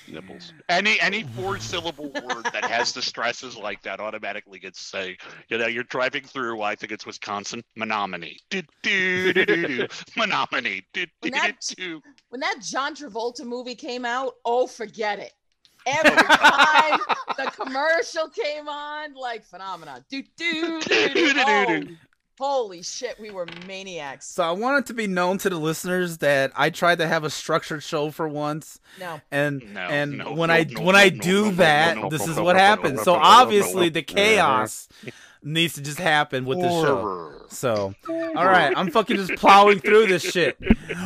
Nipples. 0.07 0.53
Any 0.69 0.99
any 1.01 1.23
four 1.35 1.59
syllable 1.59 2.09
word 2.09 2.45
that 2.53 2.65
has 2.65 2.91
the 2.93 3.01
stresses 3.01 3.55
like 3.57 3.81
that 3.83 3.99
automatically 3.99 4.59
gets 4.59 4.79
say. 4.81 5.17
You 5.49 5.57
know, 5.57 5.67
you're 5.67 5.83
driving 5.83 6.23
through. 6.23 6.61
I 6.61 6.75
think 6.75 6.91
it's 6.91 7.05
Wisconsin. 7.05 7.63
Menominee. 7.75 8.37
Do, 8.49 8.61
do, 8.81 9.33
do, 9.33 9.45
do, 9.45 9.67
do. 9.67 9.87
Menominee. 10.17 10.83
Do, 10.93 11.05
do, 11.05 11.11
When 11.21 11.31
do, 11.31 11.39
that- 11.39 11.73
do. 11.77 12.01
when 12.29 12.41
that 12.41 12.59
John 12.61 12.95
Travolta 12.95 13.45
movie 13.45 13.75
came 13.75 14.05
out, 14.05 14.33
oh, 14.45 14.67
forget 14.67 15.19
it. 15.19 15.31
Every 15.85 16.11
time 16.15 16.99
the 17.37 17.51
commercial 17.51 18.29
came 18.29 18.69
on, 18.69 19.13
like 19.15 19.43
phenomenon. 19.43 20.05
Do 20.09 20.23
do 20.37 20.81
do 20.81 21.33
do. 21.33 21.33
Oh, 21.45 21.81
Oh, 22.39 22.63
holy 22.63 22.81
shit, 22.81 23.19
we 23.19 23.29
were 23.29 23.45
maniacs. 23.67 24.25
So 24.27 24.43
I 24.43 24.51
want 24.51 24.79
it 24.83 24.87
to 24.87 24.93
be 24.93 25.07
known 25.07 25.37
to 25.39 25.49
the 25.49 25.57
listeners 25.57 26.17
that 26.17 26.51
I 26.55 26.69
tried 26.71 26.97
to 26.97 27.07
have 27.07 27.23
a 27.23 27.29
structured 27.29 27.83
show 27.83 28.09
for 28.11 28.27
once, 28.27 28.79
No, 28.99 29.21
and 29.31 29.61
No, 29.73 29.81
and 29.81 30.17
no, 30.17 30.33
when 30.33 30.47
no, 30.49 30.53
I 30.55 30.63
no, 30.63 30.81
when 30.81 30.93
no, 30.93 30.99
I 30.99 31.09
do 31.09 31.43
no, 31.45 31.49
no, 31.51 31.55
that, 31.57 31.95
no, 31.95 32.01
no, 32.03 32.09
this 32.09 32.25
no, 32.25 32.31
is 32.31 32.37
no, 32.37 32.43
what 32.43 32.53
no, 32.53 32.57
no, 32.59 32.65
happens. 32.65 32.97
no, 32.97 33.03
So 33.03 33.13
no, 33.13 33.19
no, 33.19 33.23
no, 33.23 33.29
obviously 33.29 33.83
no. 33.85 33.89
the 33.93 34.01
chaos 34.03 34.89
needs 35.43 35.73
to 35.73 35.81
just 35.81 35.99
happen 35.99 36.45
with 36.45 36.59
the 36.59 36.69
show. 36.69 37.29
So, 37.49 37.93
all 38.09 38.45
right, 38.45 38.73
I'm 38.75 38.89
fucking 38.89 39.15
just 39.15 39.35
plowing 39.35 39.79
through 39.79 40.07
this 40.07 40.23
shit. 40.23 40.57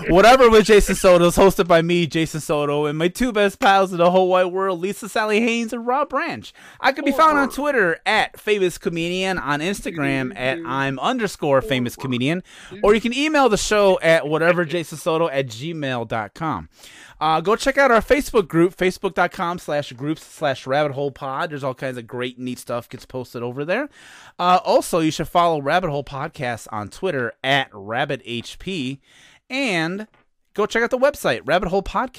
Whatever 0.07 0.49
with 0.49 0.65
Jason 0.65 0.95
Soto 0.95 1.25
is 1.25 1.35
hosted 1.35 1.67
by 1.67 1.81
me, 1.81 2.07
Jason 2.07 2.39
Soto, 2.39 2.85
and 2.85 2.97
my 2.97 3.09
two 3.09 3.33
best 3.33 3.59
pals 3.59 3.91
in 3.91 3.97
the 3.97 4.09
whole 4.11 4.29
wide 4.29 4.45
world, 4.45 4.79
Lisa 4.79 5.09
Sally 5.09 5.41
Haynes 5.41 5.73
and 5.73 5.85
Rob 5.85 6.09
Branch. 6.09 6.53
I 6.79 6.93
can 6.93 7.03
be 7.03 7.11
found 7.11 7.37
on 7.37 7.49
Twitter 7.49 7.99
at 8.05 8.39
famous 8.39 8.77
comedian, 8.77 9.37
on 9.37 9.59
Instagram 9.59 10.31
at 10.37 10.59
I'm 10.65 10.99
underscore 10.99 11.61
famous 11.61 11.95
comedian, 11.95 12.43
or 12.81 12.95
you 12.95 13.01
can 13.01 13.13
email 13.13 13.49
the 13.49 13.57
show 13.57 13.99
at 14.01 14.27
whatever 14.27 14.63
Jason 14.63 14.97
Soto 14.97 15.27
at 15.27 15.47
gmail.com. 15.47 16.69
Uh, 17.19 17.41
go 17.41 17.55
check 17.55 17.77
out 17.77 17.89
our 17.91 18.01
Facebook 18.01 18.47
group, 18.47 18.75
facebook.com 18.75 19.57
slash 19.59 19.91
groups 19.93 20.23
slash 20.23 20.67
rabbit 20.67 20.91
hole 20.93 21.11
pod. 21.11 21.49
There's 21.49 21.63
all 21.63 21.73
kinds 21.73 21.97
of 21.97 22.05
great, 22.07 22.37
neat 22.37 22.59
stuff 22.59 22.87
gets 22.87 23.05
posted 23.05 23.41
over 23.41 23.65
there. 23.65 23.89
Uh, 24.37 24.59
also, 24.63 24.99
you 24.99 25.09
should 25.11 25.27
follow 25.27 25.59
Rabbit 25.61 25.89
Hole 25.89 26.03
Podcast 26.03 26.67
on 26.71 26.89
Twitter 26.89 27.33
at 27.43 27.71
RabbitHP 27.71 28.99
and 29.49 30.07
go 30.53 30.65
check 30.65 30.83
out 30.83 30.91
the 30.91 30.97
website, 30.97 31.41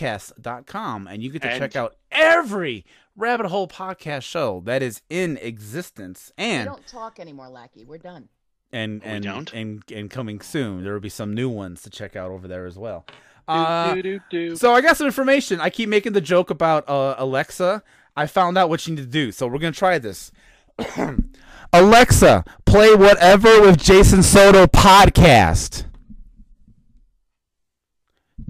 rabbitholepodcast.com, 0.02 1.06
and 1.06 1.22
you 1.22 1.30
get 1.30 1.42
to 1.42 1.50
And- 1.50 1.58
check 1.60 1.76
out 1.76 1.96
every 2.10 2.84
Rabbit 3.16 3.46
Hole 3.46 3.68
Podcast 3.68 4.22
show 4.22 4.62
that 4.64 4.82
is 4.82 5.02
in 5.10 5.36
existence 5.38 6.32
And 6.38 6.48
we 6.48 6.56
and 6.58 6.66
don't 6.66 6.86
talk 6.86 7.18
anymore, 7.20 7.48
Lackey. 7.48 7.84
We're 7.84 7.98
done. 7.98 8.28
and 8.72 9.02
We 9.02 9.08
and, 9.10 9.24
don't? 9.24 9.52
and 9.54 9.82
and 9.92 10.10
coming 10.10 10.40
soon. 10.40 10.84
There 10.84 10.92
will 10.92 11.00
be 11.00 11.08
some 11.08 11.34
new 11.34 11.48
ones 11.48 11.82
to 11.82 11.90
check 11.90 12.16
out 12.16 12.30
over 12.30 12.46
there 12.46 12.66
as 12.66 12.76
well. 12.78 13.06
Uh, 13.48 13.94
Do, 13.94 14.02
do, 14.02 14.18
do, 14.30 14.48
do. 14.50 14.56
so 14.56 14.74
I 14.74 14.80
got 14.80 14.96
some 14.96 15.06
information. 15.06 15.60
I 15.60 15.70
keep 15.70 15.88
making 15.88 16.12
the 16.12 16.20
joke 16.20 16.50
about 16.50 16.88
uh, 16.88 17.14
Alexa. 17.18 17.82
I 18.16 18.26
found 18.26 18.58
out 18.58 18.68
what 18.68 18.86
you 18.86 18.94
need 18.94 19.00
to 19.02 19.06
do, 19.06 19.32
so 19.32 19.46
we're 19.46 19.58
gonna 19.58 19.72
try 19.72 19.98
this. 19.98 20.30
Alexa, 21.72 22.44
play 22.66 22.94
whatever 22.94 23.60
with 23.60 23.78
Jason 23.82 24.22
Soto 24.22 24.66
podcast. 24.66 25.84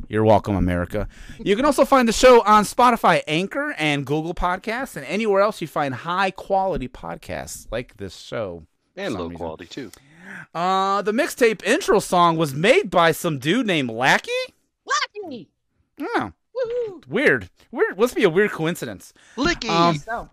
You're 0.09 0.25
welcome, 0.25 0.57
America. 0.57 1.07
You 1.39 1.55
can 1.55 1.67
also 1.67 1.85
find 1.85 2.09
the 2.09 2.13
show 2.15 2.41
on 2.43 2.65
Spotify, 2.65 3.21
Anchor, 3.29 3.75
and 3.77 4.07
Google 4.07 4.33
Podcasts, 4.35 4.97
and 4.97 5.05
anywhere 5.05 5.43
else 5.43 5.61
you 5.61 5.67
find 5.69 5.93
high 5.95 6.31
quality 6.31 6.89
podcasts 6.89 7.67
like 7.71 7.97
this 7.99 8.17
show. 8.17 8.65
and 8.97 9.13
low 9.15 9.25
reason. 9.25 9.37
quality 9.37 9.67
too. 9.67 9.91
Uh, 10.55 11.03
the 11.03 11.13
mixtape 11.13 11.63
intro 11.65 11.99
song 11.99 12.37
was 12.39 12.55
made 12.55 12.91
by 12.91 13.13
some 13.13 13.39
dude 13.39 13.67
named 13.67 13.91
Lackey. 13.91 14.31
Lackey! 14.89 15.49
Oh, 16.01 16.33
Woohoo! 16.57 17.07
weird. 17.09 17.51
Weird. 17.71 17.99
Must 17.99 18.15
be 18.15 18.25
a 18.25 18.31
weird 18.31 18.51
coincidence. 18.53 19.13
Licky. 19.37 19.69
Um, 19.69 19.97
So, 19.99 20.31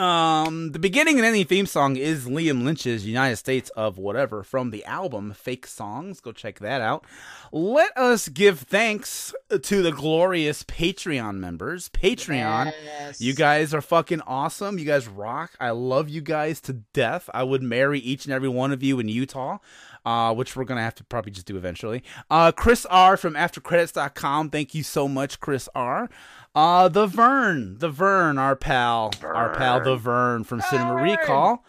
Um, 0.00 0.72
the 0.72 0.78
beginning 0.78 1.18
in 1.18 1.24
any 1.24 1.42
theme 1.44 1.64
song 1.64 1.96
is 1.96 2.26
Liam 2.26 2.64
Lynch's 2.64 3.06
United 3.06 3.36
States 3.36 3.70
of 3.70 3.96
Whatever 3.96 4.42
from 4.42 4.70
the 4.70 4.84
album 4.84 5.32
Fake 5.32 5.66
Songs. 5.66 6.20
Go 6.20 6.32
check 6.32 6.58
that 6.58 6.82
out. 6.82 7.06
Let 7.50 7.96
us 7.96 8.28
give 8.28 8.60
thanks 8.60 9.32
to 9.62 9.82
the 9.82 9.92
glorious 9.92 10.64
Patreon 10.64 11.36
members. 11.36 11.88
Patreon. 11.88 12.74
yes. 12.84 13.22
You 13.22 13.32
guys 13.34 13.72
are 13.72 13.80
fucking 13.80 14.20
awesome. 14.26 14.78
You 14.78 14.84
guys 14.84 15.08
rock. 15.08 15.52
I 15.58 15.70
love 15.70 16.10
you 16.10 16.20
guys 16.20 16.60
to 16.62 16.74
death. 16.74 17.30
I 17.32 17.42
would 17.44 17.62
marry 17.62 17.98
each 17.98 18.26
and 18.26 18.34
every 18.34 18.50
one 18.50 18.72
of 18.72 18.82
you 18.82 18.98
in 19.00 19.08
Utah, 19.08 19.58
uh, 20.06 20.32
which 20.32 20.54
we're 20.54 20.64
going 20.64 20.78
to 20.78 20.82
have 20.82 20.94
to 20.94 21.04
probably 21.04 21.32
just 21.32 21.46
do 21.46 21.56
eventually. 21.56 22.02
Uh, 22.30 22.52
Chris 22.52 22.86
R. 22.86 23.16
from 23.16 23.34
AfterCredits.com. 23.34 24.50
Thank 24.50 24.74
you 24.74 24.84
so 24.84 25.08
much, 25.08 25.40
Chris 25.40 25.68
R. 25.74 26.08
Uh, 26.54 26.88
the 26.88 27.06
Vern. 27.06 27.76
The 27.78 27.90
Vern, 27.90 28.38
our 28.38 28.54
pal. 28.54 29.10
Our 29.22 29.54
pal, 29.54 29.82
the 29.82 29.96
Vern 29.96 30.44
from 30.44 30.60
Cinema 30.62 30.94
Recall. 30.94 31.64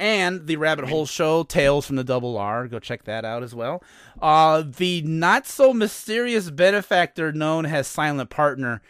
And 0.00 0.46
the 0.46 0.56
Rabbit 0.56 0.88
Hole 0.88 1.06
Show, 1.06 1.44
Tales 1.44 1.86
from 1.86 1.96
the 1.96 2.02
Double 2.02 2.36
R. 2.36 2.66
Go 2.66 2.80
check 2.80 3.04
that 3.04 3.24
out 3.24 3.44
as 3.44 3.54
well. 3.54 3.82
Uh, 4.20 4.64
the 4.66 5.02
not 5.02 5.46
so 5.46 5.72
mysterious 5.72 6.50
benefactor 6.50 7.32
known 7.32 7.64
as 7.64 7.86
Silent 7.86 8.30
Partner. 8.30 8.82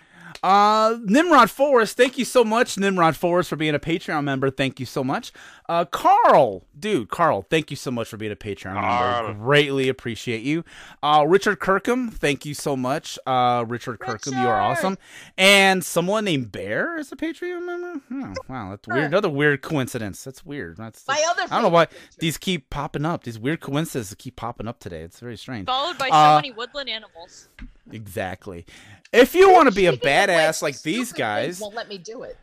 Uh, 0.42 0.98
Nimrod 1.04 1.50
Forrest, 1.50 1.96
thank 1.96 2.18
you 2.18 2.24
so 2.24 2.44
much, 2.44 2.76
Nimrod 2.76 3.16
Forrest, 3.16 3.48
for 3.48 3.56
being 3.56 3.74
a 3.74 3.78
Patreon 3.78 4.24
member. 4.24 4.50
Thank 4.50 4.80
you 4.80 4.86
so 4.86 5.02
much. 5.04 5.32
Uh, 5.66 5.86
Carl, 5.86 6.64
dude, 6.78 7.08
Carl, 7.08 7.46
thank 7.48 7.70
you 7.70 7.76
so 7.76 7.90
much 7.90 8.08
for 8.08 8.18
being 8.18 8.32
a 8.32 8.36
Patreon 8.36 8.74
Carl. 8.78 9.28
member. 9.28 9.42
Greatly 9.44 9.88
appreciate 9.88 10.42
you. 10.42 10.62
Uh, 11.02 11.24
Richard 11.26 11.60
Kirkham, 11.60 12.10
thank 12.10 12.44
you 12.44 12.52
so 12.52 12.76
much. 12.76 13.18
Uh, 13.26 13.64
Richard 13.66 13.98
Kirkham, 14.00 14.34
you 14.34 14.46
are 14.46 14.60
awesome. 14.60 14.98
And 15.38 15.82
someone 15.82 16.24
named 16.26 16.52
Bear 16.52 16.98
is 16.98 17.10
a 17.12 17.16
Patreon 17.16 17.64
member. 17.64 18.00
Oh, 18.12 18.34
wow, 18.48 18.70
that's 18.70 18.86
weird. 18.86 19.04
Another 19.04 19.30
weird 19.30 19.62
coincidence. 19.62 20.22
That's 20.22 20.44
weird. 20.44 20.76
That's 20.76 21.06
My 21.08 21.24
other 21.30 21.42
I 21.44 21.46
don't 21.46 21.62
know 21.62 21.68
why 21.70 21.86
picture. 21.86 22.02
these 22.18 22.36
keep 22.36 22.68
popping 22.68 23.06
up. 23.06 23.24
These 23.24 23.38
weird 23.38 23.60
coincidences 23.60 24.14
keep 24.18 24.36
popping 24.36 24.68
up 24.68 24.80
today. 24.80 25.00
It's 25.00 25.20
very 25.20 25.36
strange. 25.38 25.66
Followed 25.66 25.96
by 25.96 26.08
so 26.10 26.14
Uh, 26.14 26.36
many 26.36 26.50
woodland 26.52 26.90
animals. 26.90 27.48
Exactly. 27.90 28.66
If 29.12 29.34
you 29.34 29.52
want 29.52 29.68
to 29.68 29.74
be 29.74 29.86
a 29.86 29.92
badass 29.96 30.62
like 30.62 30.80
these 30.82 31.12
guys, 31.12 31.60
won't 31.60 31.74
let 31.74 31.88
me 31.88 31.98
do 31.98 32.22
it. 32.22 32.36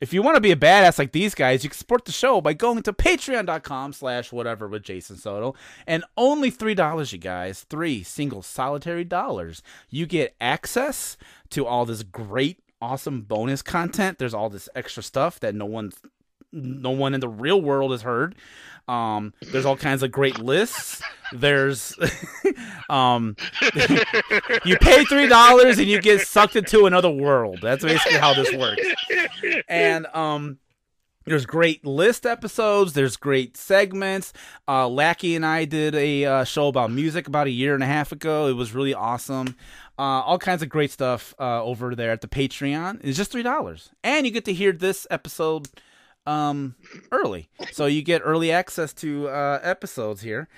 if 0.00 0.12
you 0.12 0.22
want 0.22 0.34
to 0.36 0.40
be 0.40 0.52
a 0.52 0.56
badass 0.56 0.98
like 0.98 1.12
these 1.12 1.34
guys, 1.34 1.64
you 1.64 1.70
can 1.70 1.76
support 1.78 2.04
the 2.04 2.12
show 2.12 2.40
by 2.40 2.52
going 2.52 2.82
to 2.82 2.92
patreon.com 2.92 3.92
slash 3.92 4.32
whatever 4.32 4.68
with 4.68 4.82
Jason 4.82 5.16
Soto. 5.16 5.54
And 5.86 6.04
only 6.16 6.50
$3, 6.50 7.12
you 7.12 7.18
guys. 7.18 7.62
Three 7.70 8.02
single 8.02 8.42
solitary 8.42 9.04
dollars. 9.04 9.62
You 9.88 10.06
get 10.06 10.34
access 10.40 11.16
to 11.50 11.66
all 11.66 11.86
this 11.86 12.02
great, 12.02 12.58
awesome 12.80 13.22
bonus 13.22 13.62
content. 13.62 14.18
There's 14.18 14.34
all 14.34 14.50
this 14.50 14.68
extra 14.74 15.02
stuff 15.02 15.40
that 15.40 15.54
no 15.54 15.64
one's 15.66 15.96
no 16.54 16.90
one 16.90 17.14
in 17.14 17.20
the 17.20 17.28
real 17.28 17.60
world 17.60 17.90
has 17.90 18.02
heard. 18.02 18.34
Um, 18.86 19.32
there's 19.40 19.64
all 19.64 19.76
kinds 19.76 20.02
of 20.02 20.12
great 20.12 20.38
lists. 20.38 21.02
There's 21.32 21.96
um 22.88 23.36
you 24.64 24.76
pay 24.78 25.04
three 25.04 25.26
dollars 25.26 25.78
and 25.78 25.88
you 25.88 26.00
get 26.00 26.20
sucked 26.26 26.54
into 26.56 26.86
another 26.86 27.10
world. 27.10 27.58
That's 27.62 27.82
basically 27.82 28.18
how 28.18 28.34
this 28.34 28.52
works. 28.52 28.82
And 29.68 30.06
um 30.14 30.58
there's 31.24 31.46
great 31.46 31.86
list 31.86 32.26
episodes. 32.26 32.92
There's 32.92 33.16
great 33.16 33.56
segments. 33.56 34.34
Uh, 34.68 34.86
Lackey 34.88 35.34
and 35.34 35.46
I 35.46 35.64
did 35.64 35.94
a 35.94 36.24
uh, 36.26 36.44
show 36.44 36.68
about 36.68 36.90
music 36.90 37.26
about 37.26 37.46
a 37.46 37.50
year 37.50 37.72
and 37.72 37.82
a 37.82 37.86
half 37.86 38.12
ago. 38.12 38.46
It 38.46 38.52
was 38.52 38.74
really 38.74 38.92
awesome. 38.92 39.56
Uh, 39.98 40.20
all 40.20 40.38
kinds 40.38 40.62
of 40.62 40.68
great 40.68 40.90
stuff 40.90 41.34
uh, 41.40 41.62
over 41.62 41.94
there 41.94 42.10
at 42.10 42.20
the 42.20 42.28
Patreon. 42.28 43.00
It's 43.02 43.16
just 43.16 43.32
three 43.32 43.42
dollars, 43.42 43.90
and 44.02 44.26
you 44.26 44.32
get 44.32 44.44
to 44.44 44.52
hear 44.52 44.72
this 44.72 45.06
episode 45.10 45.68
um 46.26 46.74
early. 47.12 47.48
So 47.72 47.86
you 47.86 48.02
get 48.02 48.22
early 48.24 48.50
access 48.50 48.92
to 48.94 49.28
uh 49.28 49.60
episodes 49.62 50.22
here. 50.22 50.48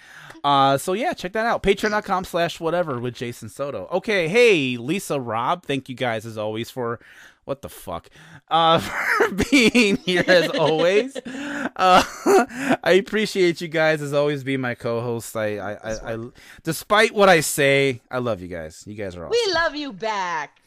Uh 0.45 0.79
so 0.79 0.93
yeah 0.93 1.13
check 1.13 1.33
that 1.33 1.47
out. 1.47 1.63
Patreon.com 1.63 2.25
slash 2.25 2.61
whatever 2.61 3.01
with 3.01 3.15
jason 3.15 3.49
soto. 3.49 3.89
Okay 3.91 4.29
hey 4.29 4.77
lisa 4.77 5.19
rob 5.21 5.65
thank 5.65 5.89
you 5.89 5.95
guys 5.95 6.25
as 6.25 6.39
always 6.39 6.71
for 6.71 7.01
what 7.47 7.63
the 7.63 7.69
fuck? 7.69 8.09
Uh 8.49 8.79
for 9.19 9.33
being 9.51 9.97
here 9.97 10.25
as 10.27 10.49
always. 10.51 11.17
Uh 11.17 12.03
i 12.85 12.93
appreciate 12.99 13.61
you 13.61 13.69
guys 13.69 14.03
as 14.03 14.13
always 14.13 14.45
being 14.45 14.61
my 14.61 14.75
co-hosts. 14.75 15.35
I, 15.35 15.57
I 15.57 15.73
i 15.75 16.15
i 16.15 16.29
despite 16.63 17.13
what 17.13 17.29
i 17.29 17.41
say 17.41 18.03
i 18.11 18.19
love 18.19 18.41
you 18.41 18.49
guys. 18.49 18.85
You 18.87 18.95
guys 18.95 19.17
are 19.17 19.27
awesome. 19.27 19.37
We 19.47 19.53
love 19.53 19.75
you 19.75 19.93
back. 19.93 20.59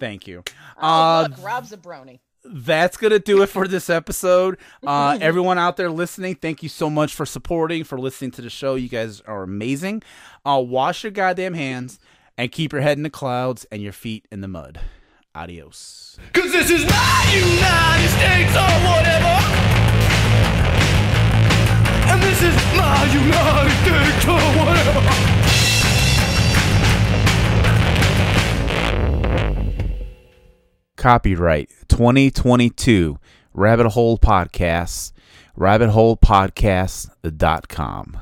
thank 0.00 0.26
you. 0.26 0.42
Oh, 0.80 0.88
uh 0.88 1.28
look, 1.30 1.44
Rob's 1.44 1.72
a 1.72 1.76
brony. 1.76 2.18
That's 2.50 2.96
gonna 2.96 3.18
do 3.18 3.42
it 3.42 3.48
for 3.48 3.68
this 3.68 3.90
episode. 3.90 4.58
Uh, 4.86 5.18
everyone 5.22 5.58
out 5.58 5.76
there 5.76 5.90
listening, 5.90 6.34
thank 6.34 6.62
you 6.62 6.68
so 6.68 6.88
much 6.90 7.14
for 7.14 7.26
supporting, 7.26 7.84
for 7.84 7.98
listening 7.98 8.30
to 8.32 8.42
the 8.42 8.50
show. 8.50 8.74
You 8.74 8.88
guys 8.88 9.20
are 9.22 9.42
amazing. 9.42 10.02
Uh, 10.44 10.62
wash 10.64 11.04
your 11.04 11.10
goddamn 11.10 11.54
hands 11.54 11.98
and 12.36 12.50
keep 12.50 12.72
your 12.72 12.82
head 12.82 12.96
in 12.96 13.02
the 13.02 13.10
clouds 13.10 13.66
and 13.70 13.82
your 13.82 13.92
feet 13.92 14.26
in 14.30 14.40
the 14.40 14.48
mud. 14.48 14.80
Adios. 15.34 16.18
Cause 16.32 16.52
this 16.52 16.70
is 16.70 16.84
my 16.84 17.24
United 17.32 18.08
States 18.08 18.56
or 18.56 18.74
whatever. 18.88 19.34
And 22.10 22.22
this 22.22 22.42
is 22.42 22.54
my 22.76 23.04
United 23.12 23.72
States 23.82 24.26
or 24.26 24.40
whatever. 24.58 25.37
Copyright 30.98 31.70
2022 31.86 33.18
Rabbit 33.54 33.90
Hole 33.90 34.18
Podcasts, 34.18 35.12
rabbitholepodcasts.com. 35.56 38.18